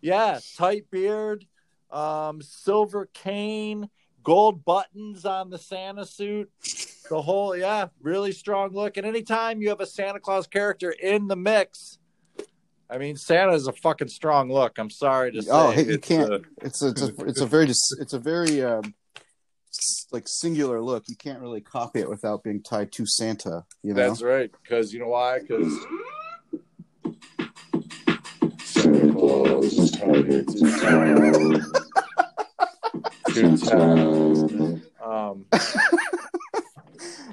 yeah, 0.01 0.39
tight 0.57 0.89
beard, 0.89 1.45
um, 1.91 2.41
silver 2.41 3.07
cane, 3.13 3.91
gold 4.23 4.65
buttons 4.65 5.25
on 5.27 5.51
the 5.51 5.59
Santa 5.59 6.07
suit. 6.07 6.49
The 7.11 7.21
whole, 7.21 7.57
yeah, 7.57 7.89
really 8.01 8.31
strong 8.31 8.71
look. 8.73 8.97
And 8.99 9.05
anytime 9.05 9.61
you 9.61 9.69
have 9.71 9.81
a 9.81 9.87
Santa 9.87 10.21
Claus 10.21 10.47
character 10.47 10.93
in 10.93 11.27
the 11.27 11.35
mix, 11.37 11.99
I 12.89 12.97
mean, 12.99 13.17
Santa 13.17 13.53
is 13.55 13.67
a 13.67 13.73
fucking 13.73 14.09
strong 14.09 14.53
look. 14.53 14.79
I'm 14.79 14.91
sorry 14.91 15.33
to 15.33 15.43
say. 15.43 15.51
Oh, 15.53 15.73
hey, 15.73 15.87
you 15.87 15.95
It's, 15.95 16.07
can't. 16.07 16.33
uh, 16.33 16.39
It's 16.63 16.83
a, 16.83 16.89
it's 16.91 17.03
a 17.03 17.25
it's 17.25 17.41
a 17.41 17.47
very 17.57 17.67
it's 17.67 18.13
a 18.13 18.19
very 18.21 18.63
um, 18.63 18.95
like 20.15 20.27
singular 20.27 20.81
look. 20.81 21.05
You 21.09 21.17
can't 21.17 21.41
really 21.41 21.61
copy 21.61 22.01
it 22.01 22.09
without 22.09 22.43
being 22.43 22.63
tied 22.63 22.93
to 22.93 23.05
Santa. 23.05 23.65
You 23.83 23.93
know. 23.93 24.09
That's 24.09 24.23
right. 24.23 24.51
Because 24.63 24.95
you 24.95 25.01
know 25.01 25.09
why? 25.09 25.41
Because 25.41 25.73
Santa 28.61 29.13
Claus 29.13 29.79
is 29.79 29.91
coming 29.97 30.27
to 30.27 30.45
town. 30.81 31.63
to 33.35 33.59
town. 33.59 34.83
Um, 35.05 35.45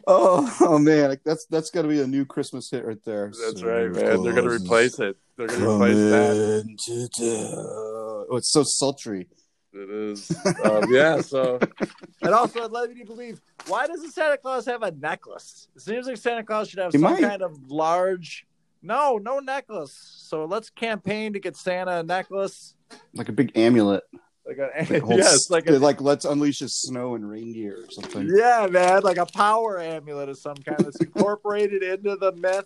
Oh, 0.07 0.57
oh 0.61 0.79
man, 0.79 1.09
like, 1.09 1.23
that's 1.23 1.45
that's 1.45 1.69
got 1.69 1.83
to 1.83 1.87
be 1.87 2.01
a 2.01 2.07
new 2.07 2.25
Christmas 2.25 2.69
hit 2.69 2.83
right 2.85 3.01
there. 3.05 3.27
that's 3.27 3.61
Santa 3.61 3.67
right, 3.67 3.91
man. 3.91 4.23
They're 4.23 4.33
gonna 4.33 4.49
replace 4.49 4.99
it. 4.99 5.15
They're 5.37 5.47
gonna 5.47 5.75
replace 5.75 5.95
that. 5.95 6.61
coming 6.63 6.77
to 6.77 7.07
town. 7.07 7.53
Oh, 7.55 8.35
it's 8.37 8.51
so 8.51 8.63
sultry. 8.63 9.27
It 9.73 9.89
is. 9.89 10.31
Um, 10.65 10.83
yeah. 10.93 11.21
So, 11.21 11.59
and 12.21 12.33
also, 12.33 12.63
it 12.63 12.71
led 12.71 12.89
me 12.89 12.99
to 13.01 13.05
believe 13.05 13.41
why 13.67 13.87
doesn't 13.87 14.11
Santa 14.11 14.37
Claus 14.37 14.65
have 14.65 14.83
a 14.83 14.91
necklace? 14.91 15.69
It 15.75 15.81
seems 15.81 16.07
like 16.07 16.17
Santa 16.17 16.43
Claus 16.43 16.69
should 16.69 16.79
have 16.79 16.91
He 16.91 16.97
some 16.99 17.11
might. 17.13 17.21
kind 17.21 17.41
of 17.41 17.71
large 17.71 18.45
No, 18.81 19.17
no 19.17 19.39
necklace. 19.39 19.93
So 20.27 20.45
let's 20.45 20.69
campaign 20.69 21.33
to 21.33 21.39
get 21.39 21.55
Santa 21.55 21.99
a 21.99 22.03
necklace. 22.03 22.75
Like 23.13 23.29
a 23.29 23.31
big 23.31 23.51
amulet. 23.57 24.03
Like 24.45 24.57
a 24.57 24.85
That 24.91 25.01
holds- 25.03 25.17
yes, 25.19 25.49
like 25.49 25.69
a 25.69 25.73
like 25.73 26.01
let's 26.01 26.25
unleash 26.25 26.59
his 26.59 26.73
snow 26.73 27.15
and 27.15 27.29
reindeer 27.29 27.77
or 27.85 27.91
something. 27.91 28.27
Yeah, 28.35 28.67
man, 28.69 29.03
like 29.03 29.17
a 29.17 29.25
power 29.27 29.79
amulet 29.79 30.27
of 30.29 30.37
some 30.37 30.55
kind 30.57 30.79
that's 30.79 30.99
incorporated 31.01 31.81
into 31.83 32.15
the 32.17 32.33
myth. 32.33 32.65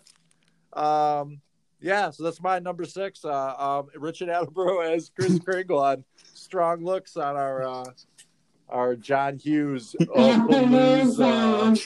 Um, 0.72 1.40
yeah, 1.80 2.10
so 2.10 2.24
that's 2.24 2.40
my 2.40 2.58
number 2.58 2.84
six. 2.84 3.24
Uh, 3.24 3.54
um, 3.58 3.88
Richard 3.96 4.28
Attleboro 4.28 4.80
as 4.94 5.10
Kris 5.18 5.38
Kringle 5.44 5.78
on 5.78 6.04
strong 6.34 6.84
looks 6.84 7.16
on 7.16 7.36
our 7.36 7.62
uh, 7.66 7.84
our 8.68 8.96
John 8.96 9.38
Hughes. 9.38 9.94
Palooza. 11.16 11.76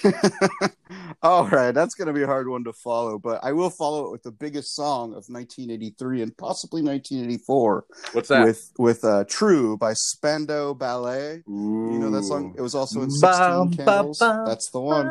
All 1.22 1.46
right, 1.48 1.72
that's 1.72 1.94
going 1.94 2.08
to 2.08 2.14
be 2.14 2.22
a 2.22 2.26
hard 2.26 2.48
one 2.48 2.64
to 2.64 2.72
follow, 2.72 3.18
but 3.18 3.40
I 3.42 3.52
will 3.52 3.68
follow 3.68 4.06
it 4.06 4.12
with 4.12 4.22
the 4.22 4.30
biggest 4.32 4.74
song 4.74 5.10
of 5.10 5.26
1983 5.28 6.22
and 6.22 6.34
possibly 6.38 6.80
1984 6.82 7.84
What's 8.12 8.28
that? 8.30 8.44
with 8.46 8.72
with 8.78 9.04
uh, 9.04 9.24
"True" 9.28 9.76
by 9.76 9.92
Spandau 9.92 10.72
Ballet. 10.72 11.42
You 11.46 11.98
know 11.98 12.10
that 12.10 12.24
song? 12.24 12.54
It 12.56 12.62
was 12.62 12.74
also 12.74 13.02
in 13.02 13.10
16 13.10 13.30
bum, 13.38 13.72
Candles. 13.72 14.18
bum. 14.18 14.46
That's 14.46 14.70
the 14.70 14.80
one. 14.80 15.06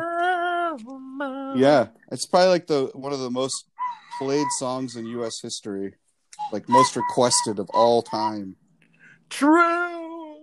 Yeah, 1.56 1.88
it's 2.10 2.26
probably 2.26 2.48
like 2.48 2.66
the 2.66 2.90
one 2.94 3.12
of 3.12 3.20
the 3.20 3.30
most 3.30 3.66
played 4.20 4.46
songs 4.58 4.96
in 4.96 5.06
U.S. 5.06 5.40
history, 5.40 5.94
like 6.52 6.68
most 6.68 6.94
requested 6.94 7.58
of 7.58 7.70
all 7.70 8.02
time. 8.02 8.54
True. 9.30 10.36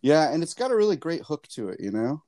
Yeah, 0.00 0.32
and 0.32 0.42
it's 0.42 0.54
got 0.54 0.70
a 0.70 0.76
really 0.76 0.96
great 0.96 1.20
hook 1.22 1.46
to 1.48 1.68
it, 1.68 1.78
you 1.78 1.90
know. 1.90 2.22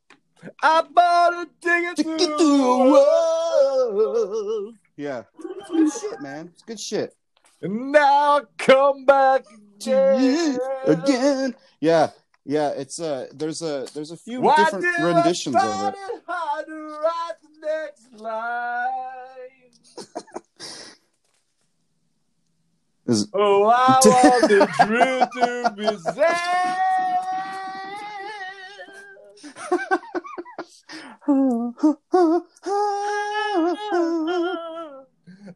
I 0.62 0.82
bought 0.82 1.32
a 1.32 1.48
ticket 1.62 1.96
To 1.96 2.02
through, 2.02 2.92
whoa. 2.92 4.72
Yeah, 4.98 5.22
it's 5.38 5.70
good 5.70 5.90
shit, 6.10 6.20
man. 6.20 6.50
It's 6.52 6.62
good 6.62 6.78
shit. 6.80 7.14
and 7.62 7.92
now 7.92 8.42
come 8.58 9.06
back 9.06 9.44
again. 9.80 10.58
again. 10.84 11.54
Yeah, 11.80 12.10
yeah. 12.44 12.70
It's 12.70 13.00
uh, 13.00 13.28
there's 13.32 13.62
a 13.62 13.86
there's 13.94 14.10
a 14.10 14.16
few 14.18 14.42
Why 14.42 14.56
different 14.56 14.84
renditions 14.98 15.56
of 15.56 15.62
it. 15.62 15.94
it 15.94 16.22
hard 16.26 16.66
to 16.66 16.98
write 17.02 17.40
the 17.42 17.66
next 17.66 18.20
line? 18.20 20.06
Is- 23.10 23.28
Oh, 23.34 23.64
I 23.66 23.98
want 24.04 24.48
the 24.48 24.66
truth 24.78 25.28
to 25.34 25.74
be 25.76 25.96
said. 25.98 26.76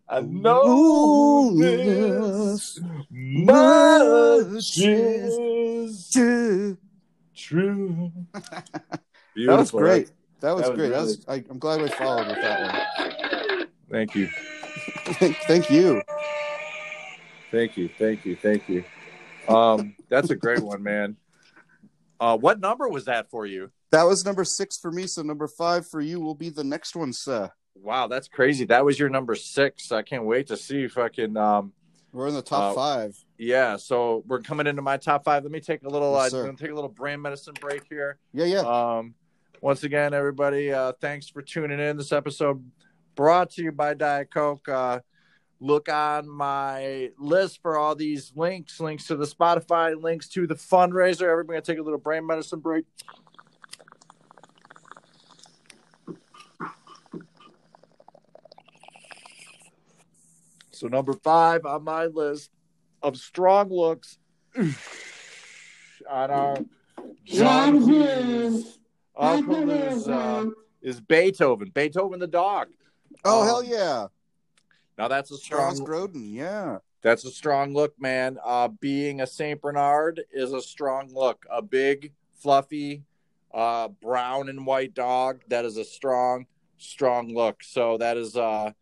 I 0.08 0.20
know 0.20 1.52
this 1.56 2.80
much 3.10 4.78
is 4.78 6.10
That 6.14 6.76
true. 7.36 8.12
was 9.36 9.70
great. 9.70 10.10
That 10.40 10.52
was 10.54 10.62
That 10.64 10.70
was 10.70 10.78
great. 10.78 10.88
That 10.90 11.00
was, 11.02 11.24
I, 11.28 11.44
I'm 11.50 11.58
glad 11.58 11.82
we 11.82 11.88
followed 11.88 12.28
with 12.28 12.36
that 12.36 12.60
one. 12.62 12.74
Thank 13.90 14.14
you. 14.14 14.28
Thank 15.46 15.70
you. 15.70 16.02
Thank 17.54 17.76
you. 17.76 17.88
Thank 17.88 18.24
you. 18.24 18.34
Thank 18.34 18.68
you. 18.68 18.84
Um, 19.48 19.94
that's 20.08 20.30
a 20.30 20.34
great 20.36 20.60
one, 20.60 20.82
man. 20.82 21.16
Uh, 22.18 22.36
what 22.36 22.58
number 22.58 22.88
was 22.88 23.04
that 23.04 23.30
for 23.30 23.46
you? 23.46 23.70
That 23.92 24.02
was 24.04 24.24
number 24.24 24.42
six 24.44 24.76
for 24.76 24.90
me. 24.90 25.06
So 25.06 25.22
number 25.22 25.46
five 25.46 25.86
for 25.86 26.00
you 26.00 26.20
will 26.20 26.34
be 26.34 26.48
the 26.50 26.64
next 26.64 26.96
one, 26.96 27.12
sir. 27.12 27.50
Wow, 27.76 28.08
that's 28.08 28.26
crazy. 28.26 28.64
That 28.64 28.84
was 28.84 28.98
your 28.98 29.08
number 29.08 29.36
six. 29.36 29.92
I 29.92 30.02
can't 30.02 30.24
wait 30.24 30.48
to 30.48 30.56
see 30.56 30.84
if 30.84 30.92
fucking 30.94 31.36
um 31.36 31.72
We're 32.12 32.26
in 32.28 32.34
the 32.34 32.42
top 32.42 32.72
Uh, 32.72 32.74
five. 32.74 33.24
yeah, 33.38 33.76
so 33.76 34.24
we're 34.26 34.40
coming 34.40 34.66
into 34.66 34.82
my 34.82 34.96
top 34.96 35.24
five. 35.24 35.44
Let 35.44 35.52
me 35.52 35.60
take 35.60 35.82
a 35.84 35.88
little 35.88 36.12
Yes, 36.14 36.34
uh, 36.34 36.50
take 36.58 36.70
a 36.70 36.74
little 36.74 36.88
brain 36.90 37.20
medicine 37.22 37.54
break 37.60 37.82
here. 37.88 38.18
Yeah, 38.32 38.46
yeah. 38.46 38.60
Um 38.60 39.14
once 39.60 39.84
again, 39.84 40.12
everybody, 40.12 40.72
uh 40.72 40.92
thanks 41.00 41.28
for 41.28 41.42
tuning 41.42 41.78
in. 41.78 41.96
This 41.96 42.10
episode 42.10 42.64
brought 43.14 43.50
to 43.50 43.62
you 43.62 43.70
by 43.70 43.94
Diet 43.94 44.32
Coke. 44.32 44.68
Uh 44.68 44.98
look 45.64 45.88
on 45.88 46.28
my 46.28 47.10
list 47.18 47.62
for 47.62 47.78
all 47.78 47.94
these 47.94 48.32
links, 48.36 48.80
links 48.80 49.06
to 49.06 49.16
the 49.16 49.24
Spotify, 49.24 50.00
links 50.00 50.28
to 50.28 50.46
the 50.46 50.54
fundraiser. 50.54 51.22
Everybody 51.22 51.56
gonna 51.56 51.62
take 51.62 51.78
a 51.78 51.82
little 51.82 51.98
brain 51.98 52.26
medicine 52.26 52.60
break. 52.60 52.84
So 60.70 60.88
number 60.88 61.14
five 61.14 61.64
on 61.64 61.82
my 61.82 62.06
list 62.06 62.50
of 63.02 63.16
strong 63.16 63.70
looks 63.70 64.18
on 64.56 66.30
our 66.30 66.58
John 67.24 67.80
Hughes 67.80 68.78
is 70.82 71.00
Beethoven. 71.00 71.70
Beethoven 71.72 72.20
the 72.20 72.26
dog. 72.26 72.68
oh 73.24 73.40
um, 73.40 73.46
hell 73.46 73.64
yeah, 73.64 74.08
Now 74.98 75.08
that's 75.08 75.30
a 75.30 75.36
strong 75.36 75.76
Charles 75.76 75.80
Grodin. 75.80 76.32
Yeah. 76.32 76.78
that's 77.02 77.24
a 77.24 77.30
strong 77.30 77.72
look, 77.74 77.94
man. 78.00 78.38
Uh, 78.44 78.68
being 78.68 79.20
a 79.20 79.26
Saint 79.26 79.60
Bernard 79.60 80.22
is 80.32 80.52
a 80.52 80.60
strong 80.62 81.10
look. 81.12 81.44
A 81.50 81.60
big, 81.62 82.12
fluffy, 82.40 83.02
uh, 83.52 83.88
brown 83.88 84.48
and 84.48 84.64
white 84.66 84.94
dog. 84.94 85.42
That 85.48 85.64
is 85.64 85.76
a 85.76 85.84
strong, 85.84 86.46
strong 86.78 87.34
look. 87.34 87.62
So 87.64 87.98
that 87.98 88.16
is 88.16 88.36
uh, 88.36 88.72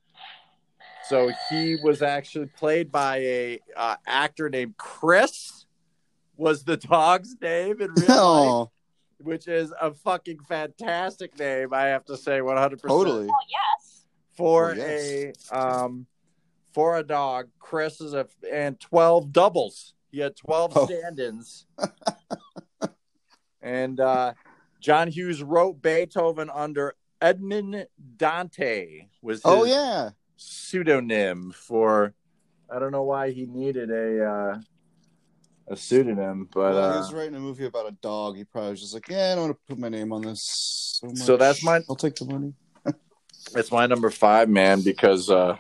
so 1.09 1.31
he 1.51 1.77
was 1.83 2.01
actually 2.03 2.47
played 2.47 2.93
by 2.93 3.17
a 3.19 3.59
uh, 3.77 3.97
actor 4.07 4.49
named 4.49 4.77
Chris. 4.77 5.67
Was 6.37 6.65
the 6.65 6.77
dog's 6.77 7.37
name 7.41 7.81
in 7.83 7.91
real 7.95 8.07
life, 8.09 8.11
Oh, 8.11 8.71
which 9.19 9.47
is 9.49 9.73
a 9.81 9.93
fucking 9.93 10.39
fantastic 10.49 11.39
name. 11.39 11.73
I 11.75 11.85
have 11.87 12.05
to 12.07 12.17
say, 12.17 12.41
one 12.41 12.57
hundred 12.57 12.81
percent 12.81 12.99
totally. 12.99 13.29
Oh, 13.31 13.47
yes. 13.49 13.82
For 14.43 14.73
Oh, 14.73 14.75
yes. 14.75 15.39
a 15.53 15.57
um 15.57 16.07
for 16.75 16.97
a 16.99 17.05
dog. 17.05 17.49
Chris 17.61 18.01
is 18.01 18.13
a 18.13 18.27
and 18.53 18.81
twelve 18.81 19.33
doubles. 19.33 19.95
He 20.11 20.19
had 20.19 20.35
twelve 20.35 20.73
Oh. 20.75 20.87
stand-ins. 20.87 21.65
and 23.63 24.01
uh 24.01 24.33
John 24.81 25.07
Hughes 25.07 25.45
wrote 25.45 25.81
Beethoven 25.81 26.51
under 26.53 26.97
Edmond 27.21 27.87
Dante 28.17 29.07
was 29.23 29.37
his 29.39 29.43
Oh 29.45 29.63
yeah. 29.63 30.11
pseudonym 30.37 31.53
for 31.53 32.13
I 32.69 32.81
don't 32.81 32.91
know 32.91 33.05
why 33.05 33.31
he 33.31 33.47
needed 33.47 33.91
a 33.93 34.25
uh 34.29 34.59
a 35.69 35.77
pseudonym, 35.77 36.49
but 36.53 36.75
well, 36.75 36.91
he 36.91 36.97
uh, 36.97 37.01
was 37.01 37.13
writing 37.15 37.37
a 37.37 37.41
movie 37.41 37.67
about 37.67 37.87
a 37.87 37.93
dog. 37.93 38.37
He 38.37 38.43
probably 38.43 38.71
was 38.73 38.81
just 38.81 38.93
like, 38.95 39.09
yeah, 39.09 39.31
I 39.31 39.35
don't 39.37 39.45
want 39.45 39.57
to 39.57 39.61
put 39.69 39.79
my 39.79 39.89
name 39.89 40.13
on 40.13 40.23
this. 40.23 40.43
So, 41.01 41.15
So 41.15 41.37
that's 41.37 41.63
my- 41.63 41.81
I'll 41.89 41.95
take 41.95 42.17
the 42.17 42.25
money. 42.25 42.53
It's 43.55 43.71
my 43.73 43.87
number 43.87 44.11
five, 44.11 44.49
man, 44.49 44.83
because 44.83 45.31
uh 45.31 45.57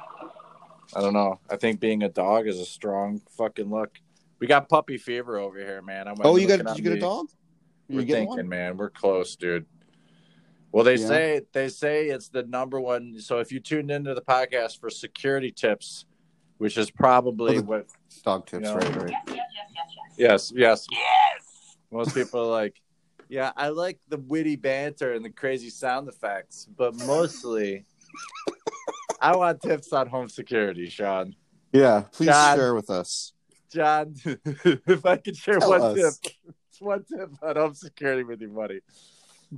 I 0.94 1.00
don't 1.00 1.14
know. 1.14 1.40
I 1.50 1.56
think 1.56 1.80
being 1.80 2.02
a 2.02 2.08
dog 2.08 2.46
is 2.46 2.58
a 2.58 2.66
strong 2.66 3.20
fucking 3.36 3.70
look. 3.70 3.98
We 4.38 4.46
got 4.46 4.68
puppy 4.68 4.98
fever 4.98 5.38
over 5.38 5.58
here, 5.58 5.80
man. 5.82 6.06
I'm 6.08 6.16
Oh, 6.22 6.36
you 6.36 6.46
got? 6.46 6.58
Did 6.64 6.76
you 6.76 6.82
get 6.84 6.92
a 6.94 7.00
dog? 7.00 7.26
We're 7.88 8.00
You 8.00 8.06
get 8.06 8.14
thinking, 8.14 8.36
one? 8.36 8.48
man. 8.48 8.76
We're 8.76 8.90
close, 8.90 9.36
dude. 9.36 9.66
Well, 10.70 10.84
they 10.84 10.96
Yeah. 10.96 11.06
say 11.06 11.40
they 11.52 11.68
say 11.68 12.08
it's 12.08 12.28
the 12.28 12.42
number 12.44 12.80
one. 12.80 13.18
So 13.20 13.38
if 13.38 13.52
you 13.52 13.60
tuned 13.60 13.90
into 13.90 14.14
the 14.14 14.22
podcast 14.22 14.80
for 14.80 14.90
security 14.90 15.50
tips, 15.50 16.06
which 16.58 16.76
is 16.78 16.90
probably 16.90 17.58
Oh, 17.58 17.62
what 17.62 17.86
Dog 18.24 18.46
tips, 18.46 18.68
Yeah. 18.68 18.74
right? 18.74 18.96
Right. 18.96 19.10
Yes, 19.10 19.26
yes, 19.28 19.36
yes, 19.36 19.70
yes, 20.16 20.52
yes. 20.52 20.52
Yes, 20.54 20.86
yes. 20.90 21.76
Most 21.90 22.14
people 22.14 22.40
are 22.40 22.46
like, 22.50 22.80
yeah, 23.32 23.50
I 23.56 23.70
like 23.70 23.98
the 24.10 24.18
witty 24.18 24.56
banter 24.56 25.14
and 25.14 25.24
the 25.24 25.30
crazy 25.30 25.70
sound 25.70 26.06
effects, 26.06 26.68
but 26.76 26.94
mostly 27.06 27.86
I 29.22 29.34
want 29.34 29.62
tips 29.62 29.90
on 29.94 30.06
home 30.06 30.28
security, 30.28 30.90
Sean. 30.90 31.34
Yeah. 31.72 32.02
Please 32.12 32.28
God. 32.28 32.56
share 32.56 32.74
with 32.74 32.90
us. 32.90 33.32
John, 33.72 34.14
if 34.44 35.06
I 35.06 35.16
could 35.16 35.34
share 35.34 35.58
Tell 35.60 35.70
one 35.70 35.80
us. 35.80 36.20
tip, 36.20 36.32
it's 36.68 36.80
one 36.82 37.04
tip 37.04 37.30
on 37.42 37.56
home 37.56 37.72
security 37.72 38.22
with 38.22 38.42
you, 38.42 38.48
buddy. 38.48 38.80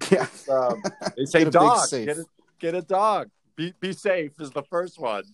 Yeah. 0.09 0.29
Um, 0.49 0.81
they 1.17 1.25
say 1.25 1.43
Get 1.43 1.53
dog, 1.55 1.91
get 1.91 2.19
a, 2.19 2.25
get 2.61 2.75
a 2.77 2.83
dog. 2.83 3.31
Be 3.57 3.75
be 3.81 3.93
safe 3.93 4.33
is 4.39 4.53
the 4.53 4.63
first 4.63 5.01
one. 5.01 5.25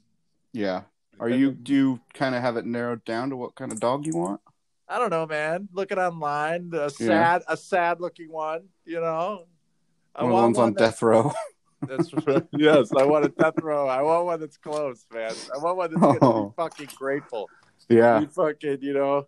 Yeah. 0.55 0.85
Are 1.19 1.29
you? 1.29 1.51
Do 1.53 1.75
you 1.75 2.01
kind 2.15 2.35
of 2.35 2.41
have 2.41 2.57
it 2.57 2.65
narrowed 2.65 3.05
down 3.05 3.29
to 3.31 3.37
what 3.37 3.55
kind 3.55 3.71
of 3.71 3.81
dog 3.81 4.07
you 4.07 4.17
want? 4.17 4.41
I 4.91 4.99
don't 4.99 5.11
know, 5.11 5.27
man. 5.27 5.69
Looking 5.73 5.99
online, 5.99 6.71
a 6.75 6.91
sad, 6.91 7.43
a 7.49 7.57
sad 7.57 8.01
looking 8.01 8.31
one. 8.33 8.63
You 8.85 9.01
know, 9.01 9.47
I 10.15 10.25
One 10.25 10.33
want 10.33 10.45
ones 10.45 10.59
on 10.59 10.73
that- 10.75 10.79
death 10.81 11.03
row. 11.03 11.33
That's 11.89 12.11
yes. 12.53 12.91
I 12.95 13.05
want 13.05 13.25
a 13.25 13.29
death 13.29 13.55
row. 13.63 13.89
I 13.89 14.03
want 14.03 14.27
one 14.27 14.39
that's 14.39 14.59
close, 14.59 15.07
man. 15.15 15.33
I 15.55 15.57
want 15.59 15.79
one 15.79 15.91
that's 15.91 16.03
gonna 16.03 16.19
Oh. 16.23 16.49
be 16.49 16.53
fucking 16.63 16.89
grateful. 16.95 17.49
yeah. 17.89 18.21
Be 18.21 18.27
fucking, 18.27 18.79
you 18.83 18.93
know. 18.93 19.27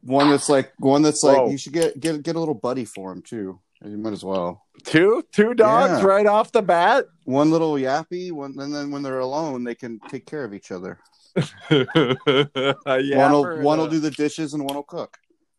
One 0.00 0.30
that's 0.30 0.48
like 0.48 0.72
one 0.78 1.02
that's 1.02 1.22
like 1.22 1.36
Whoa. 1.36 1.50
you 1.50 1.58
should 1.58 1.74
get 1.74 2.00
get 2.00 2.22
get 2.22 2.36
a 2.36 2.38
little 2.38 2.54
buddy 2.54 2.86
for 2.86 3.12
him 3.12 3.20
too. 3.20 3.60
You 3.84 3.98
might 3.98 4.14
as 4.14 4.24
well. 4.24 4.62
Two, 4.84 5.22
two 5.32 5.52
dogs 5.52 6.00
Yeah. 6.00 6.06
right 6.06 6.24
off 6.26 6.50
the 6.50 6.62
bat. 6.62 7.04
One 7.24 7.50
little 7.50 7.74
yappy, 7.74 8.32
one, 8.32 8.54
and 8.58 8.74
then 8.74 8.90
when 8.90 9.02
they're 9.02 9.18
alone, 9.18 9.64
they 9.64 9.74
can 9.74 10.00
take 10.08 10.24
care 10.24 10.44
of 10.44 10.54
each 10.54 10.70
other. 10.72 10.98
yeah, 11.70 13.32
one 13.32 13.78
will 13.78 13.88
do 13.88 13.98
the 14.00 14.12
dishes 14.16 14.54
and 14.54 14.64
one 14.64 14.74
will 14.76 14.82
cook. 14.82 15.16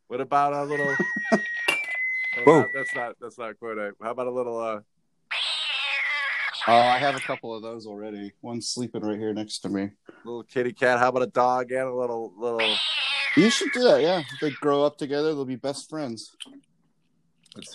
What 0.08 0.22
about 0.22 0.54
a 0.54 0.64
little? 0.64 0.88
Whoa. 2.46 2.62
that- 2.62 2.72
that's 2.74 2.96
not 2.96 3.16
that's 3.20 3.38
not 3.38 3.58
quite 3.60 3.78
right. 3.78 3.94
How 4.02 4.12
about 4.12 4.28
a 4.28 4.32
little? 4.32 4.60
uh 4.60 4.80
Oh, 6.68 6.74
I 6.74 6.98
have 6.98 7.16
a 7.16 7.20
couple 7.20 7.54
of 7.54 7.62
those 7.62 7.86
already. 7.86 8.32
One's 8.42 8.68
sleeping 8.68 9.02
right 9.02 9.20
here 9.20 9.34
next 9.34 9.60
to 9.60 9.70
me. 9.70 9.92
little 10.24 10.42
kitty 10.44 10.74
cat? 10.74 10.98
How 10.98 11.10
about 11.10 11.22
a 11.22 11.28
dog 11.28 11.72
and 11.72 11.88
a 11.88 11.94
little 11.94 12.34
little? 12.38 12.76
You 13.38 13.50
should 13.52 13.72
do 13.72 13.84
that, 13.84 14.02
yeah. 14.02 14.20
If 14.20 14.40
they 14.42 14.50
grow 14.50 14.84
up 14.84 14.98
together, 14.98 15.36
they'll 15.36 15.46
be 15.46 15.58
best 15.58 15.90
friends. 15.90 16.36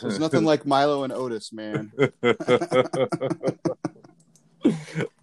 There's 0.02 0.18
nothing 0.18 0.44
like 0.44 0.66
Milo 0.66 1.04
and 1.04 1.12
Otis, 1.12 1.52
man. 1.52 1.92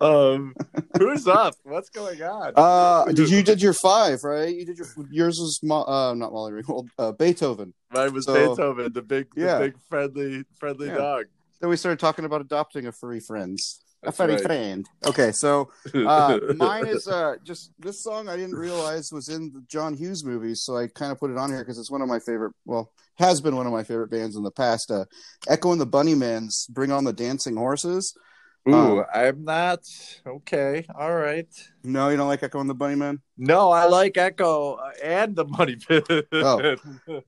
um, 0.01 0.55
who's 0.99 1.27
up? 1.27 1.55
What's 1.63 1.89
going 1.89 2.21
on? 2.21 2.53
Uh, 2.55 3.05
did 3.05 3.29
you 3.29 3.43
did 3.43 3.61
your 3.61 3.73
five 3.73 4.23
right? 4.23 4.53
You 4.55 4.65
did 4.65 4.77
your 4.77 4.87
yours 5.09 5.37
was 5.39 5.59
Mo, 5.63 5.83
uh 5.83 6.13
not 6.15 6.31
Molly 6.31 6.53
Ringwald, 6.53 6.89
uh, 6.97 7.11
Beethoven. 7.11 7.73
Mine 7.91 8.13
was 8.13 8.25
so- 8.25 8.33
Beethoven, 8.33 8.91
the 8.93 9.01
big, 9.01 9.27
Yeah. 9.35 9.57
the 9.59 9.65
big 9.65 9.75
friendly, 9.89 10.43
friendly 10.59 10.87
Yeah. 10.87 10.97
dog. 10.97 11.25
Then 11.59 11.69
we 11.69 11.77
started 11.77 11.99
talking 11.99 12.25
about 12.25 12.41
adopting 12.41 12.85
a 12.85 12.91
furry 12.91 13.19
friends. 13.19 13.79
A 14.03 14.11
furry 14.11 14.33
right. 14.33 14.43
friend. 14.43 14.87
Okay, 15.07 15.31
so 15.31 15.71
uh, 15.95 16.37
mine 16.55 16.85
is 16.85 17.07
uh, 17.07 17.35
just 17.43 17.71
this 17.79 18.03
song 18.03 18.29
I 18.29 18.37
didn't 18.37 18.55
realize 18.55 19.09
was 19.11 19.27
in 19.27 19.51
the 19.51 19.61
John 19.67 19.95
Hughes 19.95 20.23
movie, 20.23 20.53
so 20.53 20.77
I 20.77 20.87
kind 20.87 21.11
of 21.11 21.17
put 21.19 21.31
it 21.31 21.37
on 21.37 21.49
here 21.49 21.59
because 21.63 21.79
it's 21.79 21.89
one 21.89 22.03
of 22.03 22.07
my 22.07 22.19
favorite. 22.19 22.53
Well, 22.63 22.91
has 23.15 23.41
been 23.41 23.55
one 23.55 23.65
of 23.65 23.73
my 23.73 23.83
favorite 23.83 24.11
bands 24.11 24.35
in 24.35 24.43
the 24.43 24.51
past. 24.51 24.91
Uh, 24.91 25.05
Echo 25.47 25.71
and 25.71 25.81
the 25.81 25.87
Bunnymen's 25.87 26.67
"Bring 26.69 26.91
On 26.91 27.05
the 27.05 27.11
Dancing 27.11 27.55
Horses." 27.55 28.15
Ooh, 28.67 28.99
Uh, 28.99 29.05
I'm 29.13 29.43
not 29.45 29.79
okay. 30.25 30.85
All 30.93 31.15
right. 31.15 31.47
No, 31.83 32.09
you 32.09 32.17
don't 32.17 32.27
like 32.27 32.43
Echo 32.43 32.59
and 32.59 32.69
the 32.69 32.73
Bunny 32.75 32.95
Man. 32.95 33.21
No, 33.37 33.71
I 33.71 33.85
like 33.85 34.17
Echo 34.17 34.73
uh, 34.73 34.91
and 35.03 35.35
the 35.35 35.45
Money 35.45 35.75
Pit. 35.77 36.05
Oh. 36.33 36.75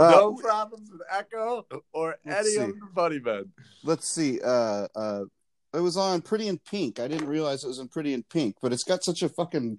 no 0.00 0.34
problems 0.34 0.90
with 0.90 1.00
Echo 1.10 1.66
or 1.92 2.16
any 2.26 2.44
see. 2.50 2.56
of 2.58 2.68
the 2.68 2.88
Bunny 2.94 3.20
Men. 3.20 3.52
Let's 3.84 4.08
see. 4.14 4.40
Uh, 4.44 4.88
uh, 4.94 5.24
it 5.74 5.80
was 5.80 5.96
on 5.96 6.20
Pretty 6.22 6.48
in 6.48 6.58
Pink. 6.58 7.00
I 7.00 7.08
didn't 7.08 7.28
realize 7.28 7.64
it 7.64 7.68
was 7.68 7.78
in 7.78 7.88
Pretty 7.88 8.12
in 8.14 8.22
Pink, 8.24 8.56
but 8.62 8.72
it's 8.72 8.84
got 8.84 9.04
such 9.04 9.22
a 9.22 9.28
fucking 9.28 9.78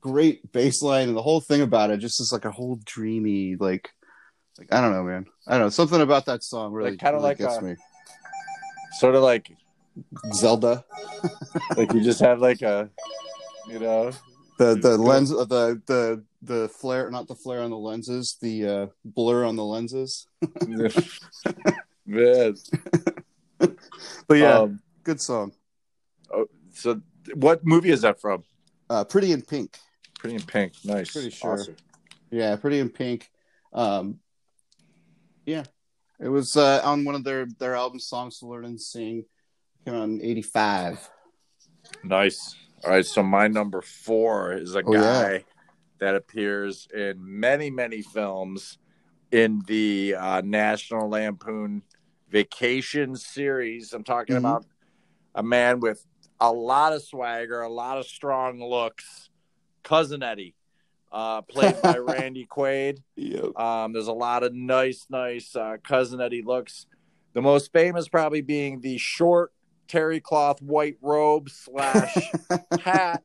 great 0.00 0.52
bass 0.52 0.82
line, 0.82 1.08
and 1.08 1.16
the 1.16 1.22
whole 1.22 1.40
thing 1.40 1.60
about 1.62 1.90
it 1.90 1.98
just 1.98 2.20
is 2.20 2.30
like 2.32 2.44
a 2.44 2.50
whole 2.50 2.78
dreamy, 2.84 3.56
like, 3.58 3.88
like 4.58 4.72
I 4.72 4.80
don't 4.80 4.92
know, 4.92 5.02
man. 5.04 5.26
I 5.46 5.52
don't 5.52 5.62
know. 5.66 5.70
Something 5.70 6.00
about 6.02 6.26
that 6.26 6.42
song 6.44 6.72
really, 6.72 6.90
Like, 6.90 7.00
kinda 7.00 7.14
really 7.14 7.22
like 7.24 7.38
gets 7.38 7.56
a- 7.56 7.62
me. 7.62 7.74
Sort 8.98 9.14
of 9.16 9.22
like 9.22 9.50
Zelda, 10.32 10.84
like 11.76 11.92
you 11.92 12.02
just 12.02 12.20
have 12.20 12.40
like 12.40 12.62
a 12.62 12.90
you 13.68 13.78
know 13.78 14.10
the 14.58 14.74
the 14.74 14.96
lens, 14.98 15.32
uh, 15.32 15.44
the 15.44 15.80
the 15.86 16.24
the 16.42 16.68
flare, 16.68 17.10
not 17.10 17.26
the 17.28 17.34
flare 17.34 17.60
on 17.60 17.70
the 17.70 17.76
lenses, 17.78 18.36
the 18.40 18.66
uh, 18.66 18.86
blur 19.04 19.44
on 19.44 19.56
the 19.56 19.64
lenses. 19.64 20.26
man. 22.06 22.54
But 24.26 24.34
yeah, 24.34 24.58
Um, 24.58 24.80
good 25.04 25.20
song. 25.20 25.52
Oh, 26.32 26.46
so 26.72 27.00
what 27.34 27.64
movie 27.64 27.90
is 27.90 28.02
that 28.02 28.20
from? 28.20 28.44
Uh, 28.90 29.04
Pretty 29.04 29.32
in 29.32 29.40
Pink. 29.42 29.78
Pretty 30.18 30.36
in 30.36 30.42
Pink. 30.42 30.74
Nice. 30.84 31.12
Pretty 31.12 31.30
sure. 31.30 31.54
Awesome. 31.54 31.76
Yeah, 32.30 32.56
Pretty 32.56 32.80
in 32.80 32.90
Pink. 32.90 33.30
Um, 33.72 34.18
yeah, 35.46 35.64
it 36.20 36.28
was 36.28 36.56
uh, 36.56 36.80
on 36.84 37.04
one 37.04 37.14
of 37.14 37.24
their 37.24 37.46
their 37.58 37.74
album 37.74 37.98
songs 38.00 38.38
to 38.40 38.46
learn 38.46 38.64
and 38.64 38.80
sing. 38.80 39.24
In 39.86 40.20
'85. 40.22 41.10
Nice. 42.02 42.56
All 42.84 42.90
right. 42.90 43.04
So 43.06 43.22
my 43.22 43.48
number 43.48 43.80
four 43.82 44.52
is 44.54 44.74
a 44.74 44.82
Oh, 44.84 44.92
guy 44.92 45.32
yeah. 45.32 45.38
that 45.98 46.14
appears 46.14 46.88
in 46.94 47.16
many, 47.18 47.70
many 47.70 48.02
films 48.02 48.78
in 49.30 49.62
the 49.66 50.14
uh, 50.18 50.40
National 50.42 51.08
Lampoon 51.08 51.82
Vacation 52.28 53.14
series. 53.16 53.92
I'm 53.92 54.04
talking 54.04 54.36
Mhm. 54.36 54.38
about 54.40 54.66
a 55.34 55.42
man 55.42 55.80
with 55.80 56.06
a 56.40 56.52
lot 56.52 56.92
of 56.92 57.02
swagger, 57.02 57.60
a 57.62 57.68
lot 57.68 57.98
of 57.98 58.06
strong 58.06 58.60
looks. 58.62 59.30
Cousin 59.82 60.22
Eddie, 60.22 60.54
uh, 61.12 61.42
played 61.42 61.80
by 61.82 61.98
Randy 61.98 62.46
Quaid. 62.46 63.02
Yep. 63.16 63.58
Um, 63.58 63.92
there's 63.92 64.08
a 64.08 64.12
lot 64.12 64.42
of 64.42 64.54
nice, 64.54 65.06
nice 65.10 65.54
uh, 65.54 65.76
cousin 65.86 66.20
Eddie 66.20 66.42
looks. 66.42 66.86
The 67.34 67.42
most 67.42 67.72
famous 67.72 68.08
probably 68.08 68.40
being 68.40 68.80
the 68.80 68.96
short 68.98 69.52
terry 69.88 70.20
cloth 70.20 70.60
white 70.62 70.96
robe 71.00 71.48
slash 71.50 72.16
hat, 72.80 73.22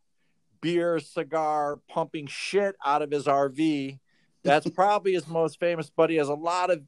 beer, 0.62 1.00
cigar, 1.00 1.80
pumping 1.88 2.28
shit 2.28 2.76
out 2.86 3.02
of 3.02 3.12
his 3.12 3.26
RV. 3.26 4.00
That's 4.44 4.70
probably 4.76 5.14
his 5.14 5.28
most 5.28 5.60
famous, 5.60 5.92
but 5.96 6.10
he 6.10 6.18
has 6.18 6.30
a 6.30 6.34
lot 6.34 6.72
of 6.72 6.82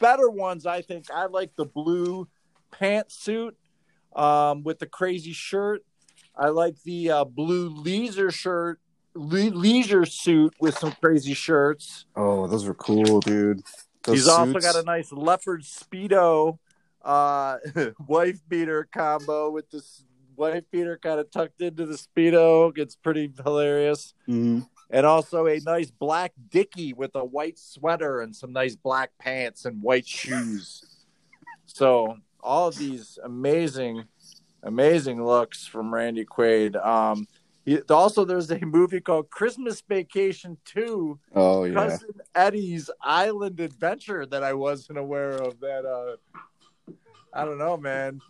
better 0.00 0.28
ones. 0.28 0.66
I 0.66 0.82
think 0.82 1.10
I 1.10 1.26
like 1.26 1.54
the 1.56 1.64
blue 1.66 2.28
pantsuit 2.72 3.52
um, 4.14 4.62
with 4.62 4.78
the 4.78 4.86
crazy 4.86 5.32
shirt. 5.32 5.84
I 6.36 6.48
like 6.48 6.82
the 6.84 7.10
uh, 7.10 7.24
blue 7.24 7.68
leisure 7.68 8.30
shirt, 8.30 8.80
le- 9.14 9.50
leisure 9.50 10.06
suit 10.06 10.54
with 10.60 10.78
some 10.78 10.92
crazy 11.00 11.34
shirts. 11.34 12.06
Oh, 12.14 12.46
those 12.46 12.64
were 12.64 12.74
cool, 12.74 13.20
dude. 13.20 13.62
Those 14.04 14.16
He's 14.16 14.28
also 14.28 14.60
got 14.60 14.76
a 14.76 14.84
nice 14.84 15.12
leopard 15.12 15.62
speedo, 15.62 16.58
uh, 17.04 17.58
wife 18.06 18.40
beater 18.48 18.88
combo 18.92 19.50
with 19.50 19.70
this 19.70 20.04
wife 20.36 20.64
beater 20.70 20.98
kind 21.02 21.18
of 21.20 21.30
tucked 21.30 21.60
into 21.60 21.84
the 21.86 21.94
speedo. 21.96 22.76
It's 22.78 22.96
pretty 22.96 23.32
hilarious, 23.44 24.14
Mhm. 24.28 24.68
and 24.90 25.06
also 25.06 25.46
a 25.46 25.58
nice 25.60 25.90
black 25.90 26.32
dicky 26.50 26.92
with 26.92 27.14
a 27.16 27.24
white 27.24 27.58
sweater 27.58 28.20
and 28.20 28.34
some 28.34 28.52
nice 28.52 28.76
black 28.76 29.10
pants 29.18 29.64
and 29.64 29.82
white 29.82 30.06
shoes. 30.06 30.84
So 31.66 32.18
all 32.40 32.68
of 32.68 32.76
these 32.76 33.18
amazing, 33.24 34.04
amazing 34.62 35.24
looks 35.24 35.66
from 35.66 35.92
Randy 35.92 36.24
Quaid. 36.24 36.76
Um, 36.84 37.26
he, 37.64 37.80
also, 37.90 38.24
there's 38.24 38.50
a 38.50 38.60
movie 38.60 39.00
called 39.00 39.28
Christmas 39.28 39.82
Vacation 39.86 40.56
Two 40.64 41.18
Oh 41.34 41.64
yeah. 41.64 41.74
cousin 41.74 42.08
Eddie's 42.34 42.88
island 43.02 43.60
adventure 43.60 44.24
that 44.24 44.42
I 44.42 44.54
wasn't 44.54 44.98
aware 44.98 45.32
of. 45.32 45.60
That 45.60 45.84
uh, 45.84 46.16
I 47.32 47.44
don't 47.44 47.58
know, 47.58 47.76
man. 47.76 48.20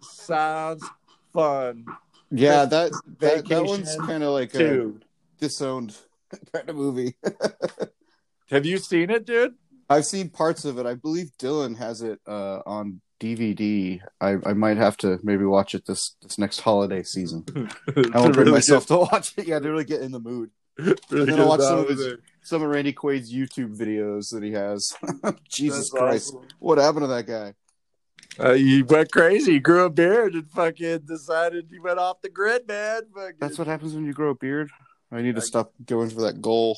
Sounds 0.00 0.84
fun 1.32 1.84
Yeah, 2.30 2.64
that 2.64 2.92
that, 3.20 3.46
that 3.48 3.64
one's 3.64 3.94
kind 3.96 4.22
of 4.22 4.30
like 4.32 4.54
a 4.54 4.92
disowned 5.38 5.96
kind 6.52 6.68
of 6.68 6.76
movie. 6.76 7.14
Have 8.50 8.64
you 8.66 8.78
seen 8.78 9.10
it, 9.10 9.26
dude? 9.26 9.54
I've 9.90 10.04
seen 10.06 10.28
parts 10.30 10.64
of 10.64 10.78
it. 10.78 10.86
I 10.86 10.94
believe 10.94 11.30
Dylan 11.38 11.76
has 11.78 12.02
it 12.02 12.18
uh, 12.26 12.60
on 12.66 13.00
DVD. 13.20 14.00
I, 14.20 14.36
I 14.44 14.52
might 14.52 14.76
have 14.76 14.96
to 14.98 15.18
maybe 15.22 15.44
watch 15.44 15.74
it 15.74 15.86
this 15.86 16.16
this 16.22 16.38
next 16.38 16.60
holiday 16.60 17.02
season. 17.02 17.44
I 18.14 18.20
won't 18.20 18.34
bring 18.34 18.50
myself 18.50 18.86
to 18.86 18.98
watch 18.98 19.32
it. 19.36 19.46
Yeah, 19.46 19.58
to 19.58 19.70
really 19.70 19.84
get 19.84 20.00
in 20.02 20.12
the 20.12 20.20
mood. 20.20 20.50
Really 20.78 20.96
And 21.10 21.28
then 21.28 21.40
I'll 21.40 21.48
watch 21.48 21.60
some 21.60 21.78
of 21.80 21.88
his- 21.88 22.16
Some 22.42 22.62
of 22.62 22.68
Randy 22.70 22.92
Quaid's 22.92 23.32
YouTube 23.32 23.76
videos 23.76 24.30
that 24.30 24.42
he 24.42 24.52
has. 24.52 24.94
Jesus 25.48 25.90
That's 25.90 26.00
Christ, 26.00 26.34
awesome. 26.34 26.48
what 26.60 26.78
happened 26.78 27.02
to 27.02 27.06
that 27.08 27.26
guy? 27.26 27.54
Uh, 28.38 28.54
he 28.54 28.82
went 28.82 29.10
crazy. 29.10 29.52
He 29.54 29.58
grew 29.60 29.84
a 29.84 29.90
beard 29.90 30.34
and 30.34 30.46
fucking 30.50 31.00
decided 31.00 31.66
he 31.70 31.78
went 31.78 31.98
off 31.98 32.20
the 32.22 32.28
grid, 32.28 32.68
man. 32.68 33.02
Fucking- 33.14 33.36
That's 33.40 33.58
what 33.58 33.66
happens 33.66 33.94
when 33.94 34.04
you 34.06 34.12
grow 34.12 34.30
a 34.30 34.34
beard. 34.34 34.70
I 35.10 35.22
need 35.22 35.36
to 35.36 35.40
I- 35.40 35.44
stop 35.44 35.72
going 35.86 36.10
for 36.10 36.20
that 36.22 36.40
goal. 36.42 36.76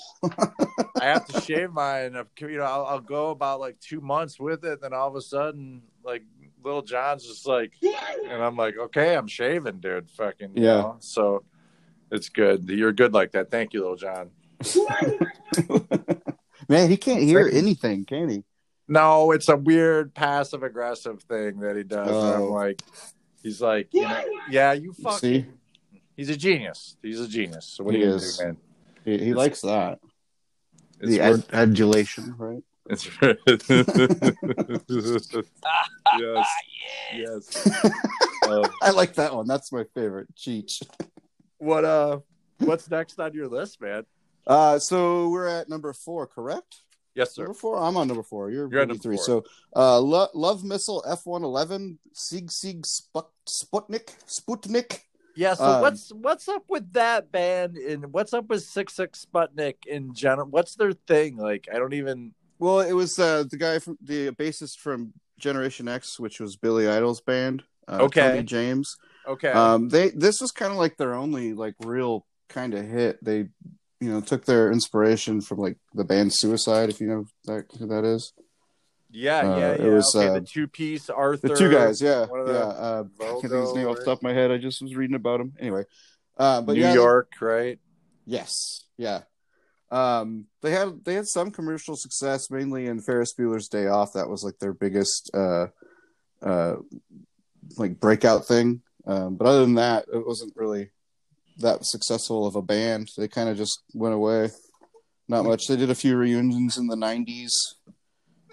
I 1.00 1.04
have 1.04 1.26
to 1.28 1.40
shave 1.46 1.72
mine. 1.72 2.16
You 2.40 2.58
know, 2.58 2.62
I'll, 2.64 2.86
I'll 2.86 3.00
go 3.00 3.30
about 3.30 3.60
like 3.60 3.78
two 3.80 4.00
months 4.00 4.38
with 4.38 4.64
it, 4.64 4.80
then 4.80 4.92
all 4.92 5.08
of 5.08 5.16
a 5.16 5.20
sudden, 5.22 5.82
like 6.04 6.22
little 6.62 6.82
John's 6.82 7.26
just 7.26 7.46
like, 7.46 7.72
and 7.82 8.42
I'm 8.42 8.56
like, 8.56 8.76
okay, 8.78 9.16
I'm 9.16 9.26
shaving, 9.26 9.80
dude. 9.80 10.08
Fucking 10.10 10.56
you 10.56 10.62
Yeah. 10.64 10.76
know? 10.76 10.96
So 11.00 11.42
it's 12.12 12.28
good. 12.28 12.68
You're 12.68 12.92
good 12.92 13.12
like 13.12 13.32
that. 13.32 13.50
Thank 13.50 13.72
you, 13.74 13.80
little 13.80 13.96
John. 13.96 14.30
Man, 16.68 16.88
he 16.88 16.96
can't 16.96 17.22
hear 17.22 17.48
anything, 17.52 18.04
can 18.04 18.28
he? 18.28 18.44
No, 18.90 19.30
it's 19.30 19.48
a 19.48 19.56
weird 19.56 20.12
passive 20.14 20.62
aggressive 20.64 21.22
thing 21.22 21.60
that 21.60 21.76
he 21.76 21.84
does. 21.84 22.08
and 22.08 22.16
I'm 22.34 22.42
Oh. 22.42 22.52
like, 22.52 22.82
he's 23.42 23.62
like, 23.62 23.88
you 23.94 24.02
know, 24.02 24.24
yeah, 24.50 24.72
you 24.72 24.92
fucking. 24.92 25.18
See? 25.18 25.46
He's 26.16 26.28
a 26.28 26.36
genius. 26.36 26.96
He's 27.00 27.20
a 27.20 27.28
genius. 27.28 27.66
So 27.66 27.84
what 27.84 27.94
He 27.94 28.00
are 28.02 28.04
you 28.04 28.10
gonna 28.10 28.16
is. 28.22 28.36
do, 28.38 28.44
man? 28.44 28.56
He, 29.04 29.18
he 29.26 29.32
likes 29.34 29.60
that. 29.62 30.00
It's 31.00 31.10
the 31.12 31.20
worth- 31.20 31.54
ad- 31.54 31.70
adulation, 31.70 32.34
right? 32.36 32.62
It's 32.90 33.22
right. 33.22 33.38
yes, 36.18 36.46
yes. 37.14 37.66
Um, 38.48 38.64
I 38.82 38.90
like 38.90 39.14
that 39.14 39.34
one. 39.34 39.46
That's 39.46 39.72
my 39.72 39.84
favorite. 39.94 40.34
Cheech. 40.34 40.82
what 41.58 41.84
uh, 41.84 42.18
what's 42.58 42.90
next 42.90 43.20
on 43.20 43.32
your 43.34 43.48
list, 43.48 43.80
man? 43.80 44.04
Uh, 44.46 44.78
so 44.78 45.28
we're 45.28 45.46
at 45.46 45.68
number 45.68 45.92
four, 45.92 46.26
correct? 46.26 46.82
Yes, 47.20 47.34
sir. 47.34 47.42
Number 47.44 47.54
four. 47.58 47.76
I'm 47.78 47.96
on 47.96 48.08
number 48.08 48.22
four. 48.22 48.50
You're, 48.50 48.68
You're 48.70 48.82
at 48.82 48.88
number 48.88 48.94
number 48.94 49.02
three. 49.02 49.16
four. 49.16 49.24
So, 49.24 49.44
uh, 49.76 49.98
Lo- 50.00 50.28
Love 50.34 50.64
Missile 50.64 51.02
F111 51.06 51.98
Sigue 52.14 52.50
Sigue 52.50 52.84
Sput- 52.84 53.30
Sputnik 53.46 54.06
Sputnik. 54.26 55.00
Yeah, 55.36 55.54
so 55.54 55.64
Um, 55.64 55.80
what's 55.80 56.12
what's 56.12 56.48
up 56.48 56.64
with 56.68 56.92
that 56.94 57.30
band 57.30 57.76
and 57.76 58.12
what's 58.12 58.34
up 58.34 58.48
with 58.48 58.62
Six 58.64 58.94
Six 58.94 59.24
Sputnik 59.24 59.86
in 59.86 60.12
general? 60.14 60.48
What's 60.48 60.74
their 60.74 60.92
thing? 60.92 61.36
Like 61.36 61.68
I 61.72 61.78
don't 61.78 61.94
even 61.94 62.34
Well, 62.58 62.80
it 62.80 62.92
was 62.92 63.18
uh, 63.18 63.44
the 63.48 63.56
guy 63.56 63.78
from 63.78 63.96
the 64.02 64.30
bassist 64.32 64.78
from 64.80 65.12
Generation 65.38 65.88
X, 65.88 66.18
which 66.20 66.40
was 66.40 66.56
Billy 66.56 66.86
Idol's 66.88 67.20
band. 67.20 67.62
Uh, 67.88 67.98
Okay. 68.02 68.20
Tony 68.28 68.42
James. 68.42 68.96
okay. 69.26 69.52
Um, 69.52 69.88
they 69.88 70.10
this 70.10 70.40
was 70.40 70.50
kind 70.52 70.72
of 70.72 70.78
like 70.78 70.96
their 70.96 71.14
only 71.14 71.54
like 71.54 71.74
real 71.84 72.26
kind 72.48 72.74
of 72.74 72.84
hit. 72.86 73.22
They, 73.24 73.48
you 74.00 74.10
know, 74.10 74.20
took 74.20 74.44
their 74.44 74.72
inspiration 74.72 75.40
from 75.40 75.58
like 75.58 75.76
the 75.94 76.04
band 76.04 76.32
Suicide, 76.32 76.88
if 76.88 77.00
you 77.00 77.06
know 77.06 77.26
that 77.44 77.66
who 77.78 77.86
that 77.86 78.04
is. 78.04 78.32
yeah, 79.10 79.38
uh, 79.40 79.58
yeah, 79.58 79.72
it 79.72 79.90
was, 79.90 80.14
okay, 80.14 80.28
uh, 80.28 80.32
the 80.34 80.40
two 80.40 80.66
piece 80.66 81.10
Arthur. 81.10 81.48
The 81.48 81.56
two 81.56 81.70
guys, 81.70 82.00
yeah, 82.00 82.26
one 82.26 82.40
of 82.40 82.48
yeah. 82.48 82.54
Uh, 82.54 83.04
I 83.20 83.24
can't 83.24 83.40
think 83.42 83.52
of 83.52 83.60
his 83.60 83.74
name 83.74 83.88
off 83.88 83.96
the 83.96 84.04
top 84.04 84.18
of 84.18 84.22
my 84.22 84.32
head. 84.32 84.50
I 84.50 84.58
just 84.58 84.80
was 84.82 84.94
reading 84.94 85.16
about 85.16 85.40
him. 85.40 85.52
Anyway, 85.58 85.84
uh, 86.38 86.62
but 86.62 86.74
New 86.74 86.82
yeah, 86.82 86.94
York, 86.94 87.32
right? 87.40 87.78
Yes, 88.24 88.84
yeah. 88.96 89.22
Um, 89.90 90.46
they 90.62 90.70
had 90.70 91.04
they 91.04 91.14
had 91.14 91.26
some 91.26 91.50
commercial 91.50 91.96
success, 91.96 92.50
mainly 92.50 92.86
in 92.86 93.00
Ferris 93.00 93.34
Bueller's 93.34 93.68
Day 93.68 93.88
Off. 93.88 94.12
That 94.12 94.28
was 94.28 94.44
like 94.44 94.58
their 94.58 94.72
biggest 94.72 95.30
uh, 95.34 95.66
uh, 96.42 96.76
like 97.76 97.98
breakout 97.98 98.46
thing. 98.46 98.82
Um, 99.06 99.36
but 99.36 99.46
other 99.46 99.62
than 99.62 99.74
that, 99.74 100.06
it 100.12 100.24
wasn't 100.24 100.54
really 100.56 100.90
that 101.60 101.84
successful 101.86 102.46
of 102.46 102.56
a 102.56 102.62
band. 102.62 103.10
They 103.16 103.28
kind 103.28 103.48
of 103.48 103.56
just 103.56 103.82
went 103.94 104.14
away. 104.14 104.50
Not 105.28 105.44
much. 105.44 105.66
They 105.66 105.76
did 105.76 105.90
a 105.90 105.94
few 105.94 106.16
reunions 106.16 106.76
in 106.76 106.86
the 106.88 106.96
'90s, 106.96 107.50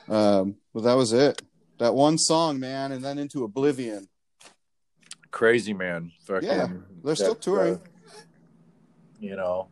um, 0.07 0.55
but 0.73 0.83
that 0.83 0.93
was 0.93 1.11
it. 1.13 1.41
That 1.79 1.95
one 1.95 2.17
song, 2.17 2.59
man, 2.59 2.91
and 2.91 3.03
then 3.03 3.17
into 3.17 3.43
oblivion. 3.43 4.07
Crazy 5.31 5.73
man. 5.73 6.11
Fucking, 6.25 6.47
Yeah, 6.47 6.67
They're 7.03 7.15
still 7.15 7.33
that, 7.33 7.41
touring. 7.41 7.75
uh, 7.75 8.19
you 9.19 9.35
know, 9.35 9.67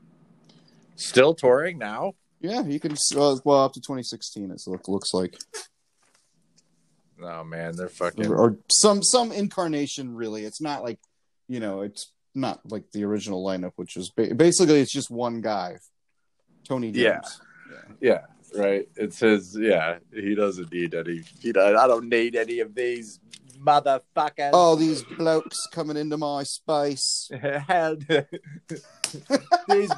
still 0.95 1.33
touring 1.33 1.77
now. 1.77 2.13
Yeah, 2.41 2.61
you 2.63 2.79
can. 2.79 2.95
Well, 3.15 3.41
well 3.43 3.63
up 3.63 3.73
to 3.73 3.79
2016, 3.81 4.51
it 4.51 4.61
look, 4.67 4.87
looks 4.87 5.13
like. 5.13 5.37
Oh 7.21 7.43
man, 7.43 7.75
they're 7.75 7.87
fucking. 7.89 8.27
or 8.27 8.57
some 8.69 9.01
some 9.01 9.31
incarnation 9.31 10.13
really 10.15 10.43
it's 10.43 10.59
not 10.59 10.83
like 10.83 10.99
you 11.47 11.59
know 11.61 11.81
it's 11.81 12.11
not 12.35 12.59
like 12.69 12.83
the 12.91 13.03
original 13.03 13.43
lineup 13.43 13.71
which 13.75 13.95
is 13.97 14.09
ba- 14.09 14.35
basically 14.35 14.79
it's 14.81 14.93
just 14.93 15.09
one 15.09 15.41
guy 15.41 15.77
tony 16.67 16.91
james 16.91 17.01
Yeah. 17.01 17.21
Yeah, 17.99 18.21
right. 18.61 18.87
It 18.95 19.13
says, 19.13 19.55
yeah, 19.59 19.97
he 20.13 20.35
doesn't 20.35 20.71
need 20.71 20.93
any. 20.93 21.23
You 21.41 21.53
know, 21.53 21.75
I 21.77 21.87
don't 21.87 22.09
need 22.09 22.35
any 22.35 22.59
of 22.59 22.75
these 22.75 23.19
motherfuckers. 23.59 24.51
All 24.53 24.75
these 24.75 25.03
blokes 25.17 25.57
coming 25.71 25.97
into 25.97 26.17
my 26.17 26.43
space 26.43 27.29
these 29.67 29.91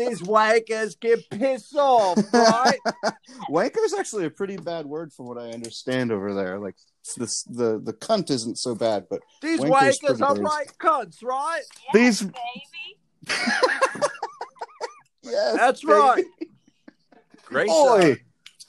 these 0.00 0.22
wankers 0.22 0.98
get 0.98 1.28
pissed 1.30 1.74
off, 1.76 2.18
right? 2.32 2.78
wanker's 3.50 3.94
actually 3.98 4.24
a 4.26 4.30
pretty 4.30 4.56
bad 4.56 4.86
word 4.86 5.12
from 5.12 5.26
what 5.26 5.38
i 5.38 5.50
understand 5.50 6.10
over 6.12 6.34
there 6.34 6.58
like 6.58 6.74
this 7.16 7.42
the 7.44 7.80
the 7.82 7.92
cunt 7.94 8.30
isn't 8.30 8.58
so 8.58 8.74
bad 8.74 9.06
but 9.08 9.20
These 9.40 9.60
Wanker's 9.60 9.98
wankers 10.00 10.20
are 10.20 10.34
bad. 10.34 10.42
right 10.44 10.66
cunts, 10.78 11.22
right? 11.24 11.62
these 11.94 12.20
baby. 12.22 12.98
yes 15.22 15.56
That's 15.56 15.80
baby. 15.82 15.92
right. 15.92 16.24
Great, 17.44 17.68
Oi. 17.68 18.16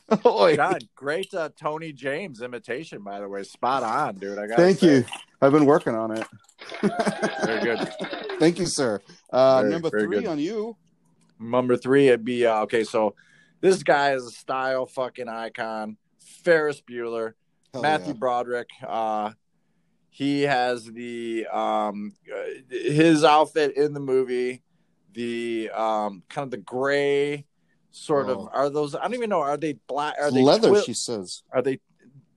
uh, 0.09 0.17
Oi. 0.25 0.55
John. 0.55 0.79
Great 0.95 1.31
uh, 1.35 1.49
Tony 1.59 1.93
James 1.93 2.41
imitation, 2.41 3.03
by 3.03 3.19
the 3.19 3.29
way. 3.29 3.43
Spot 3.43 3.83
on, 3.83 4.15
dude. 4.15 4.37
I 4.39 4.47
got. 4.47 4.57
thank 4.57 4.81
you 4.81 5.03
i've 5.43 5.51
been 5.51 5.65
working 5.65 5.95
on 5.95 6.11
it 6.15 6.25
Very 7.45 7.61
good. 7.63 7.93
thank 8.39 8.59
you 8.59 8.65
sir 8.67 8.99
uh 9.33 9.61
Very- 9.61 9.71
number 9.73 9.89
very 9.89 10.03
three 10.03 10.19
good. 10.21 10.27
on 10.27 10.39
you 10.39 10.75
Number 11.41 11.75
three, 11.75 12.07
it'd 12.07 12.23
be 12.23 12.45
uh, 12.45 12.61
okay. 12.61 12.83
So 12.83 13.15
this 13.61 13.83
guy 13.83 14.13
is 14.13 14.25
a 14.25 14.31
style 14.31 14.85
fucking 14.85 15.27
icon. 15.27 15.97
Ferris 16.43 16.81
Bueller. 16.81 17.33
Hell 17.73 17.81
Matthew 17.81 18.13
yeah. 18.13 18.19
Broderick. 18.19 18.69
Uh, 18.85 19.31
he 20.09 20.41
has 20.41 20.85
the 20.85 21.47
um, 21.51 22.13
uh, 22.33 22.43
his 22.69 23.23
outfit 23.23 23.75
in 23.77 23.93
the 23.93 23.99
movie, 23.99 24.61
the 25.13 25.69
um, 25.73 26.21
kind 26.29 26.45
of 26.45 26.51
the 26.51 26.57
gray 26.57 27.45
sort 27.91 28.27
Oh. 28.27 28.41
of 28.43 28.49
are 28.53 28.69
those? 28.69 28.93
I 28.95 29.01
don't 29.01 29.13
even 29.15 29.29
know. 29.29 29.39
Are 29.41 29.57
they 29.57 29.73
black? 29.87 30.15
Are 30.19 30.31
they 30.31 30.41
leather 30.43 30.69
twi- 30.69 30.81
she 30.81 30.93
says 30.93 31.43
Are 31.51 31.61
they 31.61 31.79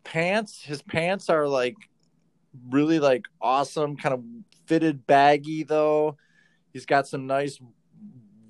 pants? 0.04 0.62
His 0.62 0.82
pants 0.82 1.28
are 1.28 1.48
like 1.48 1.76
really 2.70 3.00
like 3.00 3.24
awesome, 3.40 3.96
kind 3.96 4.14
of 4.14 4.22
fitted 4.66 5.06
baggy 5.06 5.64
though. 5.64 6.16
He's 6.72 6.86
got 6.86 7.06
some 7.08 7.26
nice 7.26 7.58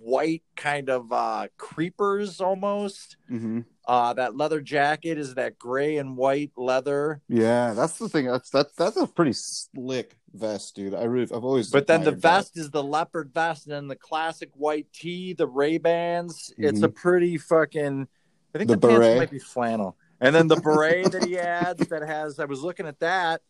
white 0.05 0.43
kind 0.57 0.89
of 0.91 1.11
uh 1.13 1.49
creepers 1.57 2.41
almost. 2.41 3.17
hmm 3.29 3.61
Uh 3.87 4.13
that 4.15 4.37
leather 4.37 4.61
jacket 4.61 5.19
is 5.19 5.35
that 5.35 5.59
gray 5.59 5.97
and 5.99 6.17
white 6.17 6.53
leather. 6.57 7.23
Yeah, 7.29 7.73
that's 7.75 7.99
the 7.99 8.09
thing. 8.09 8.27
That's 8.27 8.51
that. 8.51 8.77
That's 8.77 8.97
a 8.97 9.07
pretty 9.07 9.33
slick 9.35 10.19
vest, 10.33 10.75
dude. 10.77 10.95
I 10.95 11.05
really, 11.05 11.35
I've 11.35 11.45
always. 11.45 11.71
But 11.71 11.87
then 11.87 12.03
the 12.05 12.13
vest 12.13 12.57
is 12.57 12.71
the 12.71 12.83
leopard 12.83 13.33
vest, 13.33 13.67
and 13.67 13.75
then 13.75 13.89
the 13.89 13.97
classic 13.97 14.51
white 14.55 14.87
tee, 14.93 15.33
the 15.33 15.47
Ray 15.47 15.79
Bans. 15.79 16.53
It's 16.59 16.81
Mhm. 16.81 16.85
a 16.85 16.89
pretty 16.89 17.39
fucking. 17.39 18.09
I 18.55 18.59
think 18.59 18.69
The 18.69 18.77
the, 18.77 18.89
pants 18.89 19.19
might 19.19 19.31
be 19.31 19.39
flannel, 19.39 19.97
and 20.21 20.35
then 20.35 20.49
the 20.49 20.57
beret 20.57 21.11
that 21.13 21.23
he 21.23 21.39
adds 21.39 21.89
that 21.89 22.03
has. 22.03 22.39
I 22.39 22.45
was 22.45 22.61
looking 22.63 22.87
at 22.87 23.01
that 23.01 23.43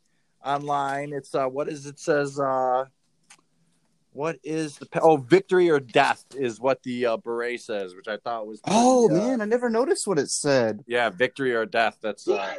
online. 0.44 1.12
It's 1.12 1.34
uh, 1.34 1.46
what 1.46 1.68
is 1.68 1.86
it 1.86 1.98
says? 1.98 2.38
uh 2.40 2.86
What 4.14 4.38
is 4.44 4.78
the 4.78 4.86
oh 5.02 5.16
victory 5.16 5.70
or 5.70 5.80
death 5.80 6.24
is 6.36 6.60
what 6.60 6.84
the 6.84 7.04
uh, 7.04 7.16
beret 7.16 7.60
says, 7.60 7.96
which 7.96 8.06
I 8.06 8.16
thought 8.16 8.46
was. 8.46 8.60
Oh 8.64 9.10
uh, 9.10 9.12
man, 9.12 9.40
I 9.40 9.44
never 9.44 9.68
noticed 9.68 10.06
what 10.06 10.20
it 10.20 10.30
said. 10.30 10.84
yeah, 10.86 11.10
victory 11.10 11.52
or 11.52 11.66
death. 11.66 11.98
That's 12.00 12.28
uh, 12.28 12.54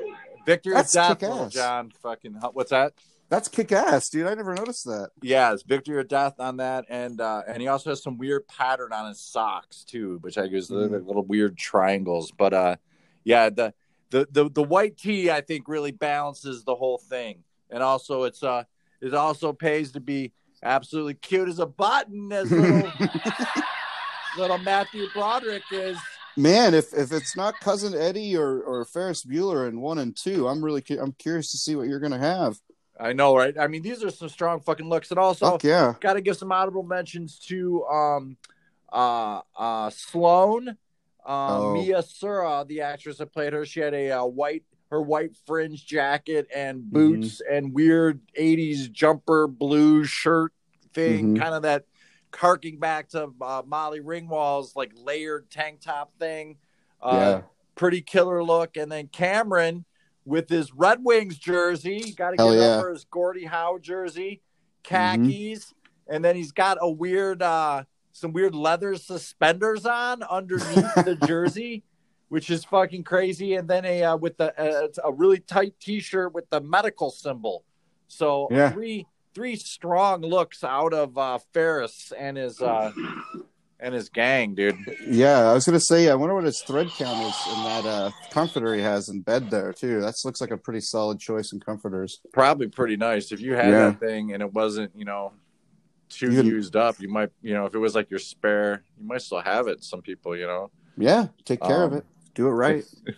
victory 0.45 0.73
That's 0.73 0.93
or 0.93 1.15
death. 1.15 1.51
John, 1.51 1.93
fucking 2.01 2.33
what's 2.51 2.71
that? 2.71 2.93
That's 3.29 3.47
kick 3.47 3.71
ass, 3.71 4.09
dude. 4.09 4.27
I 4.27 4.33
never 4.33 4.53
noticed 4.53 4.83
that. 4.85 5.11
Yeah, 5.21 5.53
it's 5.53 5.63
victory 5.63 5.95
or 5.95 6.03
death 6.03 6.35
on 6.39 6.57
that, 6.57 6.85
and 6.89 7.21
uh, 7.21 7.43
and 7.47 7.61
he 7.61 7.69
also 7.69 7.89
has 7.91 8.03
some 8.03 8.17
weird 8.17 8.47
pattern 8.49 8.91
on 8.91 9.07
his 9.07 9.21
socks 9.21 9.85
too, 9.85 10.17
which 10.21 10.37
I 10.37 10.47
guess 10.47 10.69
Mm. 10.69 11.07
little 11.07 11.23
weird 11.23 11.57
triangles. 11.57 12.31
But 12.37 12.53
uh, 12.53 12.75
yeah, 13.23 13.49
the, 13.49 13.73
the 14.09 14.27
the 14.29 14.49
the 14.49 14.63
white 14.63 14.97
tee 14.97 15.31
I 15.31 15.39
think 15.39 15.69
really 15.69 15.91
balances 15.93 16.65
the 16.65 16.75
whole 16.75 16.97
thing, 16.97 17.43
and 17.69 17.81
also 17.81 18.23
it's 18.23 18.43
uh 18.43 18.65
it 18.99 19.13
also 19.13 19.53
pays 19.53 19.93
to 19.93 20.01
be 20.01 20.33
absolutely 20.63 21.13
cute 21.15 21.49
as 21.49 21.59
a 21.59 21.65
button 21.65 22.31
as 22.31 22.51
little 22.51 22.91
little 24.37 24.57
Matthew 24.59 25.07
Broderick 25.13 25.63
is. 25.71 25.97
Man, 26.37 26.73
if 26.73 26.93
if 26.93 27.11
it's 27.13 27.37
not 27.37 27.59
cousin 27.61 27.93
Eddie 27.93 28.35
or 28.35 28.61
or 28.61 28.83
Ferris 28.85 29.23
Bueller 29.23 29.69
in 29.69 29.79
one 29.79 29.99
and 29.99 30.15
two, 30.15 30.47
I'm 30.47 30.63
really 30.63 30.81
cu- 30.81 30.99
I'm 30.99 31.13
curious 31.13 31.51
to 31.51 31.57
see 31.57 31.75
what 31.75 31.87
you're 31.87 31.99
gonna 31.99 32.19
have. 32.19 32.59
I 32.99 33.13
know, 33.13 33.35
right? 33.35 33.53
I 33.59 33.67
mean, 33.67 33.81
these 33.81 34.03
are 34.03 34.09
some 34.09 34.29
strong 34.29 34.59
fucking 34.61 34.87
looks, 34.87 35.11
and 35.11 35.19
also 35.19 35.51
Fuck 35.51 35.63
yeah. 35.63 35.95
got 35.99 36.13
to 36.13 36.21
give 36.21 36.37
some 36.37 36.51
audible 36.51 36.83
mentions 36.83 37.39
to 37.47 37.85
um 37.85 38.37
uh 38.91 39.41
uh 39.57 39.89
Sloane 39.89 40.69
um 40.69 40.75
Oh. 41.25 41.73
Mia 41.73 42.03
Sara 42.03 42.65
the 42.67 42.81
actress 42.81 43.17
that 43.17 43.33
played 43.33 43.53
her 43.53 43.65
she 43.65 43.79
had 43.79 43.93
a 43.93 44.11
uh, 44.11 44.25
white 44.25 44.63
her 44.95 45.01
white 45.01 45.35
fringe 45.45 45.85
jacket 45.85 46.47
and 46.55 46.89
boots 46.89 47.41
and 47.51 47.73
weird 47.73 48.21
80s 48.39 48.89
jumper 48.89 49.45
blue 49.45 50.05
shirt 50.05 50.53
thing 50.93 51.35
Mhm. 51.35 51.39
kind 51.41 51.53
of 51.53 51.63
that 51.63 51.83
harking 52.33 52.79
back 52.79 53.09
to 53.09 53.29
uh, 53.41 53.61
Molly 53.65 53.99
Ringwald's 53.99 54.73
like 54.73 54.93
layered 54.95 55.49
tank 55.49 55.81
top 55.81 56.13
thing 56.17 56.57
uh 57.01 57.11
Yeah. 57.13 57.41
pretty 57.75 57.99
killer 58.01 58.41
look 58.41 58.77
and 58.77 58.89
then 58.89 59.07
Cameron 59.07 59.83
with 60.23 60.47
his 60.49 60.73
Red 60.73 61.03
Wings 61.03 61.37
jersey. 61.37 62.13
Got 62.15 62.31
to 62.31 62.37
get 62.37 62.45
yeah. 62.45 62.51
Mm-hmm. 62.51 62.61
up 62.79 62.81
for 62.85 62.89
his 62.93 63.03
Gordie 63.05 63.45
Howe 63.45 63.77
jersey, 63.79 64.41
khakis, 64.83 65.73
and 66.07 66.23
then 66.23 66.35
he's 66.37 66.51
got 66.53 66.77
a 66.79 66.89
weird, 66.89 67.41
uh, 67.41 67.83
some 68.13 68.31
weird 68.31 68.55
leather 68.55 68.95
suspenders 68.95 69.85
on 69.85 70.23
underneath 70.23 70.95
the 71.03 71.15
jersey, 71.27 71.83
which 72.35 72.49
is 72.49 72.65
fucking 72.65 73.01
crazy. 73.01 73.53
And 73.55 73.65
then 73.65 73.85
a 73.85 74.03
uh, 74.03 74.17
with 74.17 74.35
the 74.35 74.49
uh, 74.61 74.87
a 75.05 75.13
really 75.13 75.39
tight 75.39 75.73
T-shirt 75.79 76.33
with 76.33 76.49
the 76.49 76.59
medical 76.59 77.09
symbol. 77.09 77.63
So 78.09 78.49
Yeah. 78.51 78.71
three 78.73 79.07
three 79.33 79.55
strong 79.55 80.19
looks 80.21 80.61
out 80.61 80.93
of 80.93 81.17
uh, 81.17 81.39
Ferris 81.53 82.11
and 82.17 82.35
his 82.35 82.61
uh, 82.61 82.91
and 83.79 83.95
his 83.95 84.09
gang, 84.09 84.53
dude. 84.53 84.75
Yeah, 85.07 85.49
I 85.49 85.53
was 85.53 85.63
gonna 85.65 85.79
say. 85.79 86.09
I 86.09 86.15
wonder 86.15 86.35
what 86.35 86.43
his 86.43 86.61
thread 86.67 86.89
count 86.97 87.23
is 87.25 87.35
in 87.55 87.63
that 87.63 87.85
uh, 87.85 88.11
comforter 88.31 88.75
he 88.75 88.81
has 88.81 89.07
in 89.07 89.21
bed 89.21 89.49
there 89.49 89.71
too. 89.71 90.01
That 90.01 90.13
looks 90.25 90.41
like 90.41 90.51
a 90.51 90.57
pretty 90.57 90.81
solid 90.81 91.21
choice 91.21 91.53
in 91.53 91.61
comforters. 91.61 92.19
probably 92.33 92.67
pretty 92.67 92.97
nice 92.97 93.31
if 93.31 93.39
you 93.39 93.53
had 93.55 93.69
Yeah. 93.69 93.91
that 93.91 93.99
thing 94.01 94.33
and 94.33 94.43
it 94.43 94.53
wasn't 94.53 94.91
you 94.93 95.05
know 95.05 95.31
too 96.09 96.31
can- 96.31 96.45
used 96.45 96.75
up 96.75 96.99
you 96.99 97.07
might 97.09 97.31
you 97.41 97.53
know 97.53 97.65
if 97.65 97.73
it 97.73 97.79
was 97.79 97.95
like 97.95 98.09
your 98.11 98.19
spare 98.19 98.83
you 98.99 99.07
might 99.07 99.21
still 99.21 99.39
have 99.41 99.67
it 99.69 99.83
some 99.85 100.01
people 100.01 100.35
you 100.35 100.45
know 100.45 100.69
Yeah, 100.97 101.27
take 101.45 101.61
care 101.61 101.83
of 101.83 101.91
Um, 101.93 101.97
it. 101.99 102.05
Do 102.35 102.47
it 102.47 102.51
right. 102.51 102.83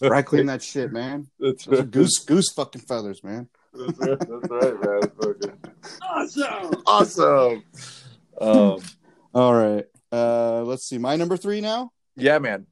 Dry 0.00 0.22
clean 0.22 0.46
that 0.46 0.62
shit, 0.62 0.92
man. 0.92 1.26
That's 1.40 1.66
right. 1.66 1.90
goose 1.90 2.20
goose 2.24 2.52
fucking 2.54 2.82
feathers, 2.82 3.22
man. 3.22 3.48
That's 3.74 3.98
right, 3.98 4.18
that's 4.18 4.48
right, 4.48 4.80
man. 4.80 5.02
Fucking- 5.20 6.82
Awesome. 6.86 7.64
Um, 8.40 8.78
All 9.34 9.54
right. 9.54 9.84
Uh, 10.12 10.62
let's 10.62 10.88
see. 10.88 10.98
My 10.98 11.16
number 11.16 11.36
three 11.36 11.60
now. 11.60 11.90
yeah, 12.16 12.38
man. 12.38 12.66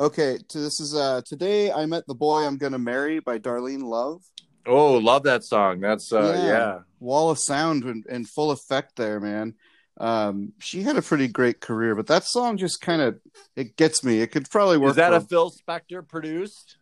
Okay. 0.00 0.38
To, 0.48 0.58
this 0.58 0.80
is 0.80 0.94
uh, 0.94 1.20
today. 1.26 1.70
I 1.72 1.86
met 1.86 2.06
the 2.06 2.14
boy 2.14 2.46
I'm 2.46 2.56
gonna 2.56 2.78
marry 2.78 3.18
by 3.20 3.38
Darlene 3.38 3.82
Love. 3.82 4.22
Oh, 4.66 4.94
love 4.94 5.24
that 5.24 5.44
song. 5.44 5.80
That's 5.80 6.12
uh, 6.12 6.32
Yeah. 6.36 6.46
yeah. 6.46 6.78
Wall 7.00 7.30
of 7.30 7.38
sound 7.38 7.84
in, 7.84 8.04
in 8.08 8.24
full 8.24 8.50
effect 8.52 8.96
there, 8.96 9.18
man. 9.20 9.54
Um, 9.98 10.52
she 10.60 10.82
had 10.82 10.96
a 10.96 11.02
pretty 11.02 11.28
great 11.28 11.60
career, 11.60 11.94
but 11.94 12.06
that 12.06 12.24
song 12.24 12.56
just 12.56 12.80
kind 12.80 13.02
of 13.02 13.18
it 13.56 13.76
gets 13.76 14.04
me. 14.04 14.20
It 14.20 14.28
could 14.30 14.48
probably 14.50 14.78
work. 14.78 14.90
Is 14.90 14.96
that 14.96 15.12
a 15.12 15.20
Phil 15.20 15.50
Spector 15.50 16.06
produced? 16.06 16.76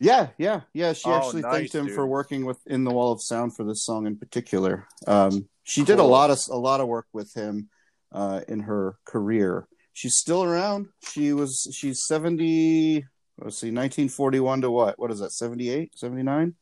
Yeah, 0.00 0.28
yeah, 0.38 0.62
yeah. 0.72 0.94
She 0.94 1.08
Oh, 1.08 1.14
actually 1.14 1.42
nice, 1.42 1.52
thanked 1.52 1.74
him 1.74 1.86
dude. 1.86 1.94
for 1.94 2.06
working 2.06 2.44
with 2.44 2.58
in 2.66 2.84
the 2.84 2.90
Wall 2.90 3.12
of 3.12 3.22
Sound 3.22 3.54
for 3.54 3.64
this 3.64 3.84
song 3.84 4.06
in 4.06 4.16
particular. 4.16 4.86
Um, 5.06 5.48
she 5.64 5.84
did 5.84 5.98
a 5.98 6.02
lot 6.04 6.30
of 6.30 6.38
a 6.50 6.56
lot 6.56 6.80
of 6.80 6.88
work 6.88 7.06
with 7.12 7.32
him 7.34 7.68
uh, 8.10 8.40
in 8.48 8.60
her 8.60 8.96
career. 9.04 9.68
She's 9.92 10.16
still 10.16 10.42
around. 10.42 10.88
She 11.12 11.32
was 11.34 11.68
she's 11.72 12.04
seventy. 12.06 13.04
Let's 13.38 13.58
see, 13.58 13.70
nineteen 13.70 14.08
forty 14.08 14.40
one 14.40 14.62
to 14.62 14.70
what? 14.70 14.98
What 14.98 15.10
is 15.10 15.20
that? 15.20 15.32
78, 15.32 15.98
79? 15.98 16.54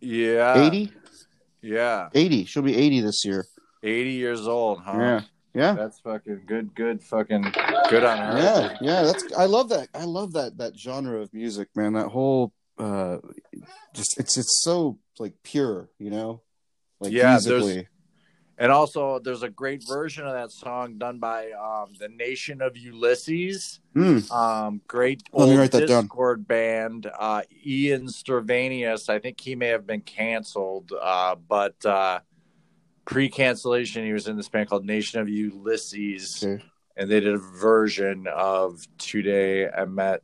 Yeah. 0.00 0.62
80? 0.62 0.92
Yeah. 1.62 2.08
80. 2.14 2.44
She'll 2.44 2.62
be 2.62 2.76
eighty 2.76 3.00
this 3.00 3.24
year. 3.24 3.46
80 3.86 4.10
years 4.12 4.46
old, 4.48 4.80
huh? 4.80 4.98
Yeah, 4.98 5.20
yeah. 5.54 5.72
That's 5.72 5.98
fucking 6.00 6.42
good, 6.46 6.74
good, 6.74 7.02
fucking 7.02 7.42
good 7.88 8.04
on 8.04 8.18
her. 8.18 8.38
Yeah, 8.38 8.76
yeah, 8.80 9.02
that's 9.02 9.24
I 9.36 9.44
love 9.46 9.68
that. 9.70 9.88
I 9.94 10.04
love 10.04 10.32
that 10.34 10.58
that 10.58 10.78
genre 10.78 11.20
of 11.20 11.32
music, 11.32 11.68
man. 11.74 11.92
That 11.94 12.08
whole 12.08 12.52
uh 12.78 13.18
just 13.94 14.18
it's 14.18 14.36
it's 14.36 14.60
so 14.62 14.98
like 15.18 15.34
pure, 15.42 15.88
you 15.98 16.10
know? 16.10 16.42
Like 17.00 17.12
Yeah, 17.12 17.38
there's- 17.38 17.62
musically. 17.62 17.88
And 18.58 18.72
also, 18.72 19.18
there's 19.18 19.42
a 19.42 19.50
great 19.50 19.86
version 19.86 20.26
of 20.26 20.32
that 20.32 20.50
song 20.50 20.96
done 20.96 21.18
by 21.18 21.50
um, 21.52 21.92
the 22.00 22.08
Nation 22.08 22.62
of 22.62 22.74
Ulysses. 22.74 23.80
Mm. 23.94 24.30
Um, 24.32 24.80
great 24.88 25.22
Let 25.30 25.50
me 25.50 25.58
write 25.58 25.72
that 25.72 25.86
down. 25.86 26.08
Dischord 26.08 26.46
band. 26.46 27.06
Uh, 27.18 27.42
Ian 27.66 28.06
Svenonius, 28.06 29.10
I 29.10 29.18
think 29.18 29.38
he 29.42 29.54
may 29.56 29.66
have 29.68 29.86
been 29.86 30.00
canceled, 30.00 30.90
uh, 30.98 31.34
but 31.34 31.84
uh, 31.84 32.20
pre-cancellation, 33.06 34.04
he 34.04 34.12
was 34.12 34.28
in 34.28 34.36
this 34.36 34.48
band 34.48 34.68
called 34.68 34.84
Nation 34.84 35.20
of 35.20 35.28
Ulysses, 35.28 36.44
Okay. 36.44 36.62
and 36.96 37.10
they 37.10 37.20
did 37.20 37.34
a 37.34 37.38
version 37.38 38.26
of 38.26 38.86
"Today 38.98 39.68
I 39.68 39.86
Met 39.86 40.22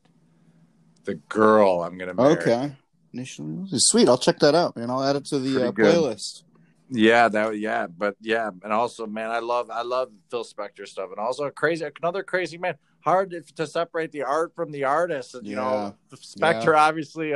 the 1.05 1.15
Girl 1.15 1.83
I'm 1.83 1.97
Gonna 1.97 2.15
Marry." 2.15 2.33
Okay. 2.33 2.73
National 3.15 3.67
Sweet. 3.73 4.09
I'll 4.09 4.19
check 4.19 4.39
that 4.41 4.55
out, 4.55 4.77
man. 4.77 4.91
I'll 4.91 5.03
add 5.03 5.17
it 5.17 5.25
to 5.27 5.39
the 5.39 5.69
uh, 5.69 5.73
playlist. 5.73 6.45
Yeah, 6.91 7.29
that 7.29 7.59
yeah, 7.59 7.87
but 7.87 8.17
yeah, 8.21 8.51
and 8.63 8.73
also, 8.73 9.07
man, 9.07 9.31
I 9.31 9.39
love 9.39 9.71
I 9.71 9.83
love 9.83 10.11
Phil 10.31 10.45
Spector 10.45 10.87
stuff, 10.87 11.11
and 11.11 11.19
also 11.19 11.49
crazy 11.51 11.87
another 12.03 12.23
crazy 12.23 12.59
man. 12.59 12.75
Hard 13.01 13.31
to, 13.31 13.41
to 13.57 13.67
separate 13.67 14.13
the 14.13 14.23
art 14.23 14.55
from 14.55 14.71
the 14.71 14.85
artist, 14.85 15.35
and 15.35 15.47
you 15.47 15.57
know, 15.57 15.95
Spector 16.15 16.77
obviously 16.77 17.33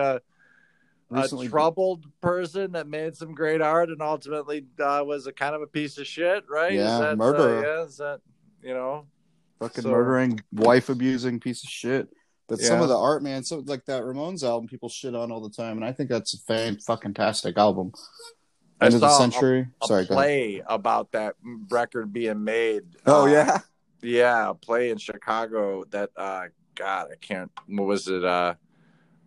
a, 1.10 1.22
a 1.22 1.48
troubled 1.48 2.04
person 2.20 2.72
that 2.72 2.86
made 2.88 3.16
some 3.16 3.34
great 3.34 3.60
art, 3.60 3.90
and 3.90 4.02
ultimately 4.02 4.66
uh, 4.80 5.02
was 5.04 5.26
a 5.26 5.32
kind 5.32 5.54
of 5.54 5.62
a 5.62 5.66
piece 5.66 5.98
of 5.98 6.06
shit, 6.06 6.44
right? 6.48 6.72
Yeah, 6.72 6.98
that, 6.98 7.18
murderer. 7.18 7.58
Uh, 7.58 7.62
yeah, 7.62 7.84
is 7.84 7.96
that 7.98 8.20
you 8.62 8.74
know? 8.74 9.06
fucking 9.58 9.82
so- 9.82 9.90
murdering, 9.90 10.40
wife 10.52 10.88
abusing 10.88 11.40
piece 11.40 11.62
of 11.62 11.70
shit. 11.70 12.08
But 12.48 12.60
some 12.60 12.80
of 12.80 12.88
the 12.88 12.96
art, 12.96 13.24
man, 13.24 13.42
so 13.42 13.64
like 13.66 13.84
that 13.86 14.04
Ramones 14.04 14.44
album, 14.44 14.68
people 14.68 14.88
shit 14.88 15.16
on 15.16 15.32
all 15.32 15.40
the 15.40 15.50
time, 15.50 15.78
and 15.78 15.84
I 15.84 15.90
think 15.90 16.08
that's 16.08 16.32
a 16.32 16.38
fan 16.38 16.78
fucking 16.78 17.14
tastic 17.14 17.58
album. 17.58 17.90
I 18.80 18.86
End 18.86 18.94
of 18.94 19.00
the 19.00 19.08
saw 19.08 19.16
a- 19.16 19.18
century. 19.18 19.66
A 19.82 19.86
Sorry, 19.86 20.06
play 20.06 20.62
about 20.64 21.10
that 21.12 21.34
record 21.70 22.12
being 22.12 22.44
made. 22.44 22.84
Oh 23.04 23.22
uh, 23.22 23.26
yeah, 23.26 23.58
yeah 24.02 24.50
a 24.50 24.54
play 24.54 24.90
in 24.90 24.98
chicago 24.98 25.84
that 25.90 26.10
uh 26.16 26.44
god 26.74 27.08
i 27.12 27.16
can't 27.16 27.50
what 27.66 27.86
was 27.86 28.08
it 28.08 28.24
uh 28.24 28.54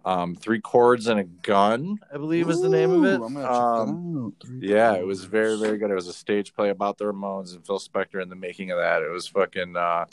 um 0.06 0.36
three 0.36 0.62
chords 0.62 1.08
and 1.08 1.20
a 1.20 1.24
gun 1.24 2.00
i 2.14 2.18
believe—is 2.18 2.62
the 2.62 2.70
name 2.70 2.92
of 2.92 3.04
it 3.04 3.20
Ooh, 3.20 3.24
I'm 3.26 3.34
gonna 3.34 3.48
check 3.48 3.52
um 3.52 4.34
that 4.44 4.68
yeah 4.68 4.94
it 4.94 5.06
was 5.06 5.26
very 5.26 5.58
very 5.58 5.78
good 5.78 5.92
it 5.92 5.96
was 5.96 6.08
a 6.08 6.14
stage 6.14 6.54
play 6.54 6.70
about 6.70 6.98
the 6.98 7.06
ramones 7.06 7.54
and 7.54 7.66
phil 7.66 7.80
spector 7.80 8.22
and 8.22 8.32
the 8.32 8.36
making 8.36 8.72
of 8.72 8.78
that 8.78 9.02
it 9.02 9.10
was 9.10 9.28
fucking 9.28 9.76
uh 9.76 10.06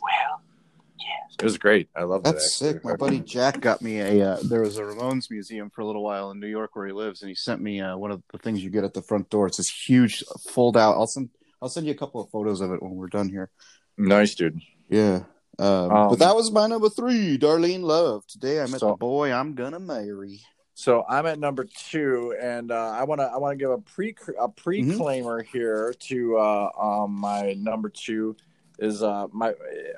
it 1.38 1.44
was 1.44 1.58
great 1.58 1.88
i 1.94 2.02
love 2.02 2.24
That's 2.24 2.56
sick. 2.56 2.82
My 2.84 2.96
buddy 2.96 3.20
Jack 3.20 3.60
got 3.60 3.82
me 3.82 4.00
a. 4.00 4.32
Uh, 4.32 4.38
there 4.42 4.62
was 4.62 4.78
a 4.78 4.82
Ramones 4.82 5.30
museum 5.30 5.70
for 5.70 5.82
a 5.82 5.86
little 5.86 6.02
while 6.02 6.30
in 6.30 6.40
New 6.40 6.46
York 6.46 6.74
where 6.74 6.86
he 6.86 6.92
lives, 6.92 7.20
and 7.20 7.28
he 7.28 7.34
sent 7.34 7.60
me 7.60 7.80
uh, 7.80 7.96
one 7.96 8.10
of 8.10 8.22
the 8.32 8.38
things 8.38 8.64
you 8.64 8.70
get 8.70 8.84
at 8.84 8.94
the 8.94 9.02
front 9.02 9.28
door. 9.28 9.46
It's 9.46 9.58
this 9.58 9.68
huge 9.68 10.24
fold 10.48 10.76
out. 10.76 10.96
I'll 10.96 11.06
send. 11.06 11.28
I'll 11.60 11.68
send 11.68 11.86
you 11.86 11.92
a 11.92 11.96
couple 11.96 12.22
of 12.22 12.30
photos 12.30 12.60
of 12.62 12.72
it 12.72 12.82
when 12.82 12.94
we're 12.94 13.08
done 13.08 13.28
here. 13.28 13.50
nice 13.98 14.34
dude 14.34 14.60
Yeah. 14.88 15.24
Um, 15.58 15.90
Um, 15.90 16.08
but 16.10 16.18
that 16.18 16.34
was 16.36 16.50
my 16.52 16.66
number 16.66 16.88
three, 16.88 17.38
Darlene 17.38 17.82
Love. 17.82 18.26
Today 18.26 18.58
I 18.60 18.66
met 18.66 18.80
So- 18.80 18.90
the 18.90 18.96
boy 18.96 19.32
I'm 19.32 19.54
gonna 19.54 19.80
marry. 19.80 20.40
so 20.78 21.06
i'm 21.08 21.24
at 21.24 21.38
number 21.38 21.64
two 21.64 22.34
and 22.38 22.70
uh 22.70 22.90
i 22.90 23.02
want 23.02 23.18
to 23.18 23.24
i 23.24 23.38
want 23.38 23.50
to 23.52 23.56
give 23.56 23.70
a 23.70 23.78
pre 23.78 24.14
a 24.38 24.46
pre-claimer 24.46 25.42
here 25.42 25.94
to 25.98 26.36
uh 26.36 26.68
um 26.78 27.12
my 27.12 27.54
number 27.54 27.88
two 27.88 28.36
is 28.78 29.02
uh 29.02 29.26
my 29.32 29.54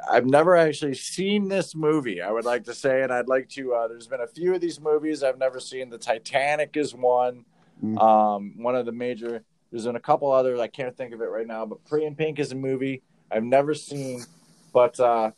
I've 0.08 0.26
never 0.26 0.54
actually 0.56 0.94
seen 0.94 1.48
this 1.48 1.74
movie. 1.74 2.22
I 2.22 2.30
would 2.30 2.44
like 2.44 2.62
to 2.66 2.74
say, 2.74 3.02
and 3.02 3.12
I'd 3.12 3.26
like 3.26 3.48
to. 3.50 3.74
Uh, 3.74 3.88
there's 3.88 4.06
been 4.06 4.20
a 4.20 4.26
few 4.28 4.54
of 4.54 4.60
these 4.60 4.80
movies 4.80 5.24
I've 5.24 5.36
never 5.38 5.58
seen. 5.58 5.90
The 5.90 5.98
Titanic 5.98 6.76
is 6.76 6.94
one. 6.94 7.44
Mm. 7.84 8.00
Um, 8.00 8.54
one 8.56 8.76
of 8.76 8.86
the 8.86 8.92
major. 8.92 9.42
There's 9.72 9.84
been 9.84 9.96
a 9.96 10.00
couple 10.00 10.30
others. 10.30 10.60
I 10.60 10.68
can't 10.68 10.96
think 10.96 11.12
of 11.12 11.20
it 11.20 11.24
right 11.24 11.46
now. 11.46 11.66
But 11.66 11.84
Pretty 11.86 12.06
in 12.06 12.14
Pink 12.14 12.38
is 12.38 12.52
a 12.52 12.54
movie 12.54 13.02
I've 13.32 13.42
never 13.42 13.74
seen. 13.74 14.22
But 14.72 15.00
uh, 15.00 15.32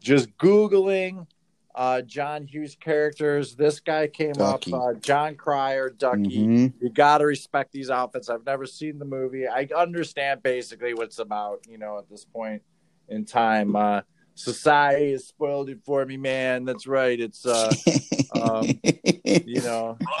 just 0.00 0.36
googling 0.38 1.26
uh, 1.74 2.02
John 2.02 2.46
Hughes 2.46 2.76
characters, 2.78 3.54
this 3.54 3.78
guy 3.78 4.08
came 4.08 4.32
Ducky. 4.32 4.72
up. 4.74 4.82
Uh, 4.82 4.94
Jon 4.94 5.36
Cryer, 5.36 5.88
Ducky 5.88 6.46
Mhm. 6.46 6.72
you 6.80 6.90
got 6.90 7.18
to 7.18 7.26
respect 7.26 7.72
these 7.72 7.90
outfits. 7.90 8.28
I've 8.28 8.44
never 8.44 8.66
seen 8.66 8.98
the 8.98 9.04
movie. 9.04 9.46
I 9.46 9.68
understand 9.76 10.42
basically 10.42 10.94
what 10.94 11.04
it's 11.04 11.20
about, 11.20 11.64
you 11.68 11.78
know, 11.78 11.98
at 11.98 12.10
this 12.10 12.24
point 12.24 12.62
in 13.08 13.24
time. 13.24 13.76
Uh, 13.76 14.00
society 14.34 15.12
has 15.12 15.26
spoiled 15.28 15.70
it 15.70 15.78
for 15.84 16.04
me, 16.04 16.16
man. 16.16 16.64
That's 16.64 16.86
right. 16.88 17.18
It's, 17.18 17.46
uh, 17.46 17.72
um, 18.32 18.80
you 19.24 19.62
know, 19.62 19.96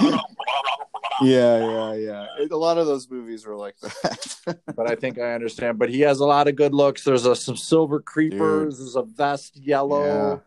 yeah, 1.24 1.58
yeah, 1.58 1.94
yeah. 1.94 2.26
It- 2.38 2.52
a 2.52 2.56
lot 2.56 2.78
of 2.78 2.86
those 2.86 3.10
movies 3.10 3.46
were 3.46 3.56
like 3.56 3.76
that. 3.80 4.60
but 4.76 4.90
I 4.90 4.94
think 4.94 5.18
I 5.18 5.34
understand. 5.34 5.78
But 5.78 5.90
he 5.90 6.00
has 6.00 6.20
a 6.20 6.26
lot 6.26 6.48
of 6.48 6.56
good 6.56 6.74
looks. 6.74 7.04
There's 7.04 7.26
a, 7.26 7.36
some 7.36 7.56
silver 7.56 8.00
creepers. 8.00 8.78
There's 8.78 8.96
a 8.96 9.02
vest 9.02 9.56
yellow 9.56 10.04
Yeah. 10.04 10.38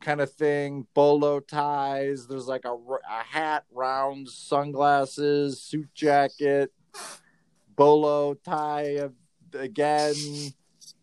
kind 0.00 0.20
of 0.20 0.32
thing, 0.32 0.86
bolo 0.94 1.40
ties. 1.40 2.26
There's 2.26 2.46
like 2.48 2.64
a, 2.64 2.72
a 2.74 3.22
hat, 3.24 3.64
round 3.72 4.28
sunglasses, 4.28 5.60
suit 5.60 5.88
jacket, 5.94 6.72
bolo 7.76 8.34
tie 8.34 9.08
again. 9.54 10.14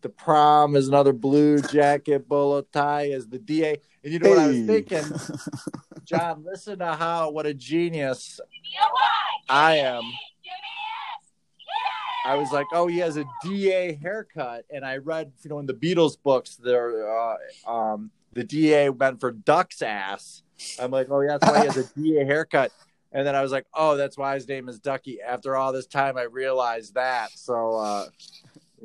The 0.04 0.10
prom 0.10 0.76
is 0.76 0.86
another 0.86 1.14
blue 1.14 1.62
jacket, 1.62 2.28
bolo 2.28 2.60
tie 2.60 3.04
is 3.04 3.26
the 3.26 3.38
DA. 3.38 3.80
And 4.02 4.12
you 4.12 4.18
know 4.18 4.28
what 4.28 4.38
I 4.38 4.48
was 4.48 4.66
thinking, 4.66 5.02
John? 6.04 6.44
Listen 6.44 6.80
to 6.80 6.92
how 6.92 7.30
what 7.30 7.46
a 7.46 7.54
genius 7.54 8.38
I 9.48 9.76
am. 9.76 10.02
I 12.26 12.34
was 12.36 12.52
like, 12.52 12.66
oh, 12.74 12.86
he 12.86 12.98
has 12.98 13.16
a 13.16 13.24
DA 13.42 13.94
haircut, 13.94 14.66
and 14.70 14.84
I 14.84 14.98
read, 14.98 15.32
you 15.42 15.48
know, 15.48 15.58
in 15.58 15.64
the 15.64 15.72
Beatles 15.72 16.18
books, 16.22 16.56
there, 16.56 17.10
uh, 17.10 17.36
um, 17.66 18.10
the 18.34 18.44
DA 18.44 18.90
went 18.90 19.20
for 19.20 19.32
duck's 19.32 19.80
ass. 19.80 20.42
I'm 20.78 20.90
like, 20.90 21.06
oh, 21.08 21.22
yeah, 21.22 21.38
that's 21.38 21.50
why 21.50 21.60
he 21.60 21.66
has 21.66 21.76
a 21.78 21.94
DA 21.98 22.24
haircut. 22.26 22.72
And 23.10 23.26
then 23.26 23.34
I 23.34 23.40
was 23.40 23.52
like, 23.52 23.64
oh, 23.72 23.96
that's 23.96 24.18
why 24.18 24.34
his 24.34 24.46
name 24.46 24.68
is 24.68 24.78
Ducky. 24.78 25.22
After 25.22 25.56
all 25.56 25.72
this 25.72 25.86
time, 25.86 26.18
I 26.18 26.24
realized 26.24 26.92
that. 26.92 27.30
So, 27.30 27.76
uh, 27.76 28.08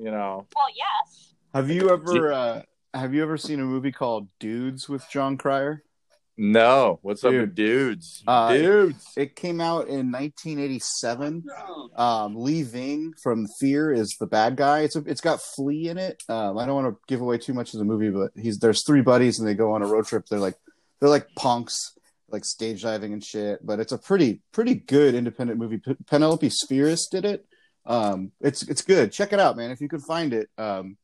you 0.01 0.11
know, 0.11 0.47
Well, 0.55 0.65
yes. 0.75 1.33
have 1.53 1.69
you 1.69 1.89
ever 1.91 2.31
uh, 2.33 2.61
have 2.93 3.13
you 3.13 3.21
ever 3.23 3.37
seen 3.37 3.59
a 3.59 3.65
movie 3.65 3.91
called 3.91 4.27
Dudes 4.39 4.87
with 4.89 5.05
Jon 5.11 5.37
Cryer? 5.37 5.83
no, 6.41 6.99
what's 7.01 7.21
up 7.25 7.33
with 7.33 7.53
dudes? 7.53 8.23
Uh, 8.25 8.53
dudes. 8.53 9.03
It 9.17 9.35
came 9.35 9.59
out 9.59 9.89
in 9.89 10.09
1987. 10.09 11.43
Um, 11.97 12.35
Lee 12.37 12.63
Ving 12.63 13.13
from 13.21 13.45
Fear 13.59 13.91
is 13.91 14.15
the 14.21 14.25
bad 14.25 14.55
guy. 14.55 14.81
It's 14.81 14.95
a, 14.95 14.99
it's 15.05 15.19
got 15.19 15.41
Flea 15.41 15.89
in 15.89 15.97
it. 15.97 16.23
Um, 16.29 16.57
I 16.57 16.65
don't 16.65 16.75
want 16.81 16.95
to 16.95 16.99
give 17.07 17.19
away 17.19 17.39
too 17.39 17.53
much 17.53 17.73
of 17.73 17.79
the 17.79 17.85
movie, 17.85 18.09
but 18.09 18.31
he's 18.41 18.57
there's 18.59 18.85
three 18.85 19.01
buddies 19.01 19.37
and 19.39 19.45
they 19.47 19.53
go 19.53 19.73
on 19.73 19.81
a 19.81 19.85
road 19.87 20.05
trip. 20.07 20.27
They're 20.29 20.39
like 20.39 20.55
they're 21.01 21.09
like 21.09 21.27
punks, 21.35 21.75
like 22.29 22.45
stage 22.45 22.83
diving 22.83 23.11
and 23.11 23.23
shit. 23.23 23.65
But 23.65 23.81
it's 23.81 23.91
a 23.91 23.97
pretty 23.97 24.41
pretty 24.53 24.75
good 24.75 25.15
independent 25.15 25.59
movie. 25.59 25.79
P- 25.79 25.97
Penelope 26.07 26.49
Spheeris 26.49 27.09
did 27.11 27.25
it. 27.25 27.45
Um, 27.89 28.31
it's 28.39 28.63
it's 28.63 28.81
good. 28.83 29.11
Check 29.11 29.33
it 29.33 29.39
out, 29.39 29.57
man. 29.57 29.71
If 29.71 29.81
you 29.81 29.89
can 29.89 29.99
find 29.99 30.33
it. 30.33 30.49
Um, 30.57 30.95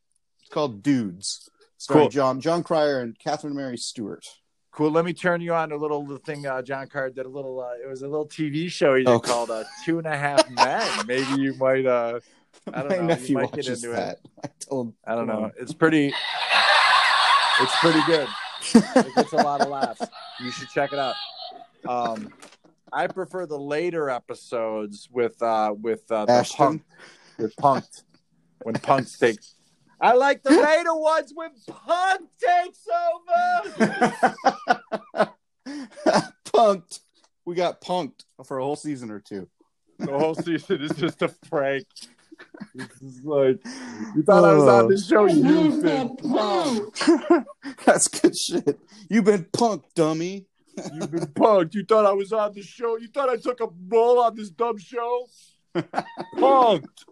it's 0.41 0.49
called 0.49 0.81
Dudes. 0.83 1.49
Starring 1.77 2.03
Cool. 2.03 2.09
John 2.09 2.39
Jon 2.39 2.63
Cryer 2.63 3.01
and 3.01 3.17
Catherine 3.19 3.55
Mary 3.55 3.77
Stewart. 3.77 4.25
Cool. 4.71 4.91
Let 4.91 5.03
me 5.05 5.13
turn 5.13 5.41
you 5.41 5.53
on 5.53 5.71
a 5.71 5.75
little 5.75 6.05
thing. 6.25 6.45
Uh, 6.45 6.61
John 6.61 6.88
Carr 6.88 7.09
did 7.09 7.25
a 7.25 7.29
little. 7.29 7.59
Uh, 7.59 7.73
it 7.83 7.89
was 7.89 8.01
a 8.03 8.07
little 8.07 8.27
TV 8.27 8.69
show 8.69 8.95
he 8.95 9.03
did 9.03 9.09
Oh. 9.11 9.19
called 9.19 9.49
uh, 9.49 9.63
Two 9.83 9.97
and 9.97 10.07
a 10.07 10.15
Half 10.17 10.49
Men. 10.55 10.88
Maybe 11.07 11.41
you 11.41 11.53
might. 11.55 11.86
Uh, 11.86 12.19
I 12.73 12.81
don't 12.81 12.89
My 12.89 12.95
know. 12.95 13.01
You 13.01 13.07
nephew 13.07 13.36
might 13.36 13.51
get 13.51 13.67
into 13.67 13.91
it. 13.91 14.19
I 14.43 14.47
told. 14.59 14.93
I 15.05 15.15
don't 15.15 15.27
know. 15.27 15.51
It's 15.59 15.73
pretty. 15.73 16.13
It's 17.61 17.75
pretty 17.79 18.01
good. 18.05 18.27
It 18.73 19.15
gets 19.15 19.31
a 19.33 19.38
lot 19.38 19.61
of 19.61 19.67
laughs. 19.67 20.01
You 20.41 20.49
should 20.51 20.69
check 20.69 20.91
it 20.91 20.97
out. 20.99 21.13
Um, 21.88 22.33
I 22.95 23.07
prefer 23.07 23.45
the 23.45 23.59
later 23.59 24.09
episodes 24.09 25.09
with 25.11 25.41
uh 25.43 25.75
with 25.77 26.09
uh, 26.09 26.25
the 26.25 26.31
Ashton? 26.31 26.57
punk 26.57 26.83
with 27.37 27.53
punked 27.57 28.03
when 28.63 28.75
punk 28.75 29.09
takes. 29.19 29.55
I 29.99 30.13
like 30.13 30.43
the 30.43 30.51
later 30.51 30.95
ones 30.95 31.33
when 31.35 31.49
punk 31.67 32.29
takes 32.39 32.87
over. 35.17 35.33
punked. 36.45 37.01
We 37.43 37.55
got 37.55 37.81
punked 37.81 38.23
for 38.45 38.59
a 38.59 38.63
whole 38.63 38.77
season 38.77 39.11
or 39.11 39.19
two. 39.19 39.49
The 39.99 40.17
whole 40.17 40.35
season 40.35 40.81
is 40.81 40.91
just 40.91 41.21
a 41.21 41.27
prank. 41.49 41.85
It's 42.75 42.99
just 42.99 43.25
like 43.25 43.59
you 44.15 44.23
thought 44.23 44.45
I 44.45 44.53
was 44.53 44.67
on 44.67 44.89
this 44.89 45.05
show, 45.05 45.25
you 45.25 45.45
You've 45.45 45.83
been 45.83 46.15
been 46.15 46.31
punked. 46.31 47.45
That's 47.85 48.07
good 48.07 48.37
shit. 48.37 48.79
You've 49.09 49.25
been 49.25 49.43
punked, 49.45 49.93
dummy. 49.95 50.45
You've 50.93 51.11
been 51.11 51.28
punked. 51.28 51.73
You 51.73 51.86
thought 51.86 52.05
I 52.05 52.13
was 52.13 52.32
on 52.32 52.53
the 52.53 52.63
show. 52.63 52.97
You 52.97 53.07
thought 53.07 53.30
I 53.30 53.38
took 53.38 53.61
a 53.61 53.67
role 53.88 54.19
on 54.19 54.36
this 54.36 54.49
dumb 54.49 54.78
show. 54.78 55.28
Punked. 56.36 57.05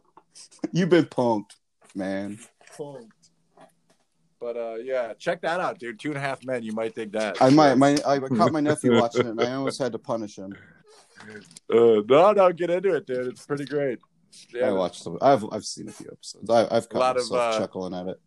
You've 0.71 0.89
been 0.89 1.05
punked, 1.05 1.51
man. 1.95 2.39
Punked. 2.77 3.09
But 4.39 4.57
uh, 4.57 4.75
yeah, 4.75 5.13
check 5.13 5.41
that 5.41 5.59
out, 5.59 5.79
dude. 5.79 5.99
Two 5.99 6.09
and 6.09 6.17
a 6.17 6.21
half 6.21 6.43
men. 6.45 6.63
You 6.63 6.73
might 6.73 6.95
dig 6.95 7.13
that. 7.13 7.41
I 7.41 7.49
might. 7.49 7.75
My 7.75 7.97
I 8.05 8.19
caught 8.19 8.51
my 8.51 8.59
nephew 8.59 8.95
watching 8.99 9.27
it, 9.27 9.29
and 9.29 9.41
I 9.41 9.53
almost 9.53 9.79
had 9.79 9.93
to 9.93 9.99
punish 9.99 10.37
him. 10.37 10.53
Uh, 11.71 12.01
no, 12.07 12.31
no, 12.33 12.51
get 12.51 12.69
into 12.69 12.93
it, 12.95 13.07
dude. 13.07 13.27
It's 13.27 13.45
pretty 13.45 13.65
great. 13.65 13.99
I 14.61 14.71
watched 14.71 15.03
some. 15.03 15.17
I've 15.21 15.45
I've 15.51 15.63
seen 15.63 15.87
a 15.87 15.91
few 15.91 16.07
episodes. 16.11 16.49
I, 16.49 16.67
I've 16.75 16.89
caught 16.89 16.97
a 16.97 16.99
lot 16.99 17.17
of, 17.17 17.31
uh, 17.31 17.59
chuckling 17.59 17.93
at 17.93 18.07
it. 18.07 18.19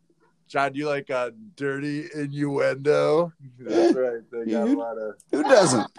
John, 0.48 0.72
do 0.72 0.78
you 0.78 0.86
like 0.88 1.10
uh, 1.10 1.30
dirty 1.56 2.08
innuendo? 2.14 3.32
That's 3.58 3.94
right. 3.94 4.20
They 4.30 4.52
got 4.52 4.68
a 4.68 4.72
lot 4.74 4.98
of. 4.98 5.14
Who 5.32 5.42
doesn't? 5.42 5.90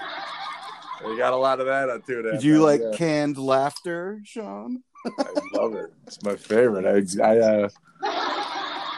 They 1.04 1.18
got 1.18 1.34
a 1.34 1.38
lot 1.38 1.60
of 1.60 1.68
that 1.68 1.90
on 1.90 2.02
two 2.02 2.20
and 2.20 2.28
a 2.28 2.32
half. 2.32 2.42
Did 2.42 2.48
you 2.48 2.54
Men, 2.54 2.62
like 2.62 2.82
yeah. 2.82 2.92
canned 2.94 3.38
laughter, 3.38 4.20
Sean? 4.24 4.84
I 5.06 5.26
love 5.54 5.76
it. 5.76 5.94
It's 6.08 6.22
my 6.24 6.36
favorite. 6.36 6.86
I, 6.86 7.24
I 7.24 7.38
uh, 7.40 7.70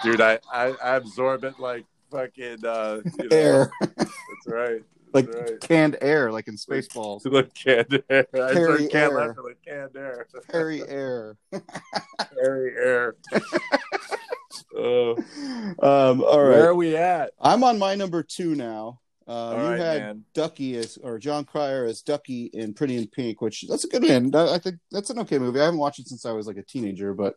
dude, 0.03 0.21
I, 0.21 0.39
I, 0.51 0.73
I 0.83 0.95
absorb 0.95 1.43
it 1.43 1.59
like 1.59 1.85
fucking 2.11 2.65
uh, 2.65 3.01
you 3.19 3.29
know, 3.29 3.35
Air, 3.35 3.71
That's 3.97 4.11
right. 4.47 4.81
like 5.13 5.33
right. 5.33 5.59
canned 5.59 5.97
air, 6.01 6.31
like 6.31 6.47
in 6.47 6.55
Spaceballs. 6.55 7.21
Like 7.31 7.53
canned 7.53 8.01
air. 8.09 8.27
I 8.33 8.53
Harry 8.53 8.83
said 8.83 8.91
canned 8.91 9.11
Air. 9.11 9.27
laughter 9.27 9.43
like 9.43 9.61
canned 9.65 9.95
air. 9.97 10.27
Harry 10.51 10.81
air. 10.87 11.35
Harry 12.41 12.73
air. 12.77 13.15
Um, 15.81 16.21
all 16.21 16.37
Where 16.37 16.69
are 16.69 16.75
we 16.75 16.95
at? 16.95 17.31
I'm 17.39 17.63
on 17.63 17.77
my 17.79 17.95
number 17.95 18.23
two 18.23 18.55
now. 18.55 18.99
Uh, 19.27 19.55
you 19.55 19.63
right, 19.69 19.79
had 19.79 20.01
man. 20.01 20.25
Ducky 20.33 20.75
as 20.77 20.97
or 20.97 21.19
Jon 21.19 21.45
Cryer 21.45 21.85
as 21.85 22.01
Ducky 22.01 22.45
in 22.45 22.73
Pretty 22.73 22.97
in 22.97 23.05
Pink, 23.07 23.41
which 23.41 23.63
that's 23.69 23.83
a 23.83 23.87
good 23.87 24.03
one. 24.03 24.33
I 24.35 24.57
think 24.57 24.77
that's 24.89 25.11
an 25.11 25.19
okay 25.19 25.37
movie. 25.37 25.59
I 25.61 25.65
haven't 25.65 25.79
watched 25.79 25.99
it 25.99 26.07
since 26.07 26.25
I 26.25 26.31
was 26.31 26.47
like 26.47 26.57
a 26.57 26.63
teenager, 26.63 27.13
but 27.13 27.35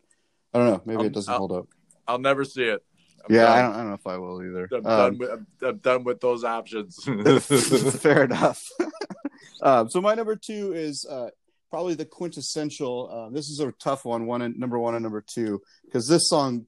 I 0.54 0.58
don't 0.58 0.68
know. 0.68 0.82
Maybe 0.86 1.00
I'll- 1.00 1.06
it 1.06 1.12
doesn't 1.12 1.30
I'll- 1.32 1.38
hold 1.38 1.52
up. 1.52 1.68
I'll 2.08 2.18
never 2.18 2.44
see 2.44 2.64
it. 2.64 2.82
I'm 3.28 3.34
Yeah. 3.34 3.52
I 3.52 3.62
don't. 3.62 3.74
I 3.74 3.76
don't 3.76 3.88
know 3.88 3.94
if 3.94 4.06
I 4.06 4.16
will 4.16 4.42
either. 4.42 4.68
I'm, 4.72 4.78
Um, 4.78 4.82
done 4.84 5.18
with, 5.18 5.30
I'm, 5.30 5.46
I'm 5.62 5.76
done 5.78 6.04
with 6.04 6.20
those 6.20 6.44
options. 6.44 6.98
Fair 8.00 8.24
enough. 8.24 8.66
um, 9.62 9.88
so 9.90 10.00
my 10.00 10.14
number 10.14 10.34
two 10.34 10.72
is 10.72 11.06
uh, 11.08 11.28
probably 11.70 11.94
the 11.94 12.04
quintessential. 12.06 13.08
Uh, 13.12 13.30
this 13.34 13.48
is 13.50 13.60
a 13.60 13.70
tough 13.72 14.04
one. 14.04 14.26
One 14.26 14.42
and 14.42 14.58
number 14.58 14.78
one 14.78 14.94
and 14.94 15.02
number 15.02 15.20
two 15.24 15.60
because 15.84 16.08
this 16.08 16.28
song 16.28 16.66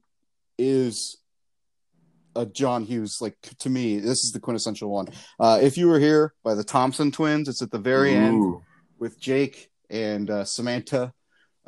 is 0.57 1.17
a 2.35 2.45
John 2.45 2.83
Hughes. 2.83 3.17
Like 3.21 3.37
to 3.59 3.69
me, 3.69 3.99
this 3.99 4.23
is 4.23 4.31
the 4.31 4.39
quintessential 4.39 4.89
one. 4.89 5.07
Uh, 5.39 5.59
if 5.61 5.77
you 5.77 5.87
were 5.87 5.99
here 5.99 6.33
by 6.43 6.53
the 6.55 6.63
Thompson 6.63 7.11
Twins, 7.11 7.47
it's 7.47 7.61
at 7.61 7.71
the 7.71 7.79
very 7.79 8.15
end 8.15 8.55
with 8.99 9.19
Jake 9.19 9.69
and 9.89 10.29
uh, 10.29 10.43
Samantha. 10.45 11.13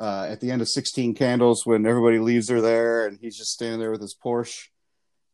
Uh, 0.00 0.28
at 0.30 0.40
the 0.40 0.48
end 0.52 0.62
of 0.62 0.68
16 0.68 1.14
Candles, 1.14 1.66
when 1.66 1.84
everybody 1.84 2.20
leaves 2.20 2.48
her 2.48 2.60
there 2.60 3.06
and 3.08 3.18
he's 3.20 3.36
just 3.36 3.50
standing 3.50 3.80
there 3.80 3.90
with 3.90 4.00
his 4.00 4.14
Porsche, 4.24 4.68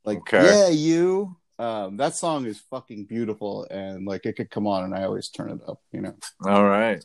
like, 0.06 0.18
Okay. 0.18 0.42
yeah, 0.42 0.68
you. 0.68 1.36
Um, 1.58 1.98
that 1.98 2.14
song 2.14 2.46
is 2.46 2.60
fucking 2.70 3.04
beautiful, 3.04 3.66
and 3.70 4.06
like 4.06 4.24
it 4.26 4.36
could 4.36 4.50
come 4.50 4.66
on, 4.66 4.84
and 4.84 4.94
I 4.94 5.04
always 5.04 5.28
turn 5.28 5.50
it 5.50 5.60
up. 5.68 5.80
You 5.92 6.00
know, 6.00 6.14
All 6.46 6.64
right. 6.64 7.04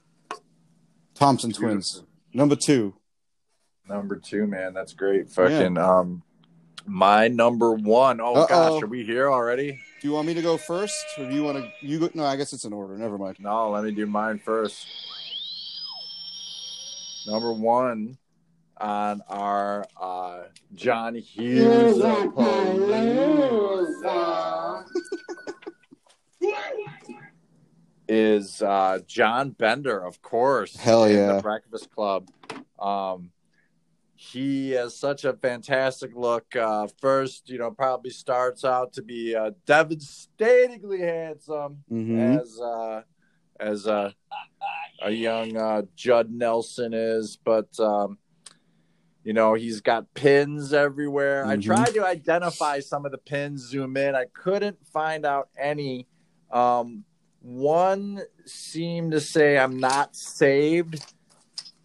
Thompson 1.16 1.52
Twins, 1.52 2.04
number 2.34 2.56
two. 2.56 2.96
Number 3.88 4.16
two, 4.16 4.48
man. 4.48 4.74
That's 4.74 4.94
great. 4.94 5.30
Fucking 5.30 5.78
um 5.78 6.24
my 6.90 7.28
number 7.28 7.74
one. 7.74 8.20
Oh 8.20 8.34
Uh-oh. 8.34 8.48
gosh, 8.48 8.84
are 8.84 8.88
we 8.88 9.04
here 9.04 9.32
already? 9.32 9.80
Do 10.02 10.08
you 10.08 10.14
want 10.14 10.28
me 10.28 10.34
to 10.34 10.42
go 10.42 10.58
first, 10.58 11.06
or 11.18 11.30
do 11.30 11.36
you 11.36 11.44
want 11.44 11.58
to? 11.58 11.70
You 11.82 12.00
go? 12.00 12.10
No, 12.14 12.26
I 12.26 12.36
guess 12.36 12.54
it's 12.54 12.66
in 12.66 12.74
order. 12.74 12.98
Never 12.98 13.18
mind. 13.18 13.38
No, 13.40 13.70
let 13.70 13.84
me 13.84 13.92
do 13.92 14.06
mine 14.06 14.40
first. 14.40 14.86
Number 17.28 17.54
one 17.54 18.18
on 18.78 19.22
our 19.28 19.86
uh 20.00 20.44
John 20.74 21.16
Hughes 21.16 21.98
Here's 21.98 21.98
is 28.08 28.62
uh 28.62 29.00
John 29.06 29.50
Bender, 29.52 30.04
of 30.04 30.22
course. 30.22 30.76
Hell 30.78 31.04
in 31.04 31.18
yeah. 31.18 31.34
The 31.34 31.42
Breakfast 31.42 31.92
Club. 31.92 32.30
Um 32.80 33.32
he 34.22 34.72
has 34.72 34.98
such 34.98 35.24
a 35.24 35.32
fantastic 35.32 36.12
look. 36.14 36.54
Uh 36.54 36.88
first, 37.00 37.50
you 37.50 37.58
know, 37.58 37.72
probably 37.72 38.12
starts 38.12 38.66
out 38.66 38.92
to 38.94 39.02
be 39.02 39.34
uh 39.34 39.52
devastatingly 39.66 41.00
handsome 41.00 41.84
Mm-hmm. 41.90 42.20
as 42.20 42.60
uh 42.60 43.02
as 43.62 43.88
uh, 43.88 44.12
a 45.02 45.12
young 45.12 45.56
uh 45.56 45.84
Judd 45.96 46.30
Nelson 46.32 46.94
is, 46.94 47.38
but 47.44 47.80
um 47.80 48.18
you 49.24 49.32
know, 49.32 49.54
he's 49.54 49.80
got 49.80 50.14
pins 50.14 50.74
everywhere. 50.74 51.46
I 51.46 51.56
Mhm. 51.56 51.64
tried 51.64 51.94
to 51.94 52.06
identify 52.06 52.80
some 52.82 53.06
of 53.06 53.12
the 53.14 53.18
pins, 53.18 53.62
zoom 53.70 53.96
in. 53.96 54.16
I 54.16 54.26
couldn't 54.34 54.86
find 54.86 55.26
out 55.26 55.48
any. 55.58 56.08
Um 56.52 57.06
one 57.42 58.22
seemed 58.46 59.14
to 59.14 59.22
say 59.22 59.58
I'm 59.58 59.78
not 59.78 60.14
saved. 60.14 61.06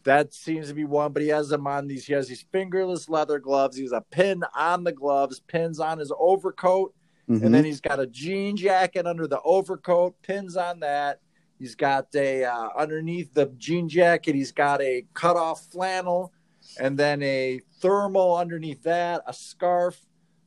That 0.05 0.35
seems 0.35 0.69
to 0.69 0.75
be 0.75 0.85
one, 0.85 1.13
but 1.13 1.23
he 1.23 1.29
has 1.29 1.49
them 1.49 1.67
on 1.67 1.87
these. 1.87 2.07
He 2.07 2.13
has 2.13 2.29
these 2.29 2.45
fingerless 2.53 3.09
leather 3.09 3.39
gloves. 3.39 3.77
He 3.77 3.83
has 3.85 3.93
a 3.93 4.03
pin 4.11 4.43
on 4.55 4.85
the 4.85 4.93
gloves, 4.93 5.41
pins 5.41 5.81
on 5.81 5.99
his 5.99 6.13
overcoat, 6.19 6.95
Mm-hmm. 7.29 7.47
and 7.47 7.55
then 7.55 7.65
he's 7.65 7.81
got 7.81 8.01
a 8.01 8.07
jean 8.07 8.55
jacket 8.55 9.07
under 9.07 9.27
the 9.27 9.41
overcoat, 9.41 10.15
pins 10.21 10.59
on 10.59 10.81
that. 10.81 11.21
He's 11.59 11.75
got 11.75 12.09
a 12.15 12.45
uh, 12.45 12.69
underneath 12.77 13.33
the 13.33 13.47
jean 13.57 13.89
jacket. 13.89 14.35
He's 14.35 14.53
got 14.53 14.83
a 14.83 15.07
cut 15.15 15.35
off 15.37 15.65
flannel, 15.73 16.35
and 16.79 16.99
then 16.99 17.23
a 17.23 17.61
thermal 17.81 18.37
underneath 18.37 18.83
that, 18.83 19.23
a 19.27 19.33
scarf, 19.33 19.99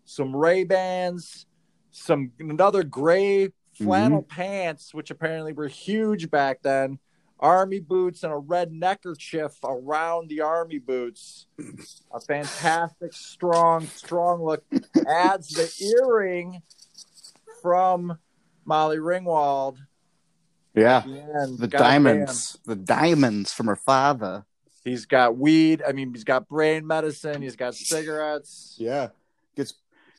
some 0.05 0.35
Ray 0.35 0.65
Bans, 0.65 1.47
some 1.89 2.31
another 2.39 2.83
gray 2.83 3.49
flannel 3.73 4.21
pants, 4.21 4.93
which 4.93 5.09
apparently 5.09 5.53
were 5.53 5.67
huge 5.67 6.29
back 6.29 6.61
then. 6.61 6.99
Army 7.39 7.79
boots 7.79 8.23
and 8.23 8.33
a 8.33 8.37
red 8.37 8.71
neckerchief 8.71 9.57
around 9.63 10.29
the 10.29 10.41
army 10.41 10.79
boots. 10.79 11.45
A 12.11 12.19
fantastic, 12.19 13.13
strong, 13.13 13.85
strong 13.87 14.43
look. 14.43 14.63
Adds 15.07 15.49
the 15.49 15.95
earring 16.01 16.61
from 17.61 18.17
Molly 18.65 18.97
Ringwald. 18.97 19.77
yeah, 20.73 20.97
at 20.97 21.05
the 21.05 21.19
end. 21.19 21.59
the 21.59 21.67
Goddamn. 21.67 22.03
diamonds, 22.03 22.57
the 22.65 22.75
diamonds 22.75 23.53
from 23.53 23.67
her 23.67 23.75
father. 23.75 24.45
He's 24.83 25.05
got 25.05 25.37
weed. 25.37 25.83
I 25.87 25.91
mean, 25.91 26.13
he's 26.13 26.23
got 26.23 26.47
brain 26.47 26.87
medicine. 26.87 27.41
He's 27.41 27.55
got 27.55 27.75
cigarettes. 27.75 28.75
Yeah, 28.79 29.09
gets. 29.55 29.73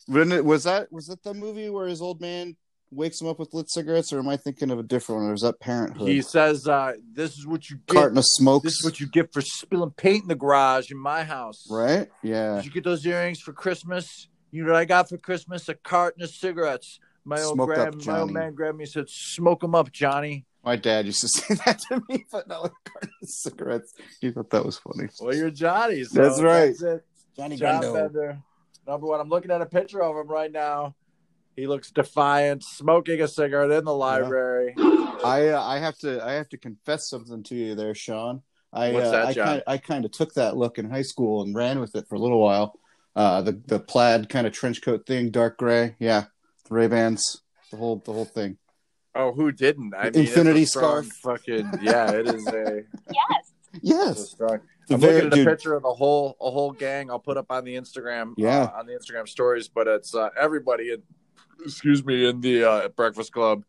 When 0.07 0.31
it, 0.33 0.45
was 0.45 0.65
that 0.65 0.93
was 0.93 1.09
that 1.09 1.23
the 1.23 1.35
movie 1.35 1.69
where 1.69 1.87
his 1.87 2.01
old 2.01 2.21
man 2.21 2.57
wakes 2.91 3.21
him 3.21 3.29
up 3.29 3.39
with 3.39 3.55
lit 3.55 3.71
cigarettes, 3.71 4.13
or 4.13 4.19
am 4.19 4.29
I 4.29 4.37
thinking 4.37 4.71
of 4.71 4.79
a 4.79 4.83
different 4.83 5.23
one? 5.23 5.31
Or 5.31 5.35
is 5.35 5.43
that 5.43 5.61
Parenthood? 5.61 6.09
He 6.09 6.23
says, 6.23 6.67
uh, 6.67 6.95
"This 7.13 7.37
is 7.37 7.47
what 7.47 7.69
you 7.71 7.77
get. 7.87 7.95
carton 7.95 8.19
of 8.19 8.25
smokes, 8.27 8.65
This 8.65 8.79
is 8.79 8.85
what 8.85 9.01
you 9.01 9.07
get 9.07 9.33
for 9.33 9.41
spilling 9.41 9.91
paint 9.91 10.23
in 10.23 10.29
the 10.29 10.35
garage 10.35 10.91
in 10.91 10.99
my 10.99 11.25
house." 11.25 11.67
right? 11.71 12.09
Yeah, 12.23 12.57
Did 12.57 12.67
you 12.67 12.71
get 12.71 12.85
those 12.85 13.05
earrings 13.07 13.41
for 13.41 13.53
Christmas? 13.53 14.29
You 14.51 14.65
know 14.65 14.73
what 14.73 14.79
I 14.79 14.85
got 14.85 15.09
for 15.09 15.19
Christmas? 15.19 15.69
A 15.69 15.75
carton 15.75 16.23
of 16.23 16.31
cigarettes. 16.31 16.99
My 17.25 17.43
old 17.43 17.55
Smoke 17.57 17.77
up, 17.77 18.07
my 18.07 18.21
old 18.21 18.31
man 18.33 18.55
grabbed 18.55 18.79
me 18.79 18.85
and 18.85 18.91
said, 18.91 19.09
"Smoke 19.09 19.61
them 19.61 19.75
up, 19.75 19.93
Johnny." 19.93 20.47
my 20.65 20.77
dad 20.77 21.07
used 21.07 21.21
to 21.21 21.29
say 21.29 21.55
that 21.65 21.79
to 21.89 22.03
me, 22.09 22.27
but 22.31 22.47
not 22.49 22.63
with 22.63 22.73
carton 22.85 23.11
of 23.23 23.29
cigarettes. 23.29 23.95
He 24.21 24.31
thought 24.31 24.51
that 24.51 24.65
was 24.65 24.79
funny. 24.79 25.09
Well, 25.21 25.35
you're 25.35 25.51
Johnny. 25.51 26.05
So 26.05 26.23
That's 26.23 26.41
right. 26.41 26.69
That's 26.69 26.83
it. 26.83 27.05
Johnny 27.37 27.57
John 27.57 27.81
Bender, 27.81 28.39
number 28.87 29.07
one. 29.07 29.21
I'm 29.21 29.29
looking 29.29 29.51
at 29.51 29.63
a 29.63 29.67
picture 29.67 30.03
of 30.03 30.17
him 30.17 30.27
right 30.27 30.51
now. 30.51 30.95
He 31.59 31.67
looks 31.67 31.91
defiant, 31.91 32.63
smoking 32.63 33.21
a 33.21 33.27
cigarette 33.27 33.73
in 33.73 33.85
the 33.85 33.93
library. 33.93 34.75
I 34.79 35.49
uh, 35.49 35.61
I 35.61 35.79
have 35.81 35.99
to 35.99 36.25
I 36.25 36.35
have 36.35 36.49
to 36.51 36.57
confess 36.57 37.11
something 37.11 37.43
to 37.43 37.57
you 37.57 37.75
there, 37.75 37.97
Sean. 37.97 38.43
I 38.73 38.93
What's 38.93 39.09
uh, 39.09 39.11
that, 39.11 39.27
I 39.27 39.33
John? 39.33 39.47
kind 39.47 39.63
I 39.67 39.79
kind 39.79 40.05
of 40.05 40.13
took 40.13 40.35
that 40.35 40.57
look 40.57 40.79
in 40.79 40.89
high 40.89 41.03
school 41.03 41.43
and 41.43 41.57
ran 41.57 41.81
with 41.81 41.97
it 41.97 42.07
for 42.09 42.15
a 42.15 42.19
little 42.21 42.41
while. 42.41 42.79
Uh, 43.17 43.43
the 43.43 43.61
the 43.67 43.81
plaid 43.81 44.29
kind 44.29 44.47
of 44.47 44.53
trench 44.53 44.81
coat 44.83 45.05
thing, 45.05 45.31
dark 45.31 45.59
gray, 45.59 45.97
yeah, 45.99 46.27
Ray 46.71 46.87
Bans, 46.87 47.43
the 47.73 47.77
whole 47.77 47.97
the 48.07 48.13
whole 48.13 48.25
thing. 48.25 48.57
Oh, 49.17 49.33
who 49.33 49.51
didn't? 49.51 49.95
I 49.99 50.11
mean, 50.11 50.15
Infinity 50.21 50.63
it's 50.63 50.75
scarf. 50.75 51.07
Fucking 51.25 51.69
yeah, 51.83 52.13
it 52.13 52.29
is 52.29 52.47
a, 52.47 52.85
Yes. 53.11 53.53
it's 53.75 53.75
a 53.75 53.81
Yes, 53.83 54.31
strong. 54.31 54.61
The 54.87 54.95
I'm 54.95 55.01
very- 55.01 55.15
looking 55.15 55.27
at 55.27 55.33
a 55.33 55.37
dude, 55.39 55.47
picture 55.49 55.75
of 55.75 55.83
the 55.83 55.93
whole 55.93 56.37
a 56.41 56.53
whole 56.53 56.71
gang. 56.71 57.11
I'll 57.11 57.19
put 57.19 57.37
up 57.37 57.47
on 57.51 57.65
the 57.65 57.75
Instagram. 57.75 58.35
Yeah. 58.37 58.63
uh, 58.73 58.79
on 58.79 58.87
the 58.87 58.93
Instagram 58.93 59.27
stories. 59.29 59.67
But 59.67 59.89
it's 59.89 60.15
uh, 60.15 60.29
everybody 60.39 60.93
in, 60.93 61.03
excuse 61.65 62.05
me, 62.05 62.29
in 62.29 62.41
the 62.41 62.65
uh, 62.65 62.89
Breakfast 62.89 63.33
Club. 63.33 63.65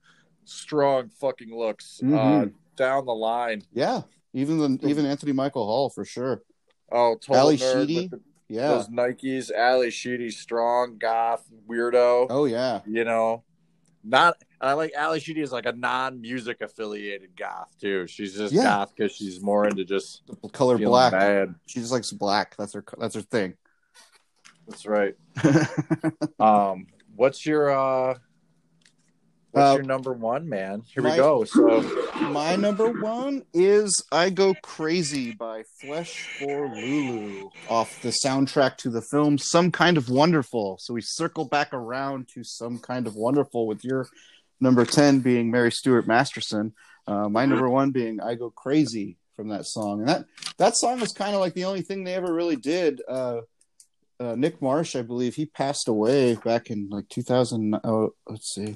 Strong 0.45 1.09
fucking 1.19 1.55
looks 1.55 1.99
uh, 2.03 2.07
Mhm. 2.07 2.53
down 2.75 3.05
the 3.05 3.13
line. 3.13 3.61
yeah. 3.71 4.01
Even 4.33 4.57
the 4.59 4.87
even 4.87 5.05
Anthony 5.05 5.31
Michael 5.31 5.65
Hall 5.65 5.89
for 5.89 6.05
sure. 6.05 6.43
Oh, 6.91 7.15
total 7.15 7.35
Ally 7.35 7.55
nerd 7.55 7.81
Sheedy? 7.87 8.07
the, 8.07 8.21
Yeah. 8.47 8.67
those 8.69 8.87
Nikes. 8.89 9.51
Ally 9.51 9.89
Sheedy, 9.89 10.29
strong 10.31 10.97
goth 10.97 11.47
weirdo. 11.67 12.27
Oh 12.29 12.45
yeah. 12.45 12.81
You 12.87 13.03
know, 13.05 13.43
not. 14.03 14.37
I 14.61 14.73
like 14.73 14.93
Ally 14.95 15.17
Sheedy 15.19 15.41
is 15.41 15.51
like 15.51 15.65
a 15.65 15.71
non-music 15.71 16.61
affiliated 16.61 17.35
goth 17.35 17.75
too. 17.79 18.05
She's 18.07 18.35
just 18.35 18.53
Yeah. 18.53 18.63
goth 18.63 18.93
because 18.95 19.11
she's 19.13 19.41
more 19.41 19.67
into 19.67 19.83
just 19.85 20.23
The 20.27 20.49
color 20.49 20.77
black. 20.77 21.11
bad. 21.11 21.55
She 21.67 21.79
just 21.79 21.91
likes 21.91 22.11
black. 22.11 22.55
That's 22.57 22.73
her. 22.73 22.83
That's 22.99 23.15
her 23.15 23.21
thing. 23.21 23.55
That's 24.67 24.85
right. 24.85 25.15
Um, 26.39 26.87
what's 27.19 27.45
your 27.45 27.69
uh, 27.69 28.15
what's 29.51 29.71
Uh, 29.71 29.73
your 29.75 29.83
number 29.83 30.13
one, 30.13 30.47
man? 30.47 30.83
Here 30.93 31.03
my- 31.03 31.11
we 31.11 31.17
go. 31.17 31.43
So 31.43 31.81
My 32.31 32.55
number 32.55 32.91
one 32.91 33.43
is 33.53 34.03
I 34.11 34.29
Go 34.29 34.53
Crazy 34.61 35.31
by 35.33 35.63
Flesh 35.81 36.37
for 36.39 36.67
Lulu 36.67 37.49
off 37.69 38.01
the 38.01 38.09
soundtrack 38.09 38.77
to 38.77 38.89
the 38.89 39.01
film 39.01 39.37
Some 39.37 39.71
Kind 39.71 39.97
of 39.97 40.09
Wonderful. 40.09 40.77
So 40.79 40.93
we 40.93 41.01
circle 41.01 41.45
back 41.45 41.73
around 41.73 42.27
to 42.35 42.43
Some 42.43 42.77
Kind 42.79 43.07
of 43.07 43.15
Wonderful 43.15 43.67
with 43.67 43.83
your 43.83 44.05
number 44.59 44.85
10 44.85 45.19
being 45.19 45.49
Mary 45.49 45.71
Stuart 45.71 46.07
Masterson. 46.07 46.73
Uh, 47.07 47.29
my 47.29 47.45
number 47.45 47.69
one 47.69 47.91
being 47.91 48.19
I 48.21 48.35
Go 48.35 48.49
Crazy 48.51 49.17
from 49.35 49.47
that 49.49 49.65
song. 49.65 49.99
And 50.01 50.09
that, 50.09 50.25
that 50.57 50.75
song 50.77 50.99
was 50.99 51.13
kind 51.13 51.33
of 51.33 51.39
like 51.39 51.53
the 51.53 51.65
only 51.65 51.81
thing 51.81 52.03
they 52.03 52.13
ever 52.15 52.31
really 52.33 52.57
did. 52.57 53.01
Uh, 53.07 53.41
uh, 54.19 54.35
Nick 54.35 54.61
Marsh, 54.61 54.95
I 54.95 55.01
believe, 55.01 55.35
he 55.35 55.45
passed 55.45 55.87
away 55.87 56.35
back 56.35 56.69
in 56.69 56.89
like 56.89 57.07
2000. 57.09 57.79
Oh, 57.83 58.13
let's 58.27 58.53
see. 58.53 58.75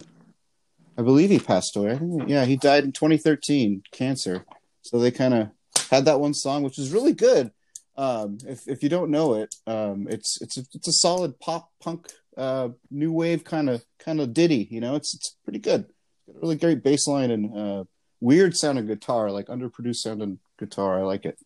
I 0.97 1.01
believe 1.01 1.29
he 1.29 1.39
passed 1.39 1.75
away. 1.75 1.93
I 1.93 1.97
think, 1.97 2.29
yeah, 2.29 2.45
he 2.45 2.55
died 2.55 2.83
in 2.83 2.91
2013, 2.91 3.83
cancer. 3.91 4.45
So 4.81 4.99
they 4.99 5.11
kind 5.11 5.33
of 5.33 5.49
had 5.89 6.05
that 6.05 6.19
one 6.19 6.33
song, 6.33 6.63
which 6.63 6.77
is 6.77 6.91
really 6.91 7.13
good. 7.13 7.51
Um, 7.95 8.39
if 8.47 8.67
if 8.67 8.81
you 8.81 8.89
don't 8.89 9.11
know 9.11 9.35
it, 9.35 9.55
um, 9.67 10.07
it's 10.09 10.41
it's 10.41 10.57
a, 10.57 10.61
it's 10.73 10.87
a 10.87 10.93
solid 10.93 11.39
pop 11.39 11.71
punk, 11.79 12.11
uh, 12.35 12.69
new 12.89 13.11
wave 13.11 13.43
kind 13.43 13.69
of 13.69 13.85
kind 13.99 14.19
of 14.19 14.33
ditty. 14.33 14.67
You 14.71 14.81
know, 14.81 14.95
it's 14.95 15.13
it's 15.13 15.35
pretty 15.43 15.59
good. 15.59 15.85
Got 16.25 16.37
a 16.37 16.39
really 16.39 16.55
great 16.55 16.83
bass 16.83 17.07
line 17.07 17.29
and 17.29 17.55
uh, 17.55 17.83
weird 18.19 18.57
sounding 18.57 18.87
guitar, 18.87 19.29
like 19.29 19.47
underproduced 19.47 19.97
sounding 19.97 20.39
guitar. 20.57 20.99
I 20.99 21.03
like 21.03 21.25
it. 21.25 21.37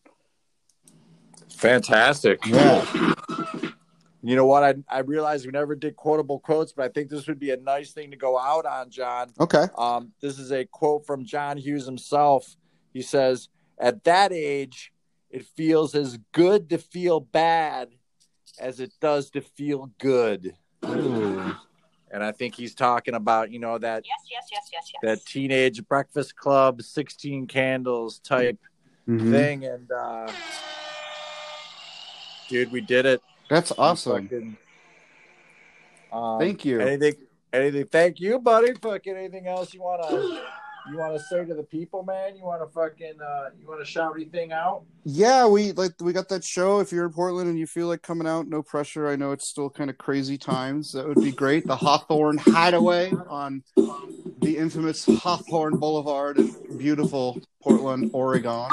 fantastic. 1.50 2.46
Yeah, 2.46 3.16
You 4.28 4.36
know 4.36 4.46
what? 4.46 4.62
I 4.62 4.76
I 4.90 5.00
realized 5.00 5.46
we 5.46 5.54
never 5.54 5.74
did 5.74 5.96
quotable 5.96 6.40
quotes, 6.40 6.74
but 6.74 6.84
I 6.84 6.90
think 6.90 7.10
this 7.10 7.28
would 7.28 7.40
be 7.40 7.52
a 7.52 7.56
nice 7.58 7.94
thing 7.94 8.12
to 8.12 8.18
go 8.18 8.38
out 8.38 8.66
on, 8.66 8.90
John. 8.90 9.32
okay. 9.40 9.68
Um, 9.78 10.12
this 10.20 10.38
is 10.38 10.52
a 10.52 10.66
quote 10.66 11.06
from 11.06 11.24
John 11.24 11.56
Hughes 11.56 11.86
himself. 11.86 12.58
He 12.94 13.02
says, 13.02 13.48
"At 13.80 14.04
that 14.04 14.34
age, 14.34 14.92
it 15.30 15.46
feels 15.46 15.96
as 15.96 16.20
good 16.34 16.70
to 16.72 16.78
feel 16.78 17.22
bad 17.22 17.88
as 18.60 18.82
it 18.82 18.92
does 19.00 19.30
to 19.30 19.40
feel 19.40 19.92
good." 19.98 20.54
Ooh. 20.86 21.56
And 22.12 22.22
I 22.22 22.34
think 22.34 22.54
he's 22.56 22.76
talking 22.76 23.14
about 23.14 23.50
you 23.50 23.60
know 23.60 23.78
that 23.78 24.04
Yes, 24.06 24.28
yes, 24.30 24.48
yes, 24.52 24.70
yes, 24.74 24.92
yes. 24.94 25.00
that 25.04 25.26
teenage 25.26 25.88
breakfast 25.88 26.36
club, 26.36 26.82
sixteen 26.82 27.48
candles 27.48 28.20
type 28.20 28.60
Mhm. 29.08 29.32
thing. 29.32 29.66
And 29.66 29.90
uh, 29.90 30.30
dude, 32.50 32.74
we 32.74 32.82
did 32.82 33.06
it. 33.06 33.22
That's 33.50 33.72
awesome. 33.78 34.24
fucking- 34.28 34.58
um, 36.12 36.40
Thank 36.40 36.66
you. 36.66 36.80
Anything? 36.80 37.14
Anything? 37.54 37.86
Thank 37.86 38.20
you, 38.20 38.40
buddy. 38.40 38.74
Fucking 38.74 39.16
anything 39.16 39.48
else 39.48 39.74
you 39.74 39.82
wanna 39.82 40.42
you 40.90 40.98
wanna 40.98 41.20
say 41.20 41.44
to 41.46 41.54
the 41.54 41.64
people, 41.64 42.04
man? 42.04 42.36
You 42.36 42.44
wanna 42.44 42.68
fucking 42.68 43.16
uh, 43.22 43.50
you 43.60 43.68
wanna 43.68 43.86
shout 43.86 44.14
anything 44.16 44.52
out? 44.52 44.84
Yeah, 45.06 45.48
we 45.48 45.72
like 45.74 45.94
we 46.02 46.12
got 46.14 46.30
that 46.30 46.44
show. 46.44 46.80
If 46.80 46.92
you're 46.92 47.06
in 47.06 47.14
Portland 47.14 47.50
and 47.50 47.58
you 47.58 47.66
feel 47.68 47.88
like 47.88 48.02
coming 48.02 48.28
out, 48.28 48.48
no 48.48 48.62
pressure. 48.62 49.08
I 49.08 49.16
know 49.16 49.32
it's 49.32 49.48
still 49.50 49.70
kind 49.70 49.90
of 49.90 49.98
crazy 49.98 50.38
times. 50.38 50.92
That 50.92 51.08
would 51.08 51.22
be 51.22 51.32
great. 51.32 51.66
The 51.68 51.76
Hawthorne 51.76 52.38
Hideaway 52.38 53.12
on 53.30 53.64
the 53.76 54.58
infamous 54.58 55.06
Hawthorne 55.06 55.78
Boulevard 55.78 56.38
in 56.38 56.78
beautiful 56.78 57.40
Portland, 57.62 58.12
Oregon. 58.14 58.68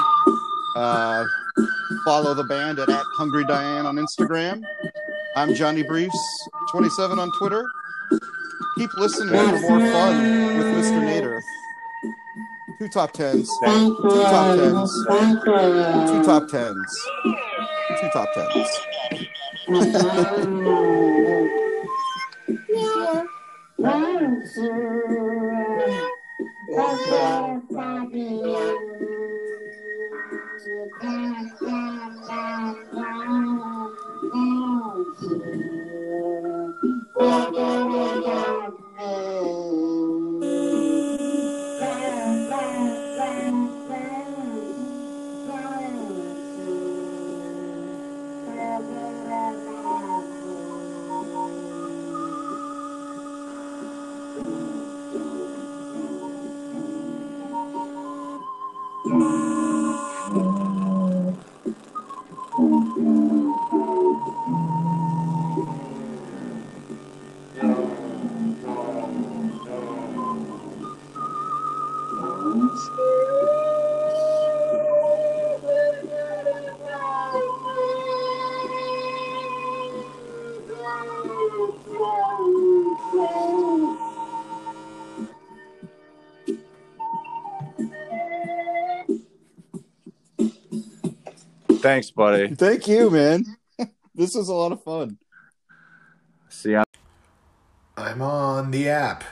Uh, 0.75 1.25
follow 2.03 2.33
the 2.33 2.43
band 2.43 2.79
at, 2.79 2.89
at 2.89 3.03
Hungry 3.15 3.45
Diane 3.45 3.85
on 3.85 3.95
Instagram. 3.95 4.61
I'm 5.37 5.53
Johnny 5.55 5.83
Briefs, 5.83 6.49
27 6.71 7.17
on 7.17 7.31
Twitter. 7.37 7.65
Keep 8.77 8.89
listening 8.97 9.29
for 9.29 9.59
more 9.61 9.79
fun 9.79 10.57
with 10.57 10.67
Mr. 10.67 10.99
Nader. 11.01 11.41
Two 12.77 12.89
top 12.89 13.13
tens. 13.13 13.49
Thank 13.63 13.95
Two 14.01 14.09
top 14.09 14.57
tens. 14.57 14.93
Two 16.09 16.23
top 16.23 16.49
tens. 16.49 16.99
Two 18.01 18.09
top 18.11 18.27
tens. 18.33 18.69
Thank 30.75 31.01
you. 38.99 39.74
Thanks, 91.95 92.11
buddy. 92.11 92.47
Thank 92.55 92.89
you, 92.89 93.09
man. 93.09 93.45
this 94.15 94.35
was 94.35 94.49
a 94.49 94.53
lot 94.53 94.73
of 94.73 94.83
fun. 94.83 95.17
See 96.49 96.73
ya. 96.73 96.83
I'm 97.95 98.21
on 98.21 98.71
the 98.71 98.89
app. 98.89 99.23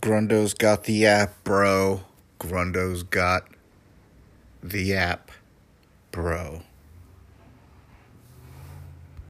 Grundo's 0.00 0.54
got 0.54 0.84
the 0.84 1.04
app, 1.04 1.44
bro. 1.44 2.00
Grundo's 2.38 3.02
got 3.02 3.44
the 4.62 4.94
app, 4.94 5.30
bro. 6.10 6.62